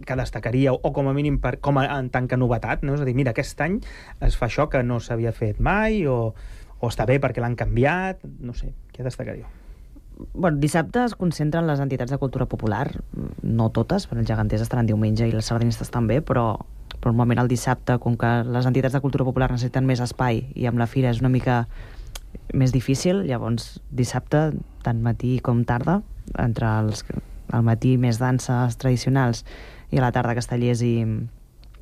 que 0.05 0.16
destacaríeu, 0.18 0.80
o 0.82 0.91
com 0.93 1.09
a 1.09 1.13
mínim 1.13 1.38
per, 1.41 1.59
com 1.61 1.78
a, 1.78 1.86
en 1.99 2.09
tant 2.13 2.30
que 2.30 2.39
novetat, 2.39 2.82
no? 2.86 2.95
és 2.97 3.03
a 3.03 3.05
dir, 3.07 3.13
mira, 3.18 3.36
aquest 3.36 3.61
any 3.61 3.78
es 4.26 4.38
fa 4.39 4.49
això 4.49 4.66
que 4.72 4.82
no 4.84 4.99
s'havia 4.99 5.34
fet 5.36 5.61
mai, 5.61 6.01
o, 6.09 6.34
o 6.80 6.89
està 6.89 7.05
bé 7.09 7.20
perquè 7.22 7.43
l'han 7.43 7.57
canviat, 7.59 8.26
no 8.41 8.57
sé, 8.57 8.74
què 8.95 9.05
destacaríeu? 9.05 9.64
Bueno, 10.34 10.57
dissabte 10.63 11.03
es 11.03 11.16
concentren 11.20 11.68
les 11.68 11.82
entitats 11.84 12.11
de 12.11 12.18
cultura 12.18 12.45
popular, 12.47 12.86
no 13.43 13.68
totes, 13.76 14.05
perquè 14.07 14.24
els 14.24 14.30
geganters 14.30 14.63
estaran 14.63 14.88
diumenge 14.88 15.28
i 15.28 15.34
les 15.34 15.49
sardinistes 15.51 15.91
també, 15.91 16.22
però, 16.24 16.45
però 17.01 17.11
normalment 17.11 17.41
el 17.43 17.51
dissabte, 17.51 17.97
com 17.99 18.16
que 18.20 18.32
les 18.47 18.70
entitats 18.70 18.95
de 18.95 19.01
cultura 19.03 19.28
popular 19.28 19.49
necessiten 19.51 19.88
més 19.88 19.99
espai 19.99 20.45
i 20.55 20.70
amb 20.70 20.80
la 20.80 20.88
fira 20.88 21.11
és 21.11 21.20
una 21.20 21.34
mica 21.34 21.66
més 22.55 22.72
difícil, 22.72 23.26
llavors 23.28 23.82
dissabte, 23.91 24.53
tant 24.86 25.01
matí 25.03 25.38
com 25.43 25.63
tarda, 25.68 25.99
entre 26.39 26.70
els, 26.80 27.03
al 27.51 27.66
matí 27.68 27.95
més 28.01 28.20
danses 28.22 28.80
tradicionals 28.80 29.43
i 29.91 29.99
a 29.99 30.05
la 30.05 30.13
tarda 30.16 30.36
castellers 30.38 30.84
i, 30.86 30.95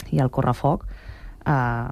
i 0.09 0.21
el 0.23 0.31
correfoc, 0.33 0.87
eh, 1.45 1.89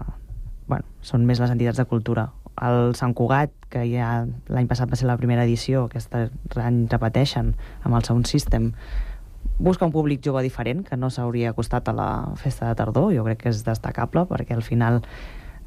bueno, 0.67 0.85
són 1.05 1.25
més 1.29 1.41
les 1.41 1.53
entitats 1.53 1.81
de 1.81 1.87
cultura. 1.89 2.29
El 2.61 2.95
Sant 2.99 3.13
Cugat, 3.17 3.53
que 3.71 3.85
ja 3.89 4.25
l'any 4.51 4.67
passat 4.69 4.91
va 4.91 4.99
ser 4.99 5.07
la 5.09 5.17
primera 5.19 5.45
edició, 5.47 5.85
aquest 5.87 6.13
any 6.59 6.83
repeteixen 6.91 7.53
amb 7.81 7.97
el 7.97 8.05
Sound 8.07 8.29
System, 8.29 8.71
busca 9.61 9.85
un 9.85 9.93
públic 9.93 10.23
jove 10.25 10.43
diferent 10.43 10.83
que 10.87 10.97
no 10.97 11.09
s'hauria 11.09 11.51
acostat 11.53 11.89
a 11.89 11.95
la 11.95 12.09
festa 12.37 12.67
de 12.69 12.77
tardor, 12.77 13.11
jo 13.15 13.23
crec 13.27 13.45
que 13.45 13.53
és 13.53 13.63
destacable 13.65 14.25
perquè 14.29 14.57
al 14.57 14.65
final 14.65 15.01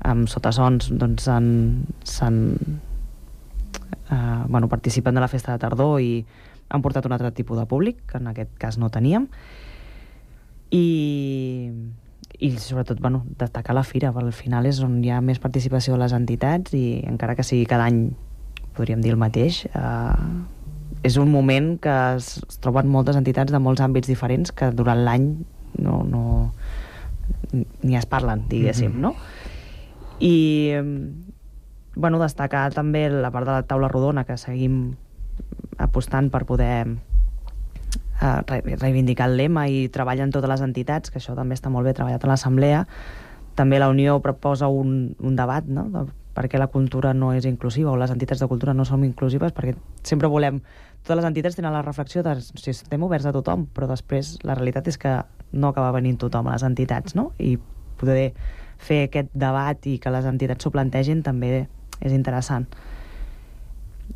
amb 0.05 0.29
sotasons 0.29 0.91
doncs 0.93 1.29
s'han 1.29 2.39
eh, 4.11 4.43
bueno, 4.49 4.69
participen 4.69 5.15
de 5.15 5.23
la 5.23 5.29
festa 5.29 5.53
de 5.53 5.63
tardor 5.63 6.01
i 6.03 6.25
han 6.69 6.83
portat 6.83 7.07
un 7.07 7.15
altre 7.15 7.31
tipus 7.33 7.59
de 7.59 7.67
públic 7.71 8.03
que 8.11 8.19
en 8.19 8.27
aquest 8.31 8.51
cas 8.59 8.79
no 8.79 8.91
teníem. 8.91 9.29
I, 10.75 11.71
i 12.39 12.51
sobretot 12.59 13.01
bueno, 13.01 13.25
destacar 13.39 13.75
la 13.77 13.85
fira, 13.85 14.11
perquè 14.13 14.27
al 14.27 14.33
final 14.37 14.67
és 14.67 14.81
on 14.83 14.99
hi 15.05 15.11
ha 15.15 15.21
més 15.23 15.39
participació 15.39 15.95
de 15.95 16.01
les 16.03 16.13
entitats 16.13 16.75
i 16.75 17.01
encara 17.07 17.37
que 17.39 17.45
sigui 17.47 17.67
cada 17.71 17.87
any 17.87 18.09
podríem 18.75 19.01
dir 19.05 19.13
el 19.15 19.21
mateix 19.21 19.65
eh, 19.67 21.05
és 21.05 21.17
un 21.21 21.31
moment 21.31 21.77
que 21.79 21.95
es, 22.17 22.41
es 22.49 22.59
troben 22.65 22.89
moltes 22.91 23.17
entitats 23.17 23.53
de 23.53 23.61
molts 23.63 23.81
àmbits 23.85 24.09
diferents 24.11 24.51
que 24.53 24.71
durant 24.75 25.05
l'any 25.05 25.29
no, 25.79 26.03
no, 26.03 26.53
ni 27.83 27.97
es 27.97 28.07
parlen, 28.07 28.47
diguéssim, 28.49 28.93
Mhm. 28.95 29.01
no? 29.01 29.15
I, 30.21 30.75
bueno, 31.97 32.19
destacar 32.23 32.73
també 32.73 33.09
la 33.11 33.31
part 33.35 33.47
de 33.47 33.53
la 33.53 33.63
taula 33.67 33.89
rodona 33.89 34.25
que 34.25 34.37
seguim 34.39 34.95
apostant 35.79 36.31
per 36.31 36.45
poder 36.47 36.97
eh, 38.21 38.41
re- 38.47 38.77
reivindicar 38.81 39.29
el 39.31 39.39
lema 39.39 39.69
i 39.69 39.89
treballen 39.89 40.33
totes 40.35 40.51
les 40.51 40.65
entitats, 40.65 41.11
que 41.11 41.21
això 41.23 41.37
també 41.39 41.57
està 41.59 41.71
molt 41.71 41.87
bé 41.89 41.95
treballat 41.95 42.25
a 42.25 42.33
l'Assemblea. 42.33 42.85
També 43.55 43.79
la 43.79 43.89
Unió 43.89 44.19
proposa 44.23 44.69
un, 44.69 45.15
un 45.21 45.37
debat 45.37 45.67
no? 45.67 45.89
de 45.91 46.07
per 46.35 46.49
què 46.51 46.59
la 46.59 46.67
cultura 46.67 47.13
no 47.15 47.31
és 47.33 47.47
inclusiva 47.47 47.93
o 47.93 47.97
les 47.97 48.11
entitats 48.11 48.43
de 48.43 48.49
cultura 48.51 48.75
no 48.75 48.85
som 48.85 49.05
inclusives, 49.07 49.55
perquè 49.55 49.77
sempre 50.03 50.29
volem... 50.29 50.61
Totes 51.05 51.21
les 51.21 51.29
entitats 51.29 51.57
tenen 51.59 51.75
la 51.75 51.83
reflexió 51.85 52.23
de 52.25 52.33
si 52.41 52.71
estem 52.73 53.03
oberts 53.05 53.27
a 53.29 53.33
tothom, 53.33 53.67
però 53.77 53.87
després 53.91 54.39
la 54.43 54.57
realitat 54.57 54.89
és 54.89 54.97
que 54.99 55.13
no 55.53 55.71
acaba 55.71 55.93
venint 55.95 56.17
tothom 56.19 56.49
a 56.49 56.57
les 56.57 56.65
entitats, 56.65 57.15
no? 57.15 57.29
I 57.39 57.59
poder 58.01 58.33
fer 58.81 59.05
aquest 59.07 59.29
debat 59.37 59.87
i 59.87 59.99
que 60.01 60.11
les 60.11 60.27
entitats 60.27 60.65
s'ho 60.65 60.73
plantegin 60.75 61.23
també 61.23 61.67
és 62.01 62.17
interessant. 62.17 62.67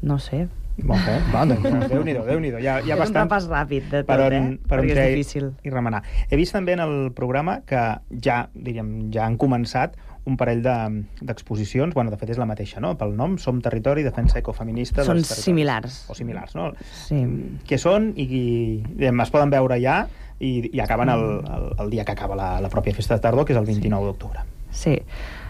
No 0.02 0.18
sé, 0.18 0.46
Molt 0.86 1.06
bé, 1.06 1.14
va, 1.32 1.44
doncs, 1.50 1.64
Déu-n'hi-do, 1.92 2.22
déu 2.28 2.38
nhi 2.40 2.50
déu 2.54 2.60
hi 2.62 2.68
ha 2.70 2.76
és 2.78 2.90
un 2.92 3.00
bastant 3.00 3.26
repàs 3.26 3.48
ràpid 3.50 3.88
de 3.90 4.02
tot, 4.04 4.10
per 4.12 4.20
on, 4.28 4.34
eh? 4.36 4.58
per 4.68 4.78
on 4.78 4.84
Perquè 4.86 5.06
és 5.08 5.16
difícil. 5.16 5.48
i 5.66 5.72
remenar. 5.74 6.02
He 6.30 6.36
vist 6.38 6.54
també 6.54 6.76
en 6.76 6.82
el 6.84 6.94
programa 7.16 7.60
que 7.66 7.80
ja, 8.24 8.44
diríem, 8.54 9.08
ja 9.14 9.24
han 9.26 9.36
començat 9.40 9.96
un 10.28 10.36
parell 10.36 10.60
de- 10.62 11.04
d'exposicions, 11.24 11.94
bueno, 11.96 12.10
de 12.12 12.18
fet 12.20 12.30
és 12.30 12.38
la 12.38 12.44
mateixa, 12.46 12.80
no? 12.84 12.92
Pel 13.00 13.14
nom, 13.16 13.38
Som 13.40 13.62
Territori, 13.64 14.02
Defensa 14.04 14.38
Ecofeminista 14.38 15.02
Són 15.04 15.22
similars. 15.24 16.02
O 16.12 16.14
similars, 16.14 16.54
no? 16.54 16.70
Sí. 17.06 17.22
Què 17.66 17.78
són 17.80 18.12
i, 18.14 18.26
i 18.28 18.44
diguem, 18.92 19.20
es 19.24 19.32
poden 19.32 19.50
veure 19.50 19.80
ja 19.80 20.02
i, 20.38 20.68
i 20.70 20.80
acaben 20.84 21.08
el, 21.08 21.24
el, 21.48 21.66
el 21.80 21.90
dia 21.90 22.04
que 22.04 22.12
acaba 22.12 22.36
la, 22.36 22.50
la 22.60 22.68
pròpia 22.70 22.94
festa 22.94 23.16
de 23.16 23.24
tardor, 23.24 23.46
que 23.48 23.56
és 23.56 23.58
el 23.58 23.66
29 23.66 24.12
d'octubre. 24.12 24.44
Sí. 24.70 24.98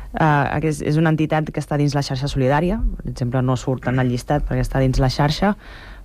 Uh, 0.08 0.56
és, 0.64 0.80
és 0.80 0.96
una 0.96 1.10
entitat 1.12 1.50
que 1.52 1.60
està 1.60 1.76
dins 1.76 1.92
la 1.92 2.00
xarxa 2.00 2.30
solidària, 2.32 2.78
per 2.96 3.10
exemple 3.10 3.42
no 3.44 3.58
surt 3.60 3.90
en 3.90 4.00
el 4.00 4.08
llistat 4.08 4.46
perquè 4.48 4.64
està 4.64 4.80
dins 4.80 4.96
la 5.02 5.10
xarxa, 5.12 5.52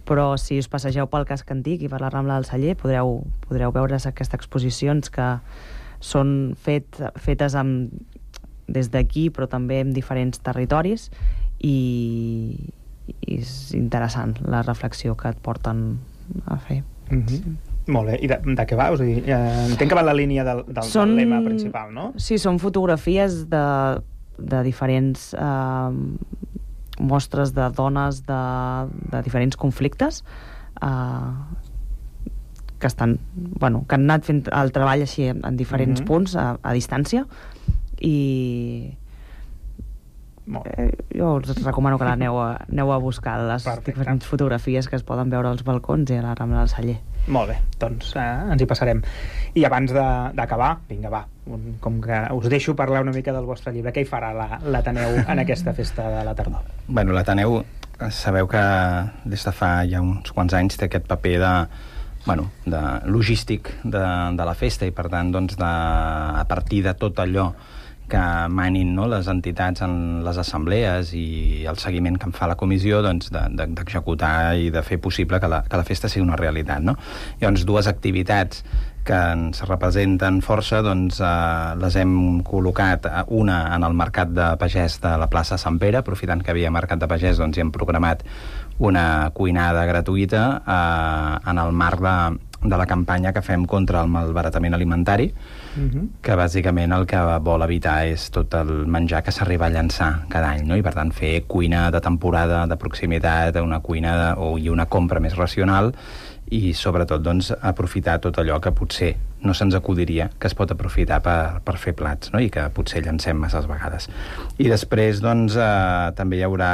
però 0.04 0.34
si 0.36 0.58
us 0.60 0.68
passegeu 0.68 1.08
pel 1.08 1.24
casc 1.30 1.52
antic 1.56 1.86
i 1.86 1.90
per 1.92 2.02
la 2.04 2.10
Rambla 2.12 2.36
del 2.36 2.48
Celler 2.50 2.76
podreu, 2.76 3.22
podreu 3.48 3.72
veure 3.72 3.96
aquestes 3.96 4.36
exposicions 4.36 5.08
que 5.14 5.30
són 6.04 6.58
fet, 6.60 7.00
fetes 7.16 7.56
amb, 7.56 7.94
des 8.68 8.92
d'aquí 8.92 9.30
però 9.32 9.48
també 9.48 9.80
en 9.84 9.94
diferents 9.96 10.40
territoris 10.44 11.10
i, 11.60 11.78
i 13.08 13.38
és 13.40 13.74
interessant 13.78 14.36
la 14.44 14.64
reflexió 14.64 15.16
que 15.16 15.32
et 15.32 15.40
porten 15.44 16.00
a 16.46 16.58
fer. 16.58 16.84
Mm 17.10 17.24
-hmm. 17.24 17.73
Molt 17.88 18.08
bé, 18.08 18.18
i 18.24 18.28
de, 18.32 18.38
de 18.46 18.66
què 18.66 18.78
va? 18.80 18.92
O 18.94 18.98
sigui, 18.98 19.24
eh, 19.28 19.66
entenc 19.70 19.90
que 19.92 19.96
va 19.98 20.04
la 20.08 20.14
línia 20.16 20.44
del, 20.48 20.64
del, 20.68 20.84
Són- 20.88 21.16
del 21.18 21.26
lema 21.26 21.42
principal, 21.44 21.92
no? 21.94 22.14
Sí, 22.16 22.38
són 22.40 22.60
fotografies 22.64 23.50
de, 23.52 23.64
de 24.38 24.62
diferents 24.64 25.34
eh, 25.34 25.92
mostres 27.04 27.52
de 27.54 27.68
dones 27.76 28.22
de, 28.26 28.40
de 29.12 29.22
diferents 29.26 29.58
conflictes 29.58 30.24
eh, 30.82 30.88
que 32.80 32.88
estan, 32.88 33.18
bueno, 33.36 33.86
que 33.88 33.96
han 33.96 34.08
anat 34.10 34.26
fent 34.28 34.42
el 34.52 34.72
treball 34.76 35.04
així 35.04 35.28
en 35.34 35.58
diferents 35.60 36.02
Mhm. 36.02 36.08
punts 36.08 36.36
a, 36.36 36.58
a 36.64 36.74
distància 36.76 37.26
i 38.04 38.96
eh, 40.76 40.92
jo 41.16 41.36
us 41.40 41.64
recomano 41.64 41.98
que 41.98 42.04
l'aneu 42.08 42.40
a, 42.44 42.50
aneu 42.70 42.92
a 42.92 42.98
buscar 43.00 43.38
les 43.48 43.64
Perfecte. 43.64 43.92
diferents 43.94 44.26
fotografies 44.28 44.90
que 44.90 44.96
es 44.98 45.04
poden 45.04 45.30
veure 45.32 45.48
als 45.50 45.64
balcons 45.64 46.12
i 46.12 46.18
a 46.20 46.22
la 46.22 46.36
Rambla 46.36 46.60
del 46.66 46.70
Celler. 46.70 47.00
Molt 47.28 47.48
bé, 47.54 47.56
doncs 47.80 48.10
eh, 48.20 48.52
ens 48.52 48.62
hi 48.62 48.66
passarem. 48.68 49.00
I 49.56 49.64
abans 49.64 49.94
d'acabar, 49.96 50.74
vinga, 50.90 51.10
va, 51.14 51.22
un, 51.48 51.78
com 51.80 52.02
que 52.04 52.18
us 52.36 52.50
deixo 52.52 52.76
parlar 52.76 53.02
una 53.06 53.14
mica 53.16 53.32
del 53.32 53.46
vostre 53.48 53.72
llibre, 53.72 53.94
què 53.96 54.04
hi 54.04 54.10
farà 54.10 54.34
la- 54.36 54.60
l'Ateneu 54.66 55.22
en 55.28 55.40
aquesta 55.40 55.74
festa 55.74 56.10
de 56.10 56.24
la 56.28 56.34
tardor? 56.36 56.66
Bueno, 56.88 57.14
l'Ateneu, 57.16 57.62
sabeu 58.12 58.48
que 58.52 58.64
des 59.24 59.46
de 59.46 59.52
fa 59.56 59.86
ja 59.88 60.02
uns 60.04 60.34
quants 60.36 60.54
anys 60.58 60.76
té 60.78 60.90
aquest 60.90 61.08
paper 61.08 61.38
de, 61.40 61.54
bueno, 62.26 62.50
de 62.66 62.82
logístic 63.08 63.70
de, 63.84 64.04
de 64.36 64.46
la 64.50 64.56
festa 64.60 64.86
i 64.86 64.92
per 64.92 65.08
tant 65.14 65.32
doncs, 65.32 65.56
de, 65.56 65.70
a 65.70 66.44
partir 66.50 66.84
de 66.84 66.94
tot 67.00 67.20
allò 67.24 67.54
que 68.10 68.22
manin 68.52 68.94
no, 68.96 69.08
les 69.10 69.28
entitats 69.32 69.82
en 69.86 70.24
les 70.26 70.38
assemblees 70.38 71.14
i 71.18 71.66
el 71.70 71.78
seguiment 71.82 72.18
que 72.20 72.28
en 72.30 72.34
fa 72.36 72.48
la 72.52 72.56
comissió 72.60 73.02
doncs, 73.02 73.30
de- 73.32 73.48
de- 73.56 73.68
d'executar 73.78 74.54
de, 74.54 74.66
i 74.68 74.70
de 74.72 74.82
fer 74.84 75.00
possible 75.02 75.40
que 75.40 75.48
la, 75.48 75.64
que 75.64 75.78
la 75.80 75.84
festa 75.88 76.10
sigui 76.10 76.26
una 76.26 76.36
realitat. 76.36 76.82
No? 76.84 76.98
Llavors, 77.42 77.66
dues 77.66 77.88
activitats 77.88 78.64
que 79.04 79.16
ens 79.34 79.60
representen 79.68 80.38
força, 80.42 80.80
doncs 80.84 81.18
eh, 81.20 81.74
les 81.82 81.96
hem 82.00 82.14
col·locat 82.48 83.08
eh, 83.10 83.24
una 83.36 83.76
en 83.76 83.84
el 83.84 83.94
mercat 84.00 84.30
de 84.32 84.46
pagès 84.62 85.00
de 85.04 85.16
la 85.20 85.28
plaça 85.32 85.58
Sant 85.60 85.80
Pere, 85.80 86.00
aprofitant 86.00 86.44
que 86.44 86.52
havia 86.54 86.72
mercat 86.72 87.00
de 87.02 87.08
pagès, 87.12 87.38
doncs 87.42 87.58
hi 87.58 87.66
hem 87.66 87.72
programat 87.76 88.24
una 88.80 89.32
cuinada 89.36 89.84
gratuïta 89.86 90.46
eh, 90.64 91.50
en 91.52 91.60
el 91.60 91.72
marc 91.76 92.00
de, 92.00 92.16
de 92.70 92.78
la 92.80 92.86
campanya 92.88 93.34
que 93.34 93.42
fem 93.44 93.66
contra 93.66 94.02
el 94.04 94.08
malbaratament 94.12 94.74
alimentari, 94.74 95.34
-hmm. 95.82 96.10
que 96.22 96.36
bàsicament 96.36 96.92
el 96.94 97.06
que 97.06 97.22
vol 97.40 97.62
evitar 97.62 98.06
és 98.08 98.30
tot 98.30 98.54
el 98.54 98.86
menjar 98.88 99.24
que 99.24 99.32
s'arriba 99.32 99.66
a 99.66 99.70
llançar 99.70 100.26
cada 100.30 100.50
any, 100.52 100.68
no? 100.68 100.76
i 100.76 100.82
per 100.82 100.94
tant 100.94 101.12
fer 101.12 101.44
cuina 101.48 101.90
de 101.92 102.02
temporada, 102.02 102.66
de 102.68 102.78
proximitat, 102.78 103.56
una 103.56 103.80
cuina 103.80 104.18
de, 104.18 104.30
o, 104.42 104.58
i 104.58 104.70
una 104.70 104.86
compra 104.86 105.20
més 105.20 105.36
racional 105.36 105.94
i 106.52 106.74
sobretot 106.74 107.22
doncs, 107.24 107.52
aprofitar 107.62 108.20
tot 108.22 108.38
allò 108.38 108.60
que 108.62 108.72
potser 108.76 109.16
no 109.44 109.54
se'ns 109.54 109.76
acudiria 109.76 110.30
que 110.40 110.48
es 110.48 110.56
pot 110.56 110.72
aprofitar 110.72 111.20
per, 111.24 111.60
per 111.66 111.78
fer 111.82 111.94
plats 111.98 112.32
no? 112.34 112.40
i 112.40 112.50
que 112.54 112.64
potser 112.76 113.04
llancem 113.04 113.38
masses 113.40 113.68
vegades. 113.70 114.10
I 114.58 114.70
després 114.70 115.22
doncs, 115.24 115.58
eh, 115.58 116.12
també 116.16 116.40
hi 116.40 116.46
haurà 116.48 116.72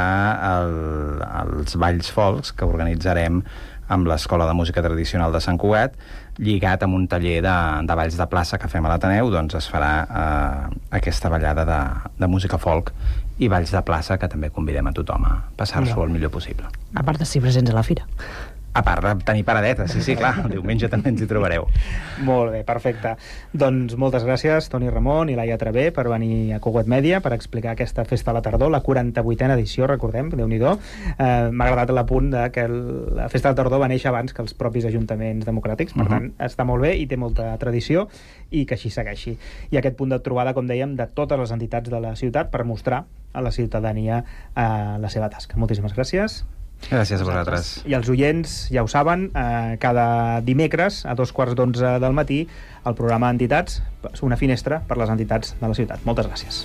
el, 0.52 1.22
els 1.42 1.76
balls 1.80 2.10
folks 2.10 2.52
que 2.52 2.68
organitzarem 2.68 3.42
amb 3.90 4.06
l'Escola 4.06 4.46
de 4.46 4.54
Música 4.54 4.82
Tradicional 4.84 5.32
de 5.34 5.40
Sant 5.42 5.58
Cugat, 5.58 5.96
lligat 6.40 6.82
amb 6.86 6.96
un 6.96 7.06
taller 7.10 7.38
de, 7.44 7.56
de 7.86 7.96
balls 7.98 8.16
de 8.16 8.26
plaça 8.32 8.58
que 8.58 8.68
fem 8.72 8.86
a 8.86 8.94
l'Ateneu, 8.94 9.28
doncs 9.32 9.58
es 9.58 9.68
farà 9.70 9.90
eh, 10.04 10.78
aquesta 11.00 11.28
ballada 11.32 11.66
de, 11.68 11.80
de 12.18 12.30
música 12.32 12.58
folk 12.58 12.94
i 13.40 13.48
balls 13.48 13.72
de 13.72 13.82
plaça 13.84 14.16
que 14.20 14.28
també 14.28 14.50
convidem 14.52 14.88
a 14.88 14.94
tothom 14.96 15.24
a 15.28 15.34
passar-s'ho 15.56 16.02
el 16.04 16.12
millor 16.12 16.32
possible. 16.32 16.68
A 16.96 17.04
part 17.04 17.20
de 17.20 17.28
ser 17.28 17.40
presents 17.44 17.72
a 17.72 17.76
la 17.76 17.84
fira. 17.84 18.08
A 18.72 18.82
part 18.86 19.02
de 19.02 19.24
tenir 19.24 19.44
paradeta, 19.44 19.88
sí, 19.88 20.00
sí, 20.00 20.14
clar, 20.14 20.44
el 20.44 20.52
diumenge 20.52 20.86
també 20.88 21.10
ens 21.10 21.24
hi 21.24 21.26
trobareu. 21.26 21.64
Molt 22.22 22.52
bé, 22.54 22.60
perfecte. 22.62 23.16
Doncs 23.50 23.96
moltes 23.98 24.22
gràcies, 24.22 24.68
Toni 24.70 24.86
Ramon 24.94 25.32
i 25.32 25.34
Laia 25.34 25.56
Travé, 25.58 25.88
per 25.90 26.04
venir 26.06 26.52
a 26.54 26.60
Cogot 26.62 26.86
Media 26.86 27.18
per 27.20 27.32
explicar 27.34 27.72
aquesta 27.72 28.04
festa 28.06 28.30
a 28.30 28.36
la 28.36 28.42
tardor, 28.46 28.70
la 28.70 28.78
48a 28.86 29.56
edició, 29.56 29.88
recordem, 29.90 30.30
déu 30.30 30.46
nhi 30.46 30.60
eh, 30.60 30.76
M'ha 31.50 31.66
agradat 31.66 31.90
l'apunt 31.90 32.30
de 32.30 32.44
que 32.54 32.68
la 32.68 33.26
festa 33.28 33.48
de 33.48 33.54
la 33.56 33.62
tardor 33.64 33.82
va 33.82 33.88
néixer 33.90 34.08
abans 34.12 34.32
que 34.32 34.42
els 34.42 34.54
propis 34.54 34.86
ajuntaments 34.86 35.46
democràtics, 35.46 35.92
per 35.92 36.04
Mhm. 36.04 36.08
tant, 36.08 36.30
està 36.38 36.64
molt 36.64 36.82
bé 36.82 36.94
i 36.96 37.06
té 37.06 37.16
molta 37.16 37.56
tradició 37.58 38.08
i 38.50 38.66
que 38.66 38.74
així 38.74 38.90
segueixi. 38.90 39.36
I 39.70 39.76
aquest 39.78 39.96
punt 39.96 40.10
de 40.10 40.20
trobada, 40.20 40.54
com 40.54 40.68
dèiem, 40.68 40.94
de 40.94 41.06
totes 41.08 41.38
les 41.38 41.50
entitats 41.50 41.90
de 41.90 41.98
la 42.00 42.14
ciutat 42.14 42.50
per 42.50 42.64
mostrar 42.64 43.04
a 43.32 43.40
la 43.40 43.50
ciutadania 43.50 44.24
eh, 44.56 44.96
la 44.98 45.08
seva 45.08 45.28
tasca. 45.28 45.56
Moltíssimes 45.56 45.92
gràcies. 45.96 46.44
Gràcies 46.88 47.20
a 47.20 47.26
vosaltres. 47.26 47.72
I 47.86 47.94
els 47.98 48.08
oients, 48.10 48.56
ja 48.72 48.82
ho 48.82 48.88
saben, 48.90 49.28
eh, 49.34 49.76
cada 49.82 50.40
dimecres 50.46 51.04
a 51.06 51.14
dos 51.14 51.32
quarts 51.36 51.54
d'onze 51.54 51.98
del 52.00 52.16
matí 52.16 52.46
el 52.86 52.96
programa 52.96 53.30
Entitats, 53.30 53.82
una 54.22 54.40
finestra 54.40 54.80
per 54.88 54.96
les 54.96 55.12
entitats 55.12 55.54
de 55.60 55.68
la 55.68 55.74
ciutat. 55.76 56.06
Moltes 56.08 56.26
gràcies. 56.26 56.64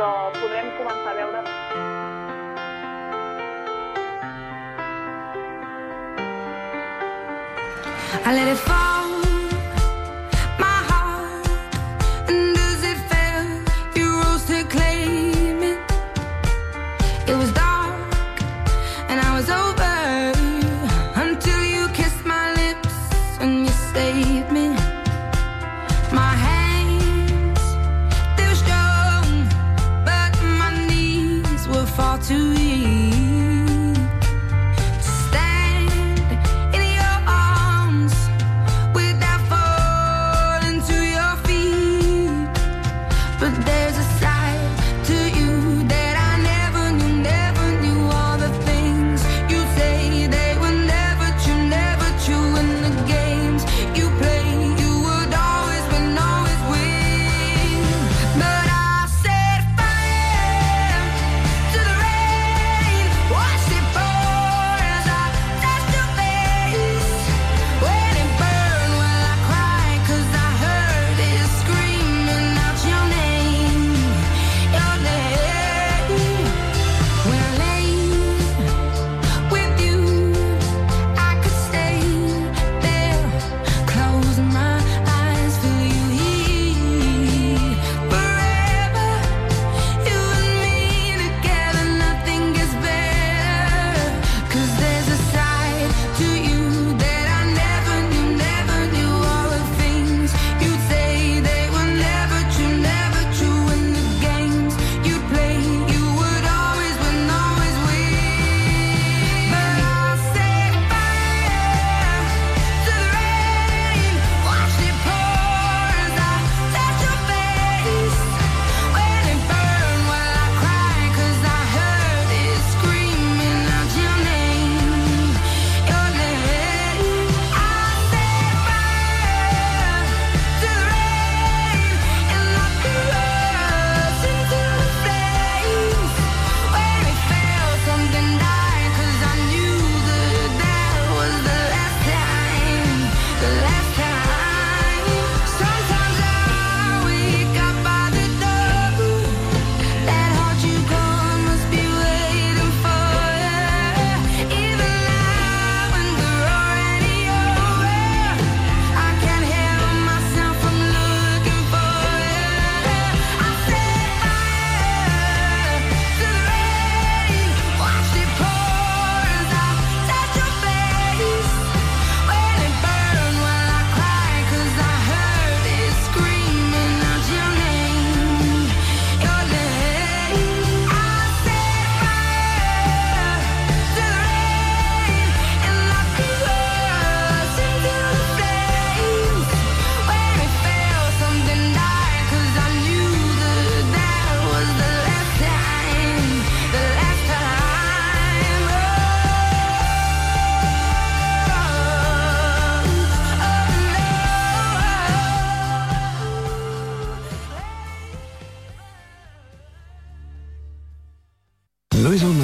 Però 0.00 0.30
podrem 0.32 0.69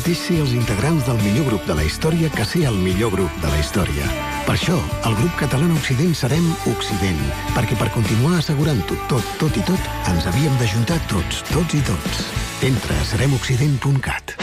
mateix 0.07 0.21
ser 0.23 0.37
els 0.39 0.53
integrants 0.55 1.03
del 1.03 1.17
millor 1.19 1.49
grup 1.49 1.65
de 1.67 1.75
la 1.75 1.83
història 1.83 2.29
que 2.31 2.45
ser 2.47 2.61
el 2.69 2.77
millor 2.79 3.11
grup 3.11 3.33
de 3.43 3.49
la 3.51 3.57
història. 3.59 4.05
Per 4.47 4.53
això, 4.55 4.77
el 5.09 5.17
grup 5.19 5.33
català 5.41 5.67
Occident 5.75 6.13
serem 6.15 6.45
Occident, 6.71 7.19
perquè 7.57 7.75
per 7.75 7.89
continuar 7.91 8.37
assegurant-ho 8.39 9.01
tot, 9.11 9.27
tot 9.41 9.59
i 9.59 9.65
tot, 9.67 9.89
ens 10.07 10.29
havíem 10.31 10.55
d'ajuntar 10.61 11.01
tots, 11.11 11.43
tots 11.51 11.75
i 11.75 11.83
tots. 11.89 12.23
Entra 12.63 12.95
a 12.95 13.09
seremoccident.cat. 13.11 14.37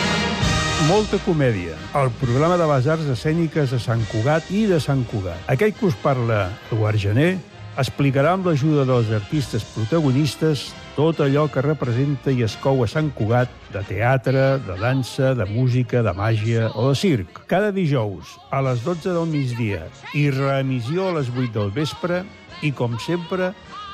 Molta 0.89 1.21
comèdia, 1.23 1.79
el 1.95 2.11
programa 2.19 2.59
de 2.59 2.67
les 2.73 2.91
arts 2.97 3.07
escèniques 3.15 3.71
de 3.71 3.79
Sant 3.79 4.03
Cugat 4.11 4.51
i 4.51 4.65
de 4.67 4.83
Sant 4.83 5.07
Cugat. 5.07 5.47
Aquell 5.47 5.71
que 5.71 5.87
us 5.87 5.95
parla, 5.95 6.49
Eduard 6.73 6.99
Gené, 6.99 7.37
explicarà 7.79 8.35
amb 8.35 8.51
l'ajuda 8.51 8.83
dels 8.89 9.15
artistes 9.15 9.63
protagonistes 9.71 10.73
tot 10.95 11.19
allò 11.25 11.47
que 11.49 11.61
representa 11.65 12.31
i 12.31 12.43
es 12.45 12.53
cou 12.61 12.83
a 12.83 12.87
Sant 12.89 13.09
Cugat 13.17 13.49
de 13.73 13.81
teatre, 13.87 14.59
de 14.61 14.75
dansa, 14.77 15.33
de 15.33 15.45
música, 15.49 16.03
de 16.05 16.13
màgia 16.13 16.69
o 16.77 16.89
de 16.91 16.95
circ. 16.99 17.41
Cada 17.49 17.71
dijous 17.73 18.35
a 18.53 18.61
les 18.61 18.83
12 18.85 19.15
del 19.15 19.25
migdia 19.31 19.87
i 20.13 20.27
reemissió 20.29 21.09
a 21.09 21.17
les 21.17 21.31
8 21.33 21.49
del 21.55 21.73
vespre 21.73 22.21
i, 22.61 22.71
com 22.71 22.99
sempre, 23.01 23.51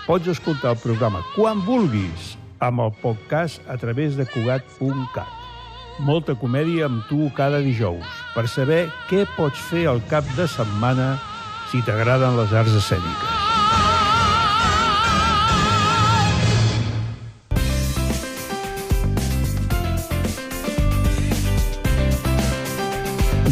pots 0.07 0.27
escoltar 0.27 0.75
el 0.75 0.83
programa 0.83 1.23
quan 1.35 1.63
vulguis 1.63 2.35
amb 2.59 2.83
el 2.83 2.91
podcast 2.99 3.63
a 3.71 3.77
través 3.79 4.19
de 4.19 4.27
Cugat.cat. 4.27 5.35
Molta 6.03 6.35
comèdia 6.39 6.87
amb 6.87 7.07
tu 7.07 7.27
cada 7.35 7.59
dijous 7.63 8.07
per 8.35 8.47
saber 8.51 8.87
què 9.11 9.25
pots 9.37 9.59
fer 9.71 9.87
al 9.87 10.03
cap 10.11 10.27
de 10.35 10.47
setmana 10.51 11.13
si 11.71 11.83
t'agraden 11.85 12.39
les 12.39 12.55
arts 12.55 12.75
escèniques. 12.83 13.48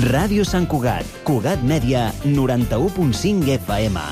Ràdio 0.07 0.45
Sant 0.47 0.63
Cugat, 0.71 1.07
Cugat 1.27 1.63
Mèdia, 1.67 2.05
91.5 2.23 3.49
FM. 3.57 4.03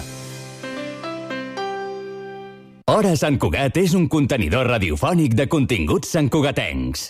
Hora 2.92 3.14
Sant 3.16 3.38
Cugat 3.40 3.80
és 3.80 3.96
un 3.96 4.10
contenidor 4.12 4.68
radiofònic 4.74 5.38
de 5.40 5.48
continguts 5.48 6.12
santcugatencs. 6.18 7.08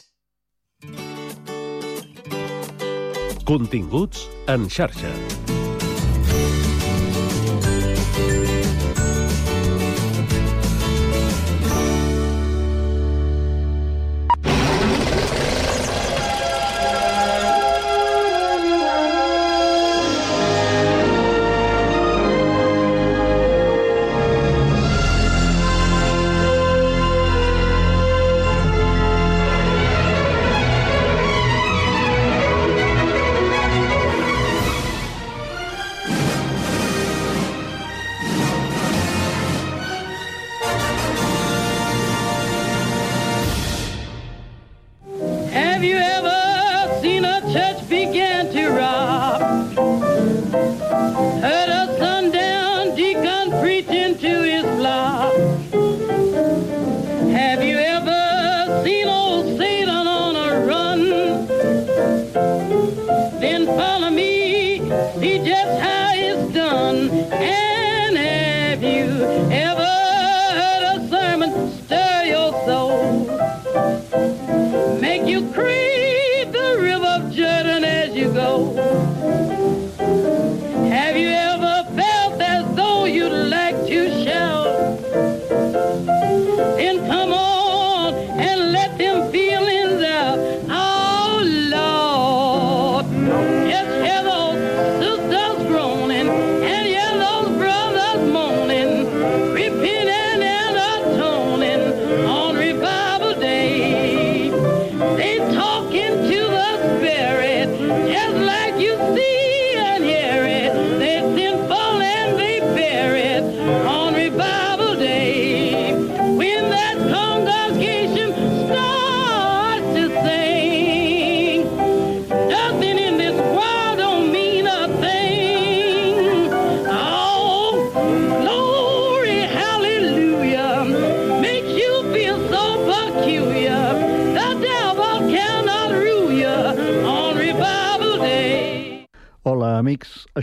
Continguts 3.49 4.27
en 4.53 4.69
xarxa. 4.69 5.15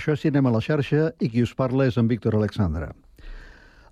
Això 0.02 0.16
és 0.16 0.22
Cinema 0.24 0.50
a 0.50 0.56
la 0.56 0.58
xarxa 0.58 1.12
i 1.22 1.28
qui 1.30 1.44
us 1.46 1.52
parla 1.54 1.84
és 1.86 1.94
en 2.00 2.08
Víctor 2.10 2.34
Alexandra. 2.34 2.88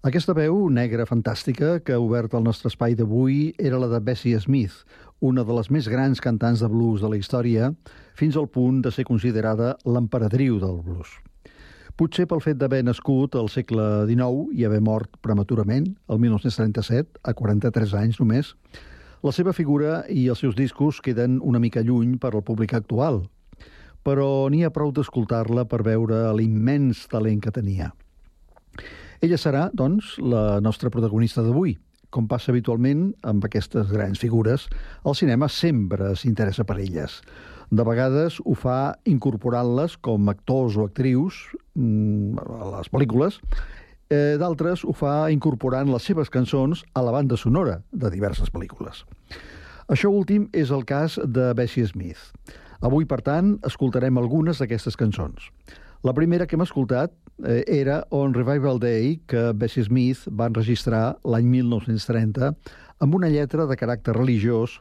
Aquesta 0.09 0.35
veu 0.35 0.65
negra 0.67 1.05
fantàstica 1.07 1.77
que 1.87 1.95
ha 1.95 2.01
obert 2.03 2.35
el 2.35 2.43
nostre 2.43 2.67
espai 2.67 2.97
d'avui 2.99 3.53
era 3.63 3.79
la 3.79 3.87
de 3.93 4.01
Bessie 4.03 4.41
Smith, 4.43 4.81
una 5.23 5.47
de 5.47 5.55
les 5.55 5.71
més 5.71 5.87
grans 5.87 6.19
cantants 6.19 6.65
de 6.67 6.73
blues 6.75 6.99
de 6.99 7.13
la 7.15 7.21
història, 7.21 7.71
fins 8.19 8.35
al 8.35 8.51
punt 8.51 8.83
de 8.83 8.91
ser 8.91 9.07
considerada 9.07 9.77
l'emperadriu 9.87 10.59
del 10.59 10.83
blues. 10.83 11.15
Potser 11.95 12.27
pel 12.27 12.43
fet 12.43 12.59
d'haver 12.59 12.83
nascut 12.91 13.39
al 13.39 13.47
segle 13.47 14.09
XIX 14.11 14.51
i 14.51 14.67
haver 14.67 14.83
mort 14.83 15.15
prematurament, 15.23 15.93
el 16.11 16.25
1937, 16.27 17.23
a 17.23 17.39
43 17.39 18.01
anys 18.03 18.19
només, 18.19 18.57
la 19.23 19.31
seva 19.31 19.55
figura 19.55 20.01
i 20.11 20.27
els 20.27 20.43
seus 20.43 20.59
discos 20.59 20.99
queden 20.99 21.39
una 21.39 21.63
mica 21.63 21.87
lluny 21.87 22.19
per 22.19 22.35
al 22.35 22.43
públic 22.43 22.75
actual, 22.75 23.29
però 24.07 24.49
n'hi 24.51 24.65
ha 24.65 24.73
prou 24.75 24.93
d'escoltar-la 24.93 25.67
per 25.69 25.83
veure 25.87 26.23
l'immens 26.37 27.07
talent 27.11 27.41
que 27.45 27.53
tenia. 27.55 27.91
Ella 29.21 29.37
serà, 29.37 29.69
doncs, 29.77 30.17
la 30.23 30.61
nostra 30.65 30.89
protagonista 30.91 31.45
d'avui. 31.45 31.77
Com 32.11 32.27
passa 32.27 32.51
habitualment 32.51 33.11
amb 33.23 33.45
aquestes 33.47 33.91
grans 33.93 34.19
figures, 34.19 34.65
el 35.07 35.15
cinema 35.15 35.47
sempre 35.53 36.15
s'interessa 36.17 36.65
per 36.67 36.81
elles. 36.81 37.21
De 37.71 37.85
vegades 37.87 38.41
ho 38.43 38.57
fa 38.59 38.97
incorporant-les 39.07 39.95
com 40.03 40.33
actors 40.33 40.75
o 40.81 40.89
actrius 40.89 41.45
mm, 41.79 42.41
a 42.41 42.71
les 42.73 42.91
pel·lícules, 42.91 43.39
eh, 44.11 44.35
d'altres 44.41 44.83
ho 44.83 44.97
fa 44.97 45.31
incorporant 45.31 45.93
les 45.93 46.09
seves 46.09 46.33
cançons 46.35 46.83
a 46.95 47.05
la 47.07 47.15
banda 47.15 47.39
sonora 47.39 47.79
de 47.93 48.11
diverses 48.11 48.51
pel·lícules. 48.51 49.05
Això 49.91 50.11
últim 50.11 50.49
és 50.53 50.71
el 50.75 50.83
cas 50.87 51.21
de 51.23 51.53
Bessie 51.55 51.87
Smith. 51.87 52.33
Avui, 52.81 53.05
per 53.05 53.21
tant, 53.21 53.59
escoltarem 53.69 54.17
algunes 54.17 54.61
d'aquestes 54.61 54.97
cançons. 54.97 55.51
La 56.01 56.15
primera 56.17 56.47
que 56.49 56.57
hem 56.57 56.63
escoltat 56.65 57.13
eh, 57.45 57.61
era 57.69 57.99
On 58.09 58.33
Revival 58.33 58.79
Day, 58.81 59.19
que 59.29 59.51
Bessie 59.53 59.85
Smith 59.85 60.23
va 60.33 60.47
enregistrar 60.49 61.19
l'any 61.29 61.45
1930 61.61 62.55
amb 63.05 63.17
una 63.19 63.29
lletra 63.29 63.67
de 63.69 63.77
caràcter 63.77 64.15
religiós 64.17 64.79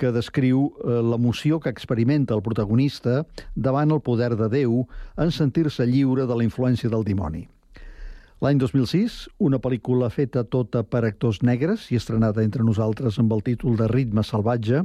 que 0.00 0.12
descriu 0.12 0.70
eh, 0.70 1.02
l'emoció 1.04 1.58
que 1.60 1.68
experimenta 1.68 2.32
el 2.32 2.40
protagonista 2.46 3.26
davant 3.54 3.92
el 3.92 4.00
poder 4.00 4.32
de 4.40 4.48
Déu 4.48 4.86
en 5.20 5.30
sentir-se 5.30 5.84
lliure 5.84 6.24
de 6.24 6.38
la 6.40 6.48
influència 6.48 6.88
del 6.88 7.04
dimoni. 7.04 7.44
L'any 8.40 8.56
2006, 8.60 9.18
una 9.44 9.60
pel·lícula 9.60 10.08
feta 10.08 10.46
tota 10.48 10.80
per 10.82 11.04
actors 11.04 11.42
negres 11.44 11.90
i 11.92 12.00
estrenada 12.00 12.40
entre 12.40 12.64
nosaltres 12.64 13.20
amb 13.20 13.36
el 13.36 13.44
títol 13.44 13.76
de 13.76 13.92
Ritme 13.92 14.24
salvatge, 14.24 14.82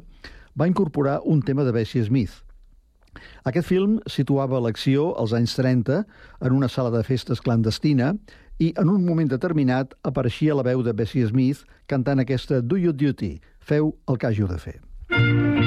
va 0.59 0.67
incorporar 0.67 1.21
un 1.23 1.39
tema 1.41 1.63
de 1.63 1.71
Bessie 1.71 2.03
Smith. 2.03 2.43
Aquest 3.49 3.67
film 3.67 3.99
situava 4.07 4.61
l'acció 4.63 5.13
als 5.19 5.33
anys 5.33 5.55
30 5.59 6.03
en 6.45 6.55
una 6.55 6.69
sala 6.69 6.91
de 6.95 7.03
festes 7.03 7.41
clandestina 7.41 8.13
i 8.59 8.73
en 8.77 8.89
un 8.91 9.05
moment 9.05 9.29
determinat 9.31 9.95
apareixia 10.03 10.55
la 10.55 10.65
veu 10.67 10.83
de 10.83 10.93
Bessie 10.93 11.27
Smith 11.27 11.63
cantant 11.87 12.19
aquesta 12.19 12.61
Do 12.61 12.77
Your 12.77 12.93
Duty, 12.93 13.39
feu 13.59 13.95
el 14.07 14.19
que 14.19 14.27
hàgiu 14.27 14.47
de 14.51 14.59
fer. 14.59 14.79
If 15.09 15.58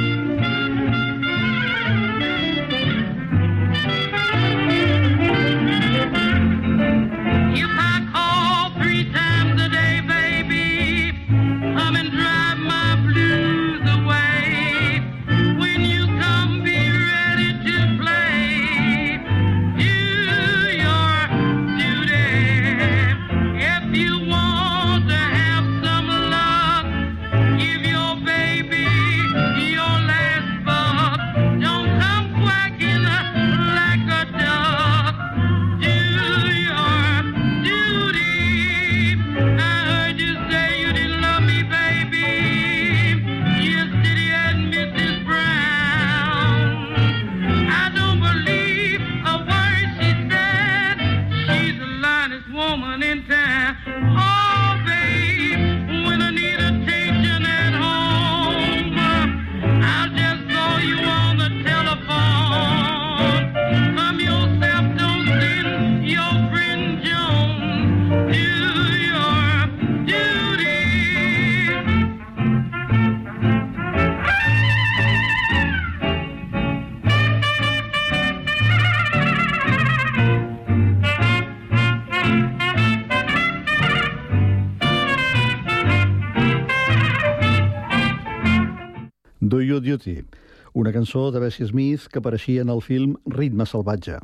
cançó 90.93 91.31
de 91.33 91.41
Bessie 91.43 91.67
Smith 91.67 92.09
que 92.13 92.21
apareixia 92.21 92.63
en 92.63 92.71
el 92.73 92.83
film 92.83 93.17
Ritme 93.27 93.67
salvatge. 93.67 94.19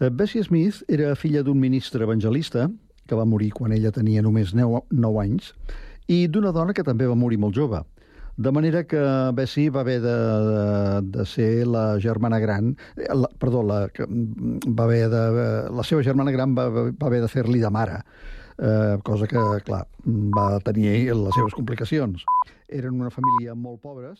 Eh, 0.00 0.08
Bessie 0.08 0.44
Smith 0.44 0.82
era 0.88 1.14
filla 1.16 1.42
d'un 1.42 1.60
ministre 1.60 2.04
evangelista 2.04 2.70
que 3.06 3.18
va 3.18 3.26
morir 3.26 3.50
quan 3.52 3.72
ella 3.76 3.92
tenia 3.92 4.22
només 4.22 4.54
9, 4.54 4.84
9 4.90 5.22
anys 5.24 5.54
i 6.08 6.26
d'una 6.28 6.52
dona 6.56 6.74
que 6.74 6.86
també 6.86 7.08
va 7.10 7.18
morir 7.18 7.38
molt 7.42 7.56
jove. 7.56 7.82
De 8.40 8.50
manera 8.56 8.84
que 8.88 9.00
Bessie 9.36 9.68
va 9.68 9.82
haver 9.82 9.98
de, 10.00 10.16
de, 10.48 11.00
de 11.18 11.26
ser 11.28 11.66
la 11.68 11.98
germana 12.00 12.38
gran, 12.40 12.72
eh, 12.96 13.10
la, 13.12 13.28
perdó, 13.38 13.62
la, 13.62 13.82
mm, 13.90 14.72
va 14.78 14.86
haver 14.86 15.10
de, 15.12 15.24
la 15.76 15.84
seva 15.84 16.02
germana 16.06 16.32
gran 16.32 16.54
va, 16.56 16.68
va 16.70 17.10
haver 17.10 17.20
de 17.20 17.28
fer-li 17.28 17.60
de 17.60 17.70
mare, 17.70 18.00
eh, 18.56 18.96
cosa 19.04 19.28
que, 19.28 19.44
clar, 19.66 19.82
va 20.38 20.46
tenir 20.64 21.12
les 21.12 21.36
seves 21.36 21.58
complicacions. 21.58 22.24
Eren 22.68 22.96
una 22.96 23.12
família 23.12 23.54
molt 23.54 23.82
pobres, 23.82 24.16